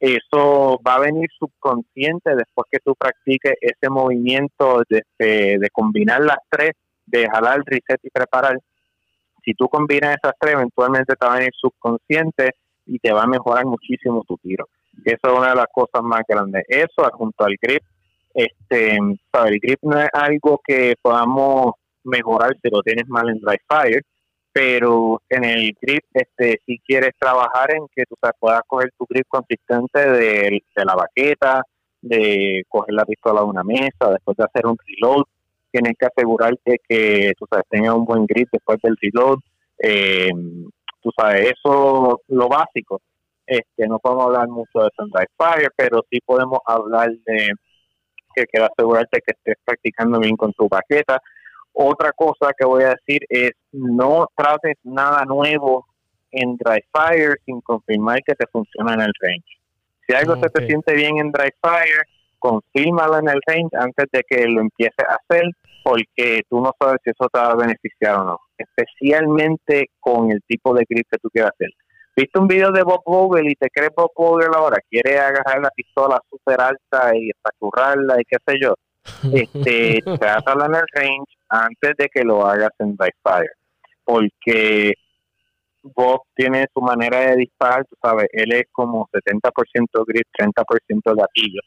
[0.00, 6.38] Eso va a venir subconsciente después que tú practiques ese movimiento de, de combinar las
[6.50, 6.72] tres
[7.06, 8.58] de jalar, reset y preparar,
[9.44, 12.52] si tú combinas esas tres, eventualmente te va a venir subconsciente
[12.86, 14.68] y te va a mejorar muchísimo tu tiro.
[15.04, 16.64] Eso es una de las cosas más grandes.
[16.68, 17.82] Eso junto al grip,
[18.32, 23.56] este, el grip no es algo que podamos mejorar si lo tienes mal en dry
[23.66, 24.02] fire,
[24.52, 29.26] pero en el grip, este, si quieres trabajar en que tú puedas coger tu grip
[29.28, 31.62] consistente de, de la baqueta,
[32.00, 35.24] de coger la pistola de una mesa, después de hacer un reload,
[35.74, 39.38] tienes que asegurarte que tú sabes tenga un buen grip después del reload
[39.78, 40.30] eh,
[41.02, 43.00] tú sabes eso lo básico.
[43.44, 47.50] Este no podemos hablar mucho de Sunrise Fire pero sí podemos hablar de
[48.34, 51.20] que quiero asegurarte que estés practicando bien con tu paqueta
[51.74, 55.86] otra cosa que voy a decir es no trates nada nuevo
[56.30, 59.58] en dry fire sin confirmar que te funciona en el range.
[60.06, 62.06] Si algo se te siente bien en dry fire,
[62.44, 65.44] confírmalo en el range antes de que lo empieces a hacer,
[65.82, 70.42] porque tú no sabes si eso te va a beneficiar o no, especialmente con el
[70.46, 71.70] tipo de grip que tú quieras hacer.
[72.14, 75.70] Viste un video de Bob Vogel y te crees Bob Vogel ahora, quiere agarrar la
[75.70, 78.74] pistola súper alta y espacurrarla y qué sé yo.
[79.32, 83.52] Este, trátala en el range antes de que lo hagas en dry fire,
[84.04, 84.92] porque
[85.82, 91.60] Bob tiene su manera de disparar, tú sabes, él es como 70% grip, 30% gatillo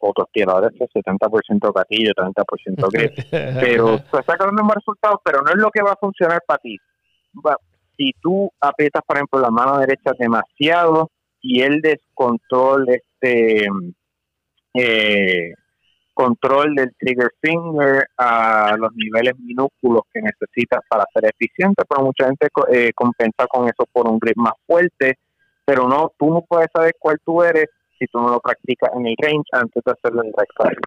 [0.00, 3.12] otros tiradores que 70% gatillo, 30% grip.
[3.30, 6.58] pero se está ganando más resultados, pero no es lo que va a funcionar para
[6.58, 6.76] ti.
[7.96, 11.10] si tú aprietas, por ejemplo, la mano derecha demasiado
[11.40, 13.66] y el descontrol, este
[14.74, 15.52] eh,
[16.14, 22.26] control del trigger finger a los niveles minúsculos que necesitas para ser eficiente, pero mucha
[22.26, 25.18] gente eh, compensa con eso por un grip más fuerte,
[25.64, 27.66] pero no, tú no puedes saber cuál tú eres
[28.00, 30.78] si tú no lo practicas en el range antes de hacerlo en el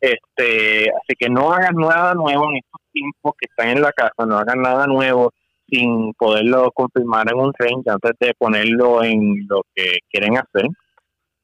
[0.00, 4.26] Este, así que no hagas nada nuevo en estos tiempos que están en la casa,
[4.26, 5.32] no hagan nada nuevo
[5.66, 10.68] sin poderlo confirmar en un range antes de ponerlo en lo que quieren hacer.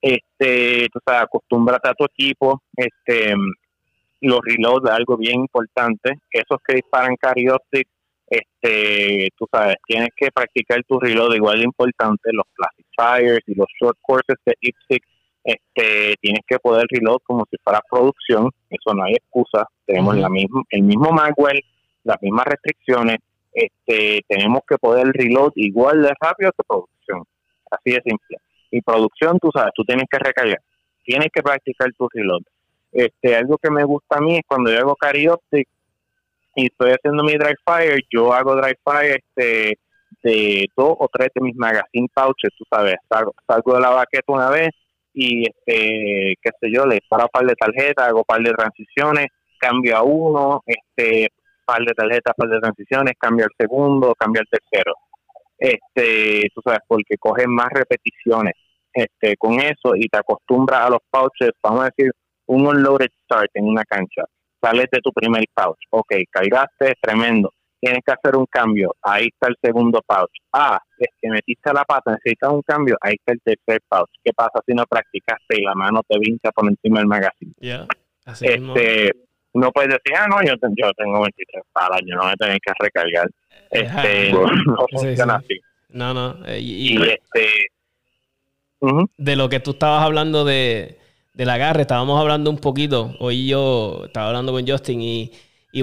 [0.03, 3.35] Este, tú sabes, acostúmbrate a tu equipo, este,
[4.21, 7.89] los reloads algo bien importante, esos que disparan Carioptic,
[8.31, 13.55] este, tú sabes, tienes que practicar tu reload igual de importante, los plastic fires y
[13.57, 15.03] los short courses de IPSIC,
[15.43, 20.29] este, tienes que poder reload como si fuera producción, eso no hay excusa, tenemos la
[20.29, 21.61] misma, el mismo Magwell,
[22.05, 23.19] las mismas restricciones,
[23.53, 27.25] este, tenemos que poder reload igual de rápido que producción,
[27.71, 28.37] así de simple.
[28.71, 30.61] Y producción, tú sabes, tú tienes que recargar,
[31.05, 32.43] tienes que practicar tu reload.
[32.93, 35.69] Este, algo que me gusta a mí es cuando yo hago Carioptic
[36.61, 39.79] y estoy haciendo mi dry fire, yo hago dry fire este,
[40.23, 44.33] de dos o tres de mis magazine pouches, tú sabes, salgo, salgo de la baqueta
[44.33, 44.71] una vez
[45.15, 48.53] y este, qué sé yo, le disparo un par de tarjetas, hago un par de
[48.53, 49.27] transiciones,
[49.59, 51.29] cambio a uno, este,
[51.65, 54.95] par de tarjetas, par de transiciones, cambio al segundo, cambio al tercero.
[55.59, 58.55] Este, tú sabes, porque coges más repeticiones
[58.93, 62.13] este, con eso y te acostumbras a los pouches, vamos a decir,
[62.47, 64.25] un unloaded start en una cancha.
[64.61, 65.79] Sales de tu primer pouch.
[65.91, 67.53] Ok, cargaste, tremendo.
[67.81, 68.95] Tienes que hacer un cambio.
[69.03, 70.31] Ahí está el segundo pouch.
[70.53, 72.97] Ah, es que metiste la pata, necesitas un cambio.
[73.01, 74.11] Ahí está el tercer pouch.
[74.23, 77.55] ¿Qué pasa si no practicaste y la mano te vinca por encima del magazine?
[78.43, 79.13] este,
[79.55, 82.59] no puedes decir, ah, no, yo, yo tengo 23 palas, yo no voy a tener
[82.61, 83.29] que recargar.
[83.71, 85.59] Este, no funciona así.
[85.89, 86.37] No, no.
[86.47, 87.47] Eh, y, este,
[89.17, 91.00] de lo que tú estabas hablando de,
[91.35, 93.15] del agarre, estábamos hablando un poquito.
[93.21, 95.33] Hoy yo estaba hablando con Justin y,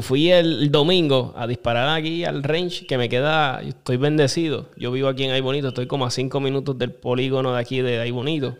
[0.01, 3.61] fui el, domingo a disparar aquí al range que me queda.
[3.61, 4.69] Estoy bendecido.
[4.77, 7.81] Yo vivo aquí en Ay Bonito, estoy como a cinco minutos del polígono de aquí
[7.81, 8.55] de Ay Bonito.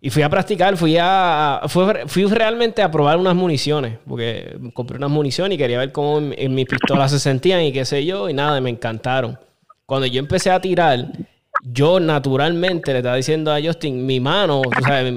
[0.00, 1.62] Y fui a practicar, fui a.
[1.68, 6.54] Fui, realmente a probar unas municiones, porque compré unas municiones y quería ver cómo en
[6.54, 9.38] mis pistolas se sentían y qué sé yo, y nada, me encantaron.
[9.86, 11.06] Cuando yo empecé a tirar,
[11.62, 14.62] yo naturalmente le estaba diciendo a Justin, mi mano,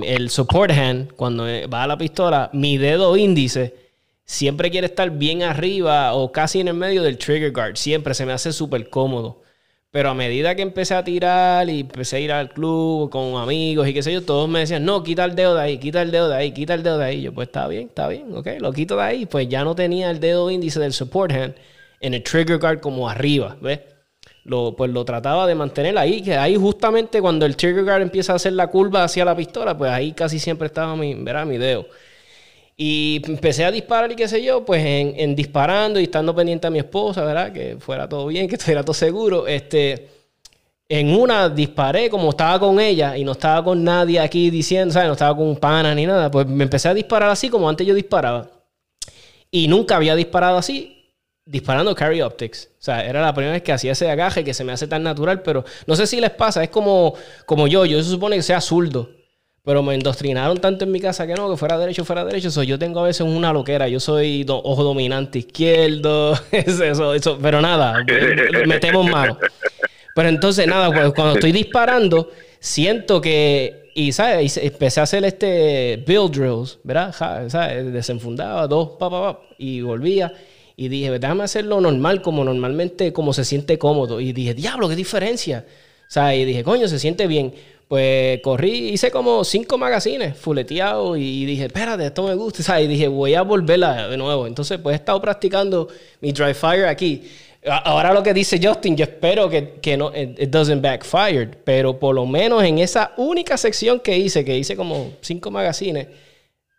[0.04, 3.86] el support hand, cuando va a la pistola, mi dedo índice
[4.26, 7.76] siempre quiere estar bien arriba o casi en el medio del trigger guard.
[7.78, 9.42] Siempre se me hace súper cómodo.
[9.92, 13.88] Pero a medida que empecé a tirar y empecé a ir al club con amigos
[13.88, 16.12] y qué sé yo, todos me decían, no, quita el dedo de ahí, quita el
[16.12, 17.22] dedo de ahí, quita el dedo de ahí.
[17.22, 19.26] Yo, pues está bien, está bien, ok, lo quito de ahí.
[19.26, 21.56] Pues ya no tenía el dedo índice del support hand
[22.02, 23.80] en el trigger guard como arriba, ¿ves?
[24.46, 28.34] Lo, pues lo trataba de mantener ahí, que ahí justamente cuando el trigger guard empieza
[28.34, 31.46] a hacer la curva hacia la pistola, pues ahí casi siempre estaba mi, ¿verdad?
[31.46, 31.88] mi dedo.
[32.78, 36.70] Y empecé a disparar y qué sé yo, pues en, disparando y estando pendiente a
[36.70, 37.52] mi esposa, ¿verdad?
[37.52, 39.48] Que fuera todo bien, que estuviera todo seguro.
[39.48, 40.10] Este,
[40.88, 45.08] en una disparé como estaba con ella y no estaba con nadie aquí diciendo, ¿sabes?
[45.08, 46.30] No estaba con un pana ni nada.
[46.30, 48.48] Pues me empecé a disparar así como antes yo disparaba.
[49.50, 50.95] Y nunca había disparado así
[51.46, 52.70] disparando carry optics.
[52.80, 55.04] O sea, era la primera vez que hacía ese agaje que se me hace tan
[55.04, 57.14] natural, pero no sé si les pasa, es como,
[57.46, 59.10] como yo, yo se supone que sea zurdo,
[59.64, 62.52] pero me endoctrinaron tanto en mi casa que no, que fuera derecho, fuera derecho.
[62.52, 67.62] So, yo tengo a veces una loquera, yo soy ojo dominante izquierdo, eso, eso, pero
[67.62, 68.04] nada,
[68.68, 69.38] metemos mano.
[70.16, 74.58] Pero entonces, nada, pues, cuando estoy disparando, siento que y, ¿sabes?
[74.58, 77.14] empecé a hacer este build drills, ¿verdad?
[77.14, 77.94] ¿sabes?
[77.94, 80.34] Desenfundaba dos, pa, pa, y volvía.
[80.78, 84.20] Y dije, déjame hacerlo normal, como normalmente, como se siente cómodo.
[84.20, 85.66] Y dije, diablo, qué diferencia.
[86.08, 87.54] O sea, y dije, coño, se siente bien.
[87.88, 92.62] Pues corrí, hice como cinco magazines fuleteados y dije, espérate, esto me gusta.
[92.62, 94.48] O sea, y dije, voy a volverla de nuevo.
[94.48, 95.88] Entonces, pues he estado practicando
[96.20, 97.24] mi dry fire aquí.
[97.68, 102.14] Ahora lo que dice Justin, yo espero que, que no, it, doesn't backfire, pero por
[102.14, 106.08] lo menos en esa única sección que hice, que hice como cinco magazines,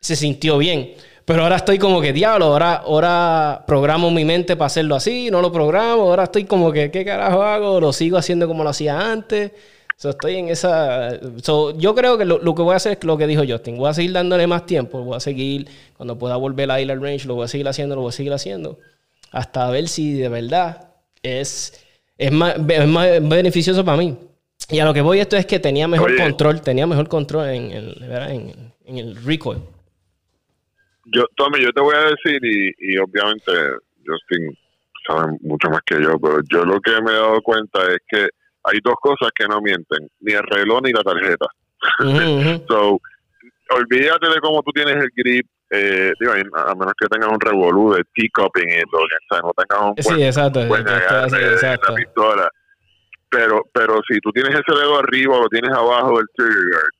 [0.00, 0.94] se sintió bien.
[1.26, 5.42] Pero ahora estoy como que, diablo, ahora, ahora programo mi mente para hacerlo así, no
[5.42, 7.80] lo programo, ahora estoy como que, ¿qué carajo hago?
[7.80, 9.50] Lo sigo haciendo como lo hacía antes.
[9.96, 11.18] So, estoy en esa...
[11.78, 13.76] yo creo que lo, que voy a hacer es lo que dijo Justin.
[13.76, 15.02] Voy a seguir dándole más tiempo.
[15.02, 15.66] Voy a seguir,
[15.96, 18.12] cuando pueda volver a ir al range, lo voy a seguir haciendo, lo voy a
[18.12, 18.78] seguir haciendo.
[19.32, 20.90] Hasta ver si de verdad
[21.24, 21.82] es,
[22.18, 24.16] es, más, beneficioso para mí.
[24.70, 27.72] Y a lo que voy esto es que tenía mejor control, tenía mejor control en,
[27.72, 29.58] en, en el recoil
[31.06, 33.52] yo, Tommy, yo te voy a decir, y, y obviamente
[34.04, 34.56] Justin
[35.06, 38.28] sabe mucho más que yo, pero yo lo que me he dado cuenta es que
[38.64, 41.46] hay dos cosas que no mienten, ni el reloj ni la tarjeta.
[42.68, 43.00] so,
[43.70, 47.94] olvídate de cómo tú tienes el grip, eh, digo, a menos que tengas un revolú
[47.94, 52.50] de teacupping y todo, o sea, no tengas un sí, exacto, la pistola.
[53.28, 56.95] Pero, pero si tú tienes ese dedo arriba o lo tienes abajo del trigger guard,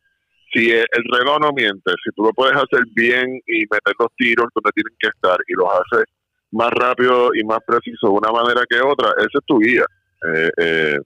[0.56, 4.08] si el, el reloj no miente, si tú lo puedes hacer bien y meter los
[4.16, 6.06] tiros donde tienen que estar y los haces
[6.52, 9.84] más rápido y más preciso de una manera que otra, esa es tu guía.
[10.34, 10.98] Eh, eh.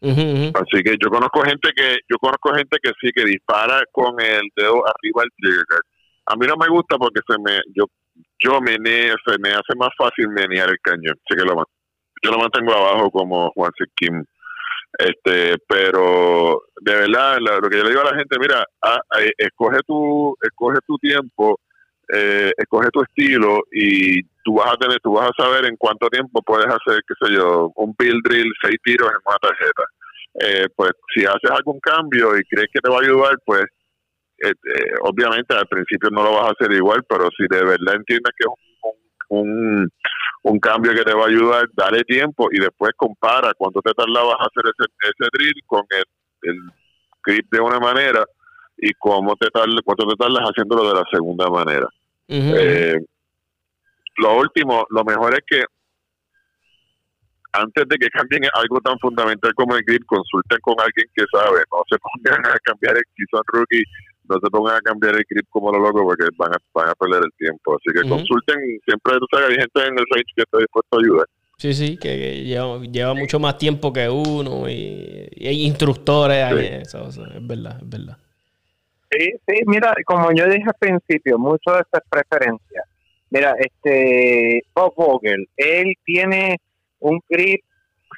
[0.00, 4.42] Así que yo conozco gente que yo conozco gente que sí que dispara con el
[4.54, 5.82] dedo arriba del trigger.
[6.26, 7.86] A mí no me gusta porque se me yo
[8.40, 11.16] yo meneo, se me hace más fácil menear el cañón.
[11.26, 11.64] Así que lo
[12.22, 14.24] yo lo mantengo abajo como Juan Kim.
[14.98, 19.32] Este, pero de verdad lo que yo le digo a la gente, mira, ah, eh,
[19.38, 21.60] escoge tu escoge tu tiempo,
[22.12, 26.08] eh, escoge tu estilo y tú vas a tener tú vas a saber en cuánto
[26.08, 29.82] tiempo puedes hacer, qué sé yo, un build drill, seis tiros en una tarjeta.
[30.40, 33.64] Eh, pues si haces algún cambio y crees que te va a ayudar, pues
[34.38, 37.96] eh, eh, obviamente al principio no lo vas a hacer igual, pero si de verdad
[37.96, 38.54] entiendes que es
[39.30, 39.88] un, un,
[40.44, 44.36] un cambio que te va a ayudar, dale tiempo y después compara cuánto te tardabas
[44.38, 46.04] a hacer ese, ese drill con el,
[46.42, 46.60] el
[47.24, 48.24] grip de una manera
[48.76, 51.88] y cómo te tarda, cuánto te tardas haciéndolo de la segunda manera.
[52.28, 52.96] Eh,
[54.18, 55.64] lo último, lo mejor es que
[57.52, 61.62] antes de que cambien algo tan fundamental como el grip, consulten con alguien que sabe.
[61.72, 63.82] No se pongan a cambiar el si son rookie,
[64.28, 66.94] no se pongan a cambiar el grip como lo loco porque van a, van a
[66.94, 67.76] perder el tiempo.
[67.76, 71.00] Así que consulten, siempre tú sabes, hay gente en el range que está dispuesto a
[71.00, 71.26] ayudar.
[71.58, 76.44] Sí, sí, que, que lleva, lleva mucho más tiempo que uno y, y hay instructores
[76.44, 76.58] ahí.
[76.58, 76.74] Sí.
[76.82, 78.16] Eso, eso, es verdad, es verdad.
[79.10, 82.84] Sí, sí, mira, como yo dije al principio, mucho de estas preferencias.
[83.30, 86.58] Mira, este Bob Vogel, él tiene
[87.00, 87.64] un grip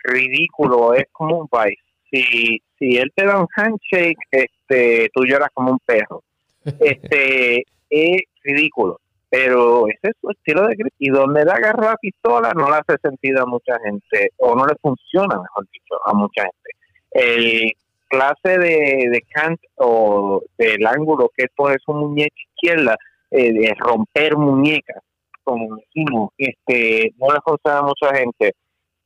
[0.04, 1.82] ridículo, es como un vice.
[2.10, 6.22] Si, si él te da un handshake, este, tú lloras como un perro.
[6.80, 9.00] Este, es ridículo.
[9.30, 10.94] Pero ese es su estilo de grip.
[10.98, 14.66] Y donde le agarra la pistola no le hace sentido a mucha gente, o no
[14.66, 16.70] le funciona, mejor dicho, a mucha gente.
[17.12, 17.72] El
[18.08, 22.96] clase de, de cant o del ángulo que él pone su muñeca izquierda,
[23.30, 25.02] eh, de romper muñecas,
[25.44, 28.52] como decimos, este, no le funciona a mucha gente.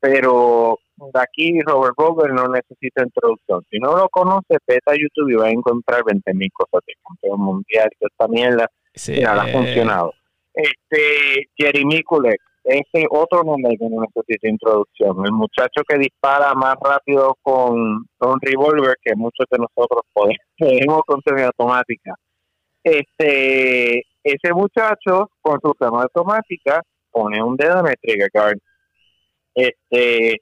[0.01, 3.63] Pero de aquí Robert Vogel no necesita introducción.
[3.71, 7.41] Si no lo conoce, vete a YouTube y va a encontrar 20.000 cosas de campeón
[7.41, 10.15] mundial, que esta mierda Sí, le ha eh, funcionado.
[10.55, 15.17] Este, Jeremy Kulek, ese otro nombre que no necesita introducción.
[15.25, 21.03] El muchacho que dispara más rápido con, un revólver que muchos de nosotros podemos, podemos
[21.07, 22.15] con semiautomática.
[22.83, 28.59] Este, ese muchacho con su semiautomática pone un dedo en el trigger guard.
[29.55, 30.41] Este,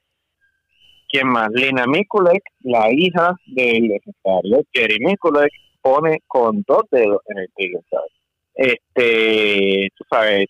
[1.09, 1.49] ¿quién más?
[1.53, 7.83] Lina Mikulek, la hija del legendario Jerry Mikulek, pone con dos dedos en el trigger
[7.91, 8.22] guard
[8.55, 10.47] este, tú sabes,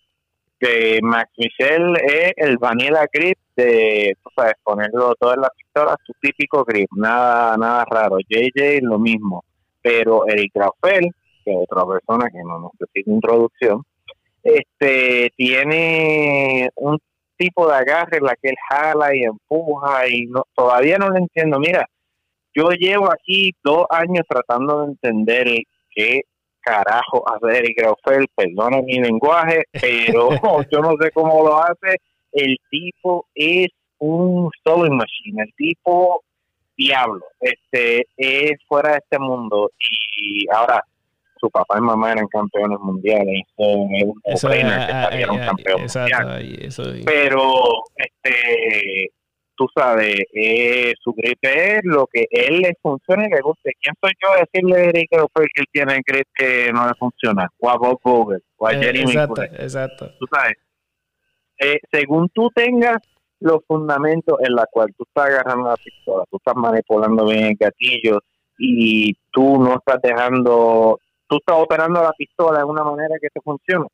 [0.60, 5.96] de Max Michel es el vanilla grip de, tú sabes, ponerlo todo en la pistola,
[6.06, 8.18] su típico grip, nada, nada raro.
[8.28, 9.44] JJ lo mismo,
[9.82, 11.10] pero Eric Graufel,
[11.44, 13.82] que es otra persona que no necesita introducción,
[14.42, 16.98] este, tiene un
[17.36, 21.16] tipo de agarre en la que él jala y empuja y no, todavía no lo
[21.16, 21.58] entiendo.
[21.58, 21.86] Mira,
[22.54, 25.48] yo llevo aquí dos años tratando de entender
[25.90, 26.22] qué
[26.62, 30.30] carajo hace Eric Graufel, perdona mi lenguaje, pero
[30.70, 31.98] yo no sé cómo lo hace.
[32.32, 33.68] El tipo es
[33.98, 36.22] un sewing machine, el tipo
[36.76, 40.82] diablo, este es fuera de este mundo y ahora
[41.38, 45.04] su papá y mamá eran campeones mundiales, eso es un Eso no-brainer es, que ah,
[45.10, 46.58] salieron ah, campeón exacto, mundial.
[46.62, 47.42] eso pero
[47.96, 49.12] este
[49.62, 53.94] tú sabes eh, su gripe es lo que él le funciona y le guste quién
[54.00, 55.16] soy yo a decirle a Eric que
[55.54, 58.78] él tiene el grip que no le funciona o a Bob Vogel o a Eh,
[58.80, 60.10] Jeremy exacto, exacto.
[60.18, 60.54] tú sabes
[61.60, 62.96] eh, según tú tengas
[63.38, 67.56] los fundamentos en la cual tú estás agarrando la pistola tú estás manipulando bien el
[67.56, 68.18] gatillo
[68.58, 70.98] y tú no estás dejando
[71.28, 73.86] tú estás operando la pistola de una manera que te funcione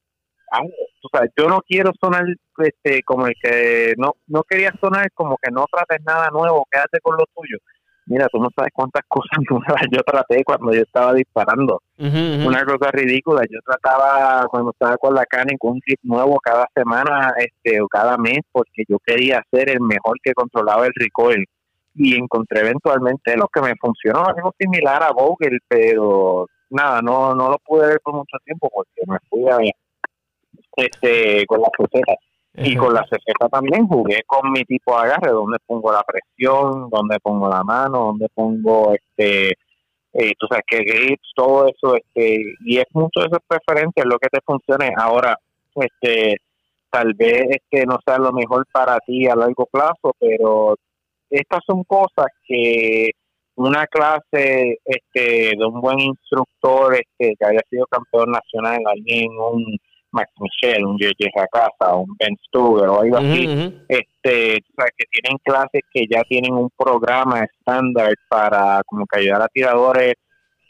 [1.12, 2.25] sabes, yo no quiero sonar
[2.59, 7.01] este como el que no no quería sonar como que no trates nada nuevo, quédate
[7.01, 7.59] con lo tuyo.
[8.07, 11.83] Mira, tú no sabes cuántas cosas nuevas yo traté cuando yo estaba disparando.
[11.99, 16.66] Una cosa ridícula, yo trataba cuando estaba con la Canon con un kit nuevo cada
[16.75, 21.45] semana este o cada mes porque yo quería ser el mejor que controlaba el recoil
[21.95, 27.51] y encontré eventualmente lo que me funcionó, algo similar a Vogel, pero nada, no no
[27.51, 29.59] lo pude ver por mucho tiempo porque me fui a
[30.79, 32.17] este con las crucetas
[32.55, 36.89] y con la CZ también jugué con mi tipo de agarre, donde pongo la presión,
[36.91, 39.51] donde pongo la mano, donde pongo este,
[40.13, 44.19] eh, tú sabes que grips, todo eso, este, y es mucho de esas preferencias lo
[44.19, 44.93] que te funcione.
[44.97, 45.39] Ahora,
[45.77, 46.39] este,
[46.91, 50.77] tal vez es que no sea lo mejor para ti a largo plazo, pero
[51.31, 53.11] estas son cosas que
[53.55, 59.79] una clase este de un buen instructor este que haya sido campeón nacional alguien un
[60.13, 63.45] Max Michel un JJ Racasa un Ben Stuber o algo así.
[63.89, 69.21] este o sea, que tienen clases que ya tienen un programa estándar para como que
[69.21, 70.15] ayudar a tiradores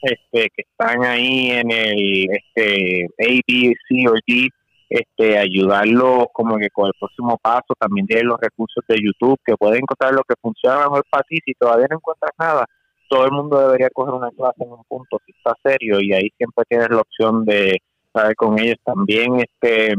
[0.02, 4.48] este que están ahí en el este A, B, C o D
[4.90, 9.56] este ayudarlos como que con el próximo paso también tienen los recursos de YouTube que
[9.56, 12.65] pueden encontrar lo que funciona mejor para ti si todavía no encuentras nada
[13.09, 16.31] todo el mundo debería coger una clase en un punto si está serio y ahí
[16.36, 17.78] siempre tienes la opción de
[18.12, 19.94] saber con ellos también este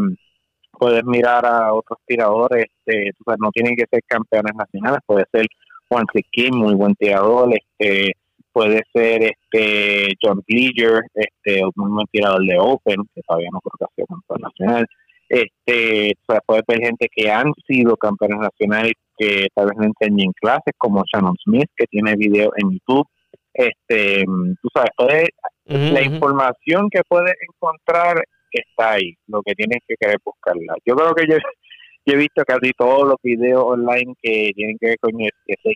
[0.71, 5.45] puedes mirar a otros tiradores este no tienen que ser campeones nacionales puede ser
[5.89, 8.13] Juan Kim muy buen tirador este
[8.51, 13.73] puede ser este John Bleacher este un buen tirador de Open que todavía no creo
[13.77, 14.87] que ha sido campeón nacional.
[15.29, 19.85] Este o sea, puede ver gente que han sido campeones nacionales que tal vez no
[19.85, 23.07] enseñen clases como Shannon Smith que tiene video en YouTube
[23.53, 25.29] este tú sabes puede,
[25.65, 30.75] la información que puedes encontrar está ahí lo que tienes que querer buscarla.
[30.85, 31.37] Yo creo que yo,
[32.05, 35.31] he visto casi todos los videos online que tienen que ver con el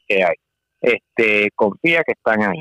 [0.07, 0.35] que hay.
[0.81, 2.59] Este confía que están ahí.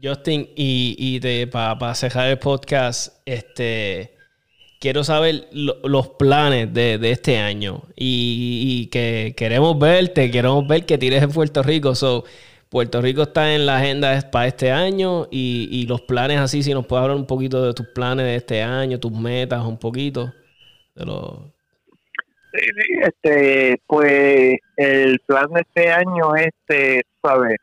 [0.00, 4.18] Justin y, y para cerrar el podcast este
[4.78, 7.82] quiero saber los planes de, este año.
[7.96, 11.94] Y, que queremos verte, queremos ver que tires en Puerto Rico.
[11.94, 12.24] So,
[12.68, 16.86] Puerto Rico está en la agenda para este año y, los planes así, si nos
[16.86, 20.32] puedes hablar un poquito de tus planes de este año, tus metas, un poquito
[20.94, 21.38] de los...
[22.52, 27.56] Este, pues el plan de este año es, este, ¿sabes?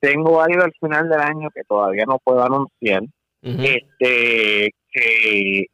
[0.00, 3.02] Tengo algo al final del año que todavía no puedo anunciar,
[3.42, 5.66] este, que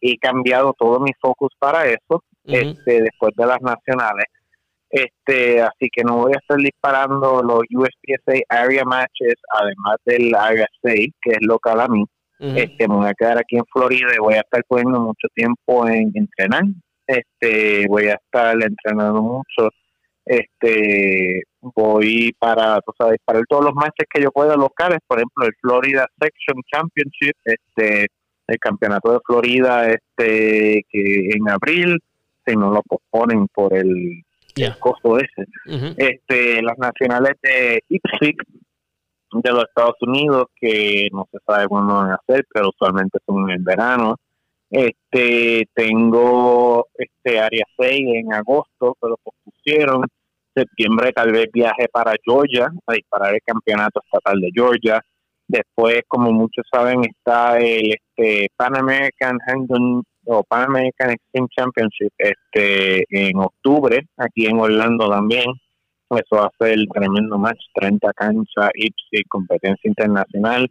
[0.00, 4.26] he cambiado todo mi focus para eso, este, después de las nacionales.
[4.94, 10.68] Este, así que no voy a estar disparando los USPSA area matches, además del Area
[10.82, 12.04] 6, que es local a mí.
[12.38, 15.88] Este, me voy a quedar aquí en Florida y voy a estar poniendo mucho tiempo
[15.88, 16.62] en entrenar.
[17.08, 19.68] Este, voy a estar entrenando mucho.
[20.24, 25.46] Este, voy para, tú sabes, para todos los matches que yo pueda locales, por ejemplo,
[25.46, 28.06] el Florida Section Championship, este,
[28.46, 31.98] el campeonato de Florida este que en abril
[32.46, 34.22] si no lo posponen por el,
[34.78, 35.46] costo ese.
[35.96, 38.38] Este las nacionales de Ipswich
[39.32, 43.50] de los Estados Unidos que no se sabe cuándo van a hacer pero usualmente son
[43.50, 44.16] en el verano.
[44.70, 50.04] Este tengo este área 6 en agosto pero pospusieron.
[50.54, 55.02] Septiembre tal vez viaje para Georgia a disparar el campeonato estatal de Georgia.
[55.48, 62.12] Después, como muchos saben, está el este, Pan American Handgun o Pan American Extreme Championship
[62.18, 65.46] este, en octubre, aquí en Orlando también.
[66.10, 70.70] Eso va a ser el tremendo match, 30 canchas, IPSI, competencia internacional,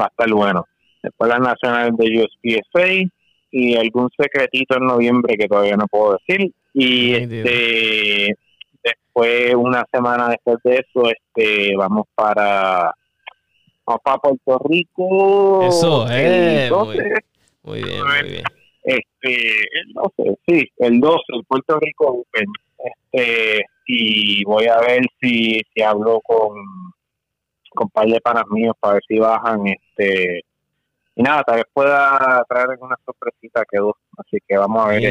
[0.00, 0.64] va a estar bueno.
[1.02, 3.10] Después la nacional de USPSA
[3.50, 6.52] y algún secretito en noviembre que todavía no puedo decir.
[6.72, 8.34] Y este
[8.82, 12.92] después, una semana después de eso, este vamos para
[13.84, 15.62] para Puerto Rico.
[15.62, 16.68] Eso, eh,
[17.62, 18.44] muy, bien, muy bien.
[18.88, 22.46] Este, el 12, sí, el 12, el Puerto Rico Open.
[23.12, 26.54] Este, y voy a ver si, si hablo con,
[27.70, 29.60] con un par de panas míos para ver si bajan.
[29.66, 30.42] Este,
[31.16, 33.94] y nada, tal vez pueda traer alguna sorpresita que dos.
[34.16, 35.02] Así que vamos a ver.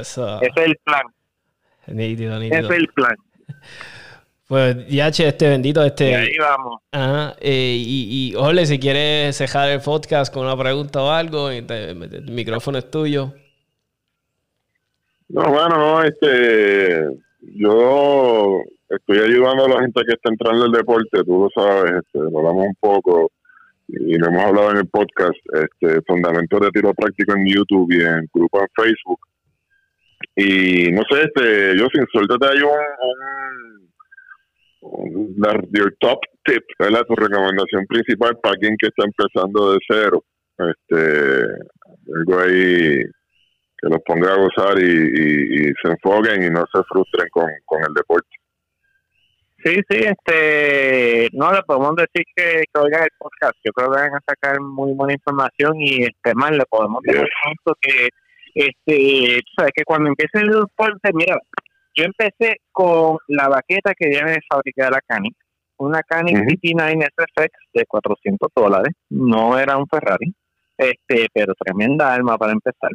[0.00, 1.02] este, Ese es el plan.
[1.86, 3.16] Nítido, Ese es el plan.
[4.52, 6.10] Pues ya, este bendito, este.
[6.10, 6.82] Y ahí vamos.
[6.92, 11.48] Ajá, eh, y, y, Ole, si quieres cejar el podcast con una pregunta o algo,
[11.48, 13.32] el micrófono es tuyo.
[15.30, 17.02] No, bueno, no, este.
[17.40, 18.60] Yo
[18.90, 22.18] estoy ayudando a la gente que está entrando en el deporte, tú lo sabes, este,
[22.18, 23.32] hablamos un poco
[23.88, 28.02] y lo hemos hablado en el podcast, este, fundamentos de tiro práctico en YouTube y
[28.02, 29.20] en grupo en Facebook.
[30.36, 33.91] Y no sé, este, yo sin suerte te hay un
[35.36, 37.04] dar your top tip, ¿verdad?
[37.06, 40.24] Tu recomendación principal para quien que está empezando de cero.
[40.58, 41.44] Este,
[42.14, 43.02] algo ahí
[43.78, 48.28] que los ponga a gozar y, se enfoquen y no se frustren con, el deporte.
[49.64, 53.54] Sí, sí, este, no le podemos decir que, que oigan el podcast.
[53.64, 57.24] Yo creo que van a sacar muy buena información y este más le podemos decir
[57.80, 58.08] que
[58.54, 61.38] este, sabes que cuando empiece el deporte, mira,
[61.94, 65.34] yo empecé con la baqueta que viene de fábrica de la Canic,
[65.78, 70.34] una Canic uh 9 SFX de 400 dólares, no era un Ferrari,
[70.76, 72.90] este, pero tremenda arma para empezar.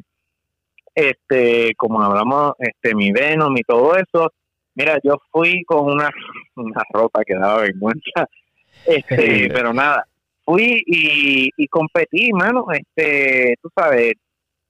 [0.95, 4.31] Este, como hablamos, este, mi Venom y todo eso,
[4.73, 6.09] mira, yo fui con una,
[6.55, 8.27] una ropa que daba vergüenza,
[8.85, 10.05] Este, pero nada,
[10.45, 12.67] fui y, y competí, mano.
[12.71, 14.13] Este, tú sabes,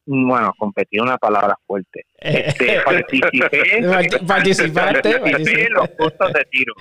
[0.08, 2.06] bueno, competí una palabra fuerte.
[2.18, 3.82] Este, participé,
[4.28, 6.74] Participaste, participé en los cursos de tiro.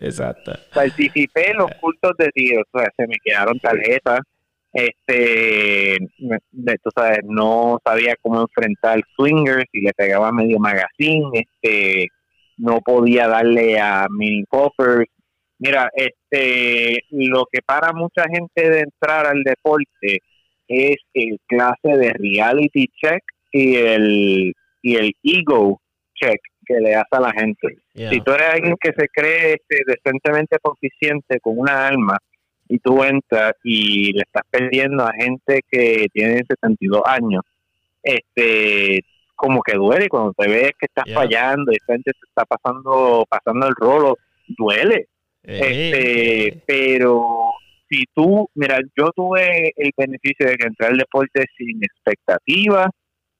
[0.00, 0.52] Exacto.
[0.74, 2.62] Participé en los cursos de tiro.
[2.72, 4.20] O sea, se me quedaron tarjetas.
[4.72, 5.98] Este,
[6.52, 11.28] de- tú sabes, no sabía cómo enfrentar swingers y le pegaba medio magazine.
[11.34, 12.08] Este,
[12.56, 15.06] no podía darle a mini poppers.
[15.58, 20.20] Mira, este, lo que para mucha gente de entrar al deporte
[20.70, 23.22] es el clase de reality check
[23.52, 25.80] y el y el ego
[26.14, 27.76] check que le hace a la gente.
[27.94, 28.10] Yeah.
[28.10, 32.16] Si tú eres alguien que se cree este, decentemente proficiente con una alma
[32.68, 37.42] y tú entras y le estás perdiendo a gente que tiene 72 años,
[38.04, 39.00] este
[39.34, 41.14] como que duele cuando te ves que estás Yeah.
[41.18, 44.16] fallando y gente te está pasando pasando el rolo,
[44.46, 45.08] duele.
[45.42, 45.60] Eh,
[46.52, 47.52] Este, pero
[47.90, 52.88] si tú, mira, yo tuve el beneficio de que entré al deporte sin expectativa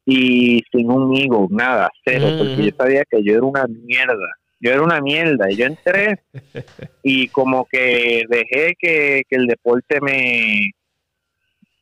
[0.05, 4.29] y sin un ego, nada, cero, porque yo sabía que yo era una mierda.
[4.63, 6.21] Yo era una mierda y yo entré
[7.03, 10.73] y como que dejé que, que el deporte me,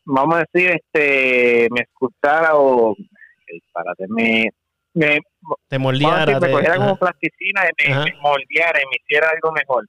[0.04, 2.94] vamos a decir, este, me escuchara o,
[4.08, 4.50] me,
[4.94, 5.20] me,
[5.68, 6.26] te moldeara.
[6.26, 9.86] decir, me cogiera como plasticina y me moldeara y me hiciera algo mejor.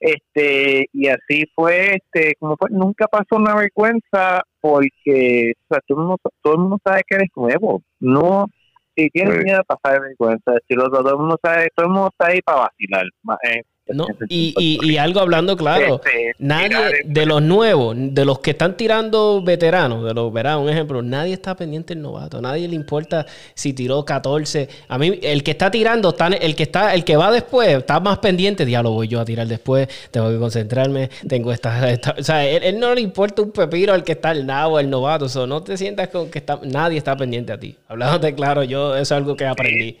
[0.00, 5.98] Este, y así fue, este, como fue, nunca pasó una vergüenza porque, o sea, todo
[6.00, 7.82] el mundo, todo el mundo sabe que eres nuevo.
[8.00, 8.46] No,
[8.94, 9.44] si tienes Sí.
[9.44, 12.60] miedo de pasar vergüenza, decirlo, todo el mundo sabe, todo el mundo está ahí para
[12.68, 13.06] vacilar.
[13.50, 18.40] eh, No, y, y, y algo hablando claro, Este, nadie de los nuevos, de los
[18.40, 22.66] que están tirando veteranos, de los veteranos, un ejemplo, nadie está pendiente del novato, nadie
[22.66, 24.68] le importa si tiró 14.
[24.88, 28.00] A mí, el que está tirando, está, el que está, el que va después, está
[28.00, 32.22] más pendiente, diablo, voy yo a tirar después, tengo que concentrarme, tengo esta, esta- o
[32.24, 35.28] sea, él, él no le importa un pepino al que está el nabo, el novato,
[35.28, 37.76] so, no te sientas con que está, nadie está pendiente a ti.
[37.86, 40.00] Hablándote claro, yo, eso es algo que aprendí.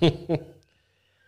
[0.00, 0.12] Sí,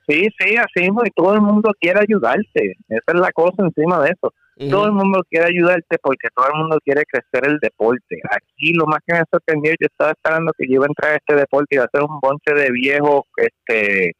[0.07, 2.77] sí, así mismo, y todo el mundo quiere ayudarte.
[2.89, 4.33] Esa es la cosa encima de eso.
[4.71, 8.21] Todo el mundo quiere ayudarte porque todo el mundo quiere crecer el deporte.
[8.31, 11.17] Aquí lo más que me sorprendió, yo estaba esperando que yo iba a entrar a
[11.17, 14.13] este deporte y a ser un bonche de viejos este,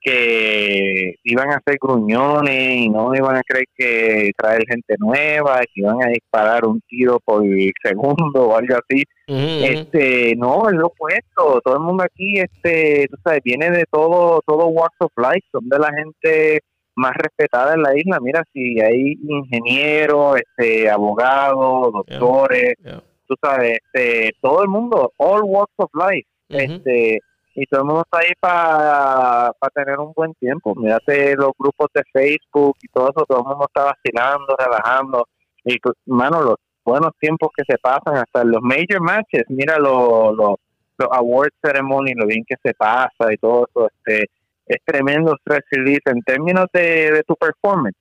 [0.00, 5.80] que iban a ser gruñones y no iban a creer que traer gente nueva, que
[5.80, 7.42] iban a disparar un tiro por
[7.82, 9.02] segundo o algo así.
[9.26, 11.60] Este, no, es lo opuesto.
[11.64, 15.68] Todo el mundo aquí, este, tú sabes, viene de todo, todo walks of life, son
[15.68, 16.60] de la gente
[16.96, 18.18] más respetada en la isla.
[18.20, 23.02] Mira, si hay ingenieros, este, abogados, doctores, Yeah.
[23.26, 26.58] tú sabes, este, todo el mundo, all walks of life, Ujú.
[26.74, 27.18] este,
[27.60, 30.74] y todo el mundo está ahí para tener un buen tiempo.
[30.76, 35.26] Mírate los grupos de Facebook y todo eso, todo el mundo está vacilando, relajando,
[35.64, 40.36] y pues, mano, los buenos tiempos que se pasan, hasta los major matches, mira los
[40.36, 40.54] los
[40.98, 44.30] los award ceremony, lo bien que se pasa y todo eso, este,
[44.66, 47.96] es tremendo stress release en términos de, de tu performance.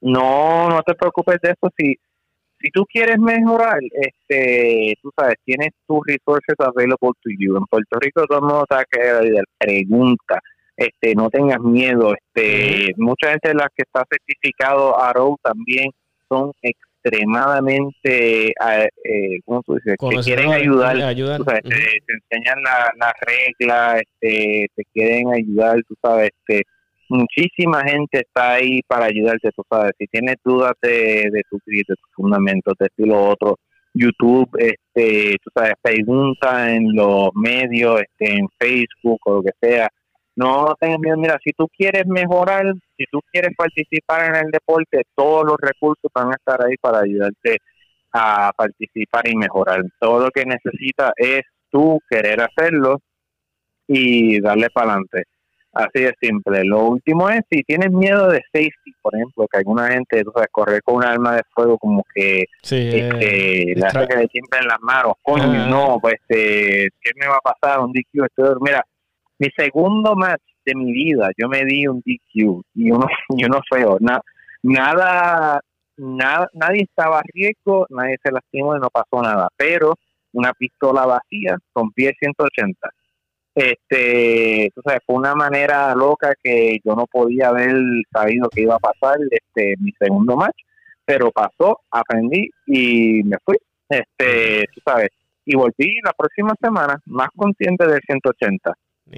[0.00, 1.98] No, no te preocupes de eso si
[2.60, 7.56] si tú quieres mejorar, este, tú sabes, tienes tus resources available to you.
[7.56, 9.00] En Puerto Rico todo el mundo está que
[9.58, 10.40] pregunta,
[10.76, 15.90] este, no tengas miedo, este, mucha gente de las que está certificado ARO también
[16.28, 19.92] son extremadamente, eh, eh, ¿cómo tú dices?
[19.92, 21.38] Que Conocedores, quieren ayudar, ayudar.
[21.38, 26.62] tú sabes, te, te enseñan la- las reglas, este, te quieren ayudar, tú sabes, este,
[27.08, 31.84] muchísima gente está ahí para ayudarte, tú sabes, si tienes dudas de, de tu de
[31.86, 33.56] tus fundamentos, de esto y lo otro,
[33.94, 39.88] YouTube, este, tú sabes, pregunta en los medios, este, en Facebook o lo que sea.
[40.36, 45.02] No tengas miedo, mira, si tú quieres mejorar, si tú quieres participar en el deporte,
[45.16, 47.58] todos los recursos van a estar ahí para ayudarte
[48.12, 49.82] a participar y mejorar.
[49.98, 53.00] Todo lo que necesitas es tú querer hacerlo
[53.88, 55.24] y darle para adelante.
[55.72, 56.64] Así de simple.
[56.64, 60.48] Lo último es, si tienes miedo de safety, por ejemplo, que alguna gente, tú sabes,
[60.50, 64.26] correr con un arma de fuego como que Sí, eh, este, le hace que le
[64.28, 65.12] tiemblen las manos.
[65.22, 67.80] Coño, no, pues, este, ¿qué me va a pasar?
[67.80, 68.24] Un DQ.
[68.24, 68.82] Esto- mira,
[69.38, 73.60] mi segundo match de mi vida, yo me di un DQ y uno, y uno
[73.70, 73.98] feo.
[74.00, 74.20] Na-
[74.62, 75.60] nada,
[75.96, 79.48] nada, nadie estaba a riesgo, nadie se lastimó y no pasó nada.
[79.56, 79.94] Pero
[80.32, 82.88] una pistola vacía con pie 180.
[83.54, 87.74] Este, tú sabes, fue una manera loca que yo no podía haber
[88.12, 90.56] sabido que iba a pasar este mi segundo match,
[91.04, 93.56] pero pasó, aprendí y me fui.
[93.88, 95.08] Este, tú sabes,
[95.44, 98.72] y volví la próxima semana más consciente del 180.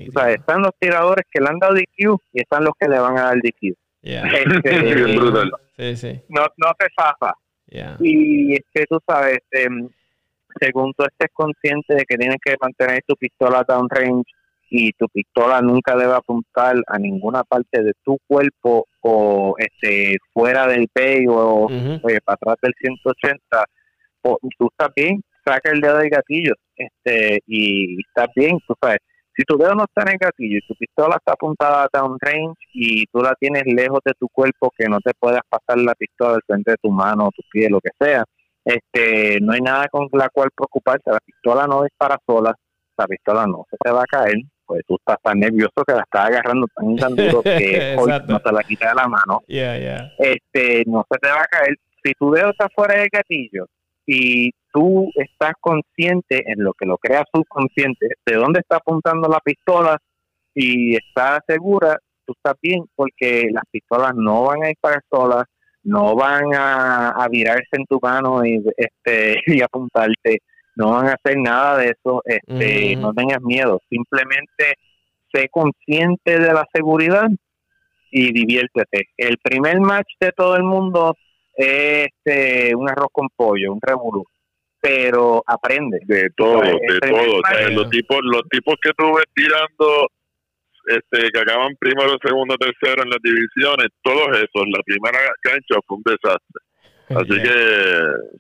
[0.06, 2.98] Tú sabes, están los tiradores que le han dado DQ y están los que le
[2.98, 3.74] van a dar DQ.
[4.02, 4.24] Yeah.
[4.64, 5.20] Este.
[5.76, 6.20] Sí, sí.
[6.28, 7.32] no, no te zafa.
[7.66, 7.96] Yeah.
[8.00, 9.88] Y es que tú sabes, em,
[10.58, 14.30] según tú estés consciente de que tienes que mantener tu pistola downrange
[14.70, 20.66] y tu pistola nunca debe apuntar a ninguna parte de tu cuerpo o este fuera
[20.66, 21.66] del pay o
[22.02, 23.64] oye, para atrás del 180,
[24.22, 28.98] o tú estás bien, saca el dedo del gatillo este y estás bien, tú sabes.
[29.36, 33.06] Si tu dedo no está en el gatillo y tu pistola está apuntada downrange y
[33.06, 36.42] tú la tienes lejos de tu cuerpo, que no te puedas pasar la pistola al
[36.46, 38.24] frente de tu mano, tu pie, lo que sea,
[38.74, 41.10] este no hay nada con la cual preocuparse.
[41.10, 42.54] La pistola no dispara sola,
[42.96, 46.02] la pistola no se te va a caer, pues tú estás tan nervioso que la
[46.02, 49.78] estás agarrando tan, tan duro que hoy no te la quita de la mano Yeah,
[49.78, 50.12] yeah.
[50.18, 51.76] este no se te va a caer.
[52.02, 53.66] Si tu dedo está fuera del gatillo
[54.06, 59.40] y tú estás consciente en lo que lo crea subconsciente de dónde está apuntando la
[59.40, 59.98] pistola
[60.54, 65.44] y estás segura, tú estás bien porque las pistolas no van a disparar solas,
[65.82, 70.38] no van a, a virarse en tu mano y este y apuntarte,
[70.76, 74.74] no van a hacer nada de eso, este, no tengas miedo, simplemente
[75.32, 77.28] sé consciente de la seguridad
[78.10, 79.08] y diviértete.
[79.16, 81.14] El primer match de todo el mundo
[81.54, 84.24] es este, un arroz con pollo, un revolú,
[84.80, 86.00] pero aprende.
[86.04, 87.38] De todo, de todo.
[87.38, 90.08] O sea, primer- los tipos, los tipos que tú ves tirando,
[90.86, 95.96] este, que acaban primero, segundo, tercero en las divisiones, todos esos, la primera cancha fue
[95.96, 96.62] un desastre.
[97.10, 97.42] Así Yeah.
[97.42, 97.52] que,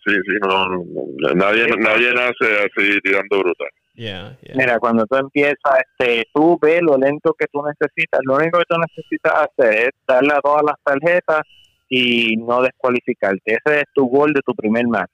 [0.04, 3.68] sí, sí, no, no, nadie, nadie nace así tirando brutal.
[3.94, 4.54] Yeah, yeah.
[4.54, 8.20] Mira, cuando tú empiezas, este, tú ves lo lento que tú necesitas.
[8.24, 11.42] Lo único que tú necesitas hacer es darle a todas las tarjetas
[11.88, 13.58] y no descualificarte.
[13.64, 15.10] Ese es tu gol de tu primer match.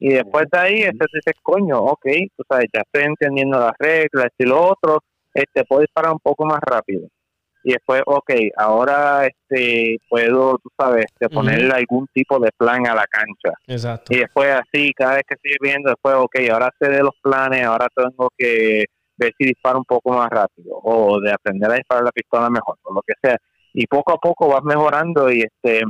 [0.00, 3.74] Y después de ahí, este te dice, coño, ok, tú sabes, ya estoy entendiendo las
[3.78, 5.02] reglas y lo otro,
[5.38, 7.08] este, puedo disparar un poco más rápido.
[7.64, 12.94] Y después, ok, ahora este, puedo, tú sabes, este, ponerle algún tipo de plan a
[12.94, 13.58] la cancha.
[13.66, 14.14] Exacto.
[14.14, 17.64] Y después así, cada vez que sigue viendo, después, ok, ahora sé de los planes,
[17.64, 18.84] ahora tengo que
[19.16, 22.78] ver si disparo un poco más rápido o de aprender a disparar la pistola mejor,
[22.84, 23.36] o lo que sea.
[23.74, 25.82] Y poco a poco vas mejorando y este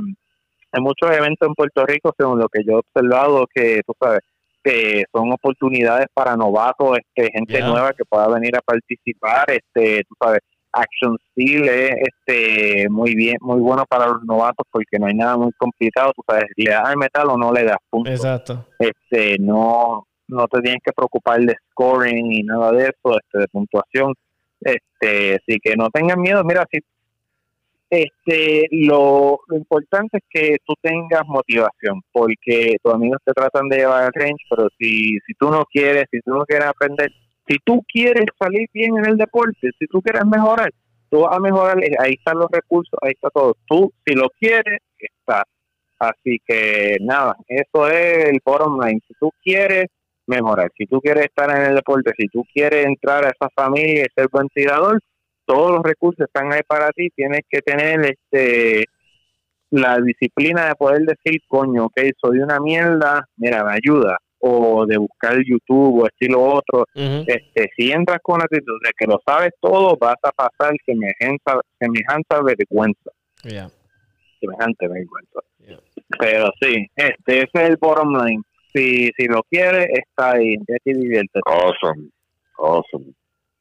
[0.71, 4.19] hay muchos eventos en Puerto Rico, según lo que yo he observado, que tú sabes,
[4.63, 7.67] que son oportunidades para novatos, este gente Yeah.
[7.67, 10.39] nueva que pueda venir a participar, este tú sabes,
[10.71, 15.35] Action Steel es este muy bien, muy bueno para los novatos porque no hay nada
[15.37, 18.65] muy complicado, tú sabes, le das al metal o no le das punto Exacto.
[18.77, 23.47] este no no te tienes que preocupar de scoring y nada de eso este de
[23.47, 24.13] puntuación
[24.61, 26.79] este así que no tengan miedo mira si
[27.89, 33.77] este lo, lo importante es que tú tengas motivación porque tus amigos te tratan de
[33.77, 37.11] llevar al range pero si si tú no quieres si tú no quieres aprender
[37.47, 40.71] si tú quieres salir bien en el deporte si tú quieres mejorar
[41.09, 44.79] tú vas a mejorar ahí están los recursos ahí está todo tú si lo quieres
[44.97, 45.43] está
[45.99, 49.01] Así que nada, eso es el bottom line.
[49.05, 49.87] Si tú quieres
[50.27, 54.03] mejorar, si tú quieres estar en el deporte, si tú quieres entrar a esa familia
[54.03, 55.01] y ser buen tirador,
[55.49, 57.09] todos los recursos están ahí para ti.
[57.09, 58.85] Tienes que tener este
[59.71, 64.17] la disciplina de poder decir, coño, ok, soy una mierda, mira, me ayuda.
[64.41, 66.85] O de buscar YouTube o estilo otro.
[66.95, 67.23] Ujú.
[67.27, 71.51] Este, si entras con la actitud de que lo sabes todo, vas a pasar semejante,
[71.79, 73.11] semejante vergüenza.
[73.43, 73.69] Yeah.
[74.39, 75.39] Semejante vergüenza.
[75.57, 75.79] Yeah.
[76.19, 78.41] Pero sí, este ese es el bottom line.
[78.73, 80.55] Si, si lo quiere, está ahí.
[80.67, 81.41] Vete y diviértete.
[81.45, 82.09] Awesome,
[82.57, 83.13] awesome.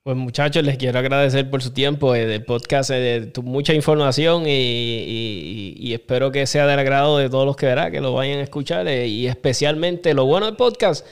[0.08, 3.74] Pues muchachos, les quiero agradecer por su tiempo eh, del podcast, eh, de tu- mucha
[3.74, 8.14] información y, y- espero que sea del agrado de todos los que verá, que lo
[8.14, 11.04] vayan a escuchar eh, y especialmente lo bueno del podcast.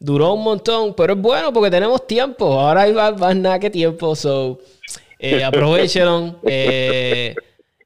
[0.00, 2.58] Duró un montón, pero es bueno porque tenemos tiempo.
[2.58, 4.58] Ahora hay más, más nada que tiempo, so
[5.20, 6.34] eh, aprovechen.
[6.42, 7.36] eh,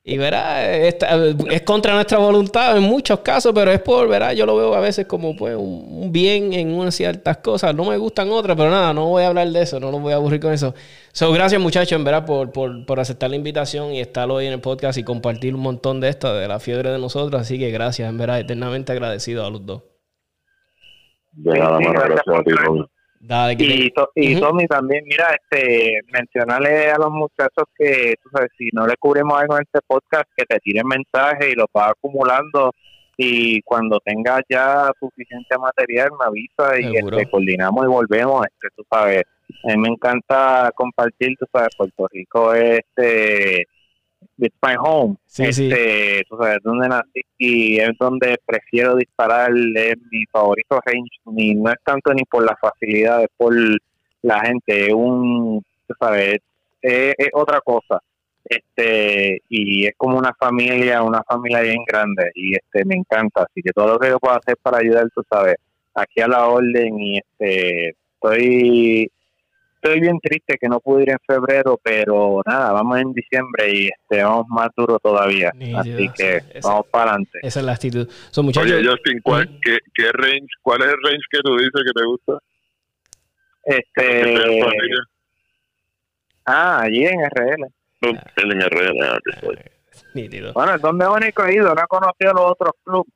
[0.06, 4.54] y verá, es contra nuestra voluntad en muchos casos, pero es por, verá, yo lo
[4.54, 7.74] veo a veces como pues un, bien en unas ciertas cosas.
[7.74, 10.12] No me gustan otras, pero nada, no voy a hablar de eso, no los voy
[10.12, 10.74] a aburrir con eso.
[11.12, 14.52] So, gracias muchachos, en verdad, por, por, por aceptar la invitación y estar hoy en
[14.52, 17.40] el podcast y compartir un montón de esto, de la fiebre de nosotros.
[17.40, 19.84] Así que gracias, en verdad, eternamente agradecido a los dos.
[21.32, 22.50] De nada, mano, gracias a ti.
[23.26, 24.38] Dale, que Y, to- y.
[24.38, 29.40] Tommy también, mira, este, mencionarle a los muchachos que, tú sabes, si no le cubrimos
[29.40, 32.72] algo en este podcast, que te tiren mensajes y los vas acumulando.
[33.16, 38.44] Y cuando tengas ya suficiente material, me avisa y este, coordinamos y volvemos.
[38.44, 39.22] Este, tú sabes,
[39.62, 43.66] a mí me encanta compartir, tú sabes, Puerto Rico es este,
[44.38, 45.16] it's my home.
[45.26, 45.68] Sí, sí.
[45.68, 51.54] este, tú sabes, donde nací y es donde prefiero disparar, es mi favorito range, ni
[51.54, 53.54] no es tanto ni por la facilidad, es por
[54.22, 56.38] la gente, es un, tú sabes,
[56.82, 58.00] es, es otra cosa.
[58.44, 63.62] este y es como una familia, una familia bien grande y este me encanta, así
[63.62, 65.56] que todo lo que yo puedo hacer para ayudar, tú sabes,
[65.94, 69.10] aquí a la orden y este estoy
[69.84, 73.86] estoy bien triste que no pude ir en febrero, pero nada, vamos en diciembre y
[73.88, 77.38] este vamos más duro todavía, Nítido, así que sí, esa- vamos para adelante.
[77.42, 78.08] Esa es la actitud.
[78.30, 78.72] Son muchachos.
[78.72, 79.58] Oye, Justin, ¿cuál, Ujú.
[79.62, 82.38] qué, qué range, ¿cuál es el range que tú dices que te gusta?
[83.64, 84.60] Este,
[86.46, 87.66] ah, allí en RL.
[88.36, 89.18] El en RL, ah.
[90.14, 90.52] Nítido.
[90.52, 93.12] Bueno, es donde único he ido, no he conocido los otros clubes.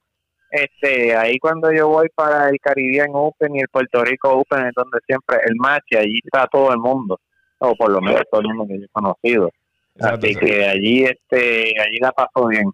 [0.50, 4.72] Este, ahí cuando yo voy para el Caribbean Open y el Puerto Rico Open es
[4.74, 7.20] donde siempre el match y allí está todo el mundo,
[7.58, 9.50] o por lo menos todo el mundo que yo he conocido.
[9.94, 10.40] Exacto, Así sí.
[10.40, 12.70] que allí, este, allí la paso bien.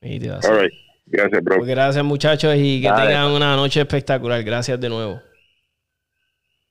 [0.00, 0.22] Right.
[1.06, 1.56] Gracias, bro.
[1.58, 3.06] Pues gracias, muchachos, y que Dale.
[3.08, 4.42] tengan una noche espectacular.
[4.42, 5.20] Gracias de nuevo.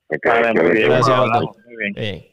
[0.09, 1.55] Muy bien, Gracias, hablamos, Aldo.
[1.65, 1.93] muy bien.
[1.93, 2.25] Bien.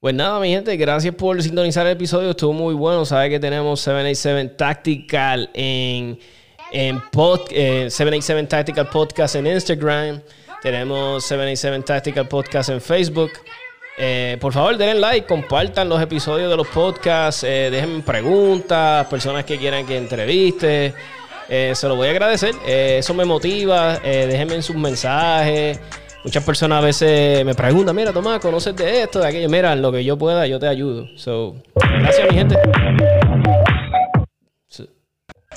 [0.00, 2.30] Pues nada, mi gente, gracias por sintonizar el episodio.
[2.30, 3.04] Estuvo muy bueno.
[3.04, 6.18] Sabe que tenemos 787 Tactical en,
[6.72, 10.20] en pod- eh, 787 Tactical Podcast en Instagram.
[10.62, 13.30] Tenemos 787 Tactical Podcast en Facebook.
[13.98, 19.44] Eh, por favor, denle like, compartan los episodios de los podcasts, eh, dejen preguntas, personas
[19.44, 20.94] que quieran que entreviste.
[21.48, 22.54] Eh, se lo voy a agradecer.
[22.66, 23.98] Eh, eso me motiva.
[24.04, 25.80] Eh, déjenme sus mensajes.
[26.22, 29.48] Muchas personas a veces me preguntan, mira, Tomás, ¿conoces de esto, de aquello?
[29.48, 31.08] Mira, lo que yo pueda, yo te ayudo.
[31.16, 32.56] So, gracias, mi gente.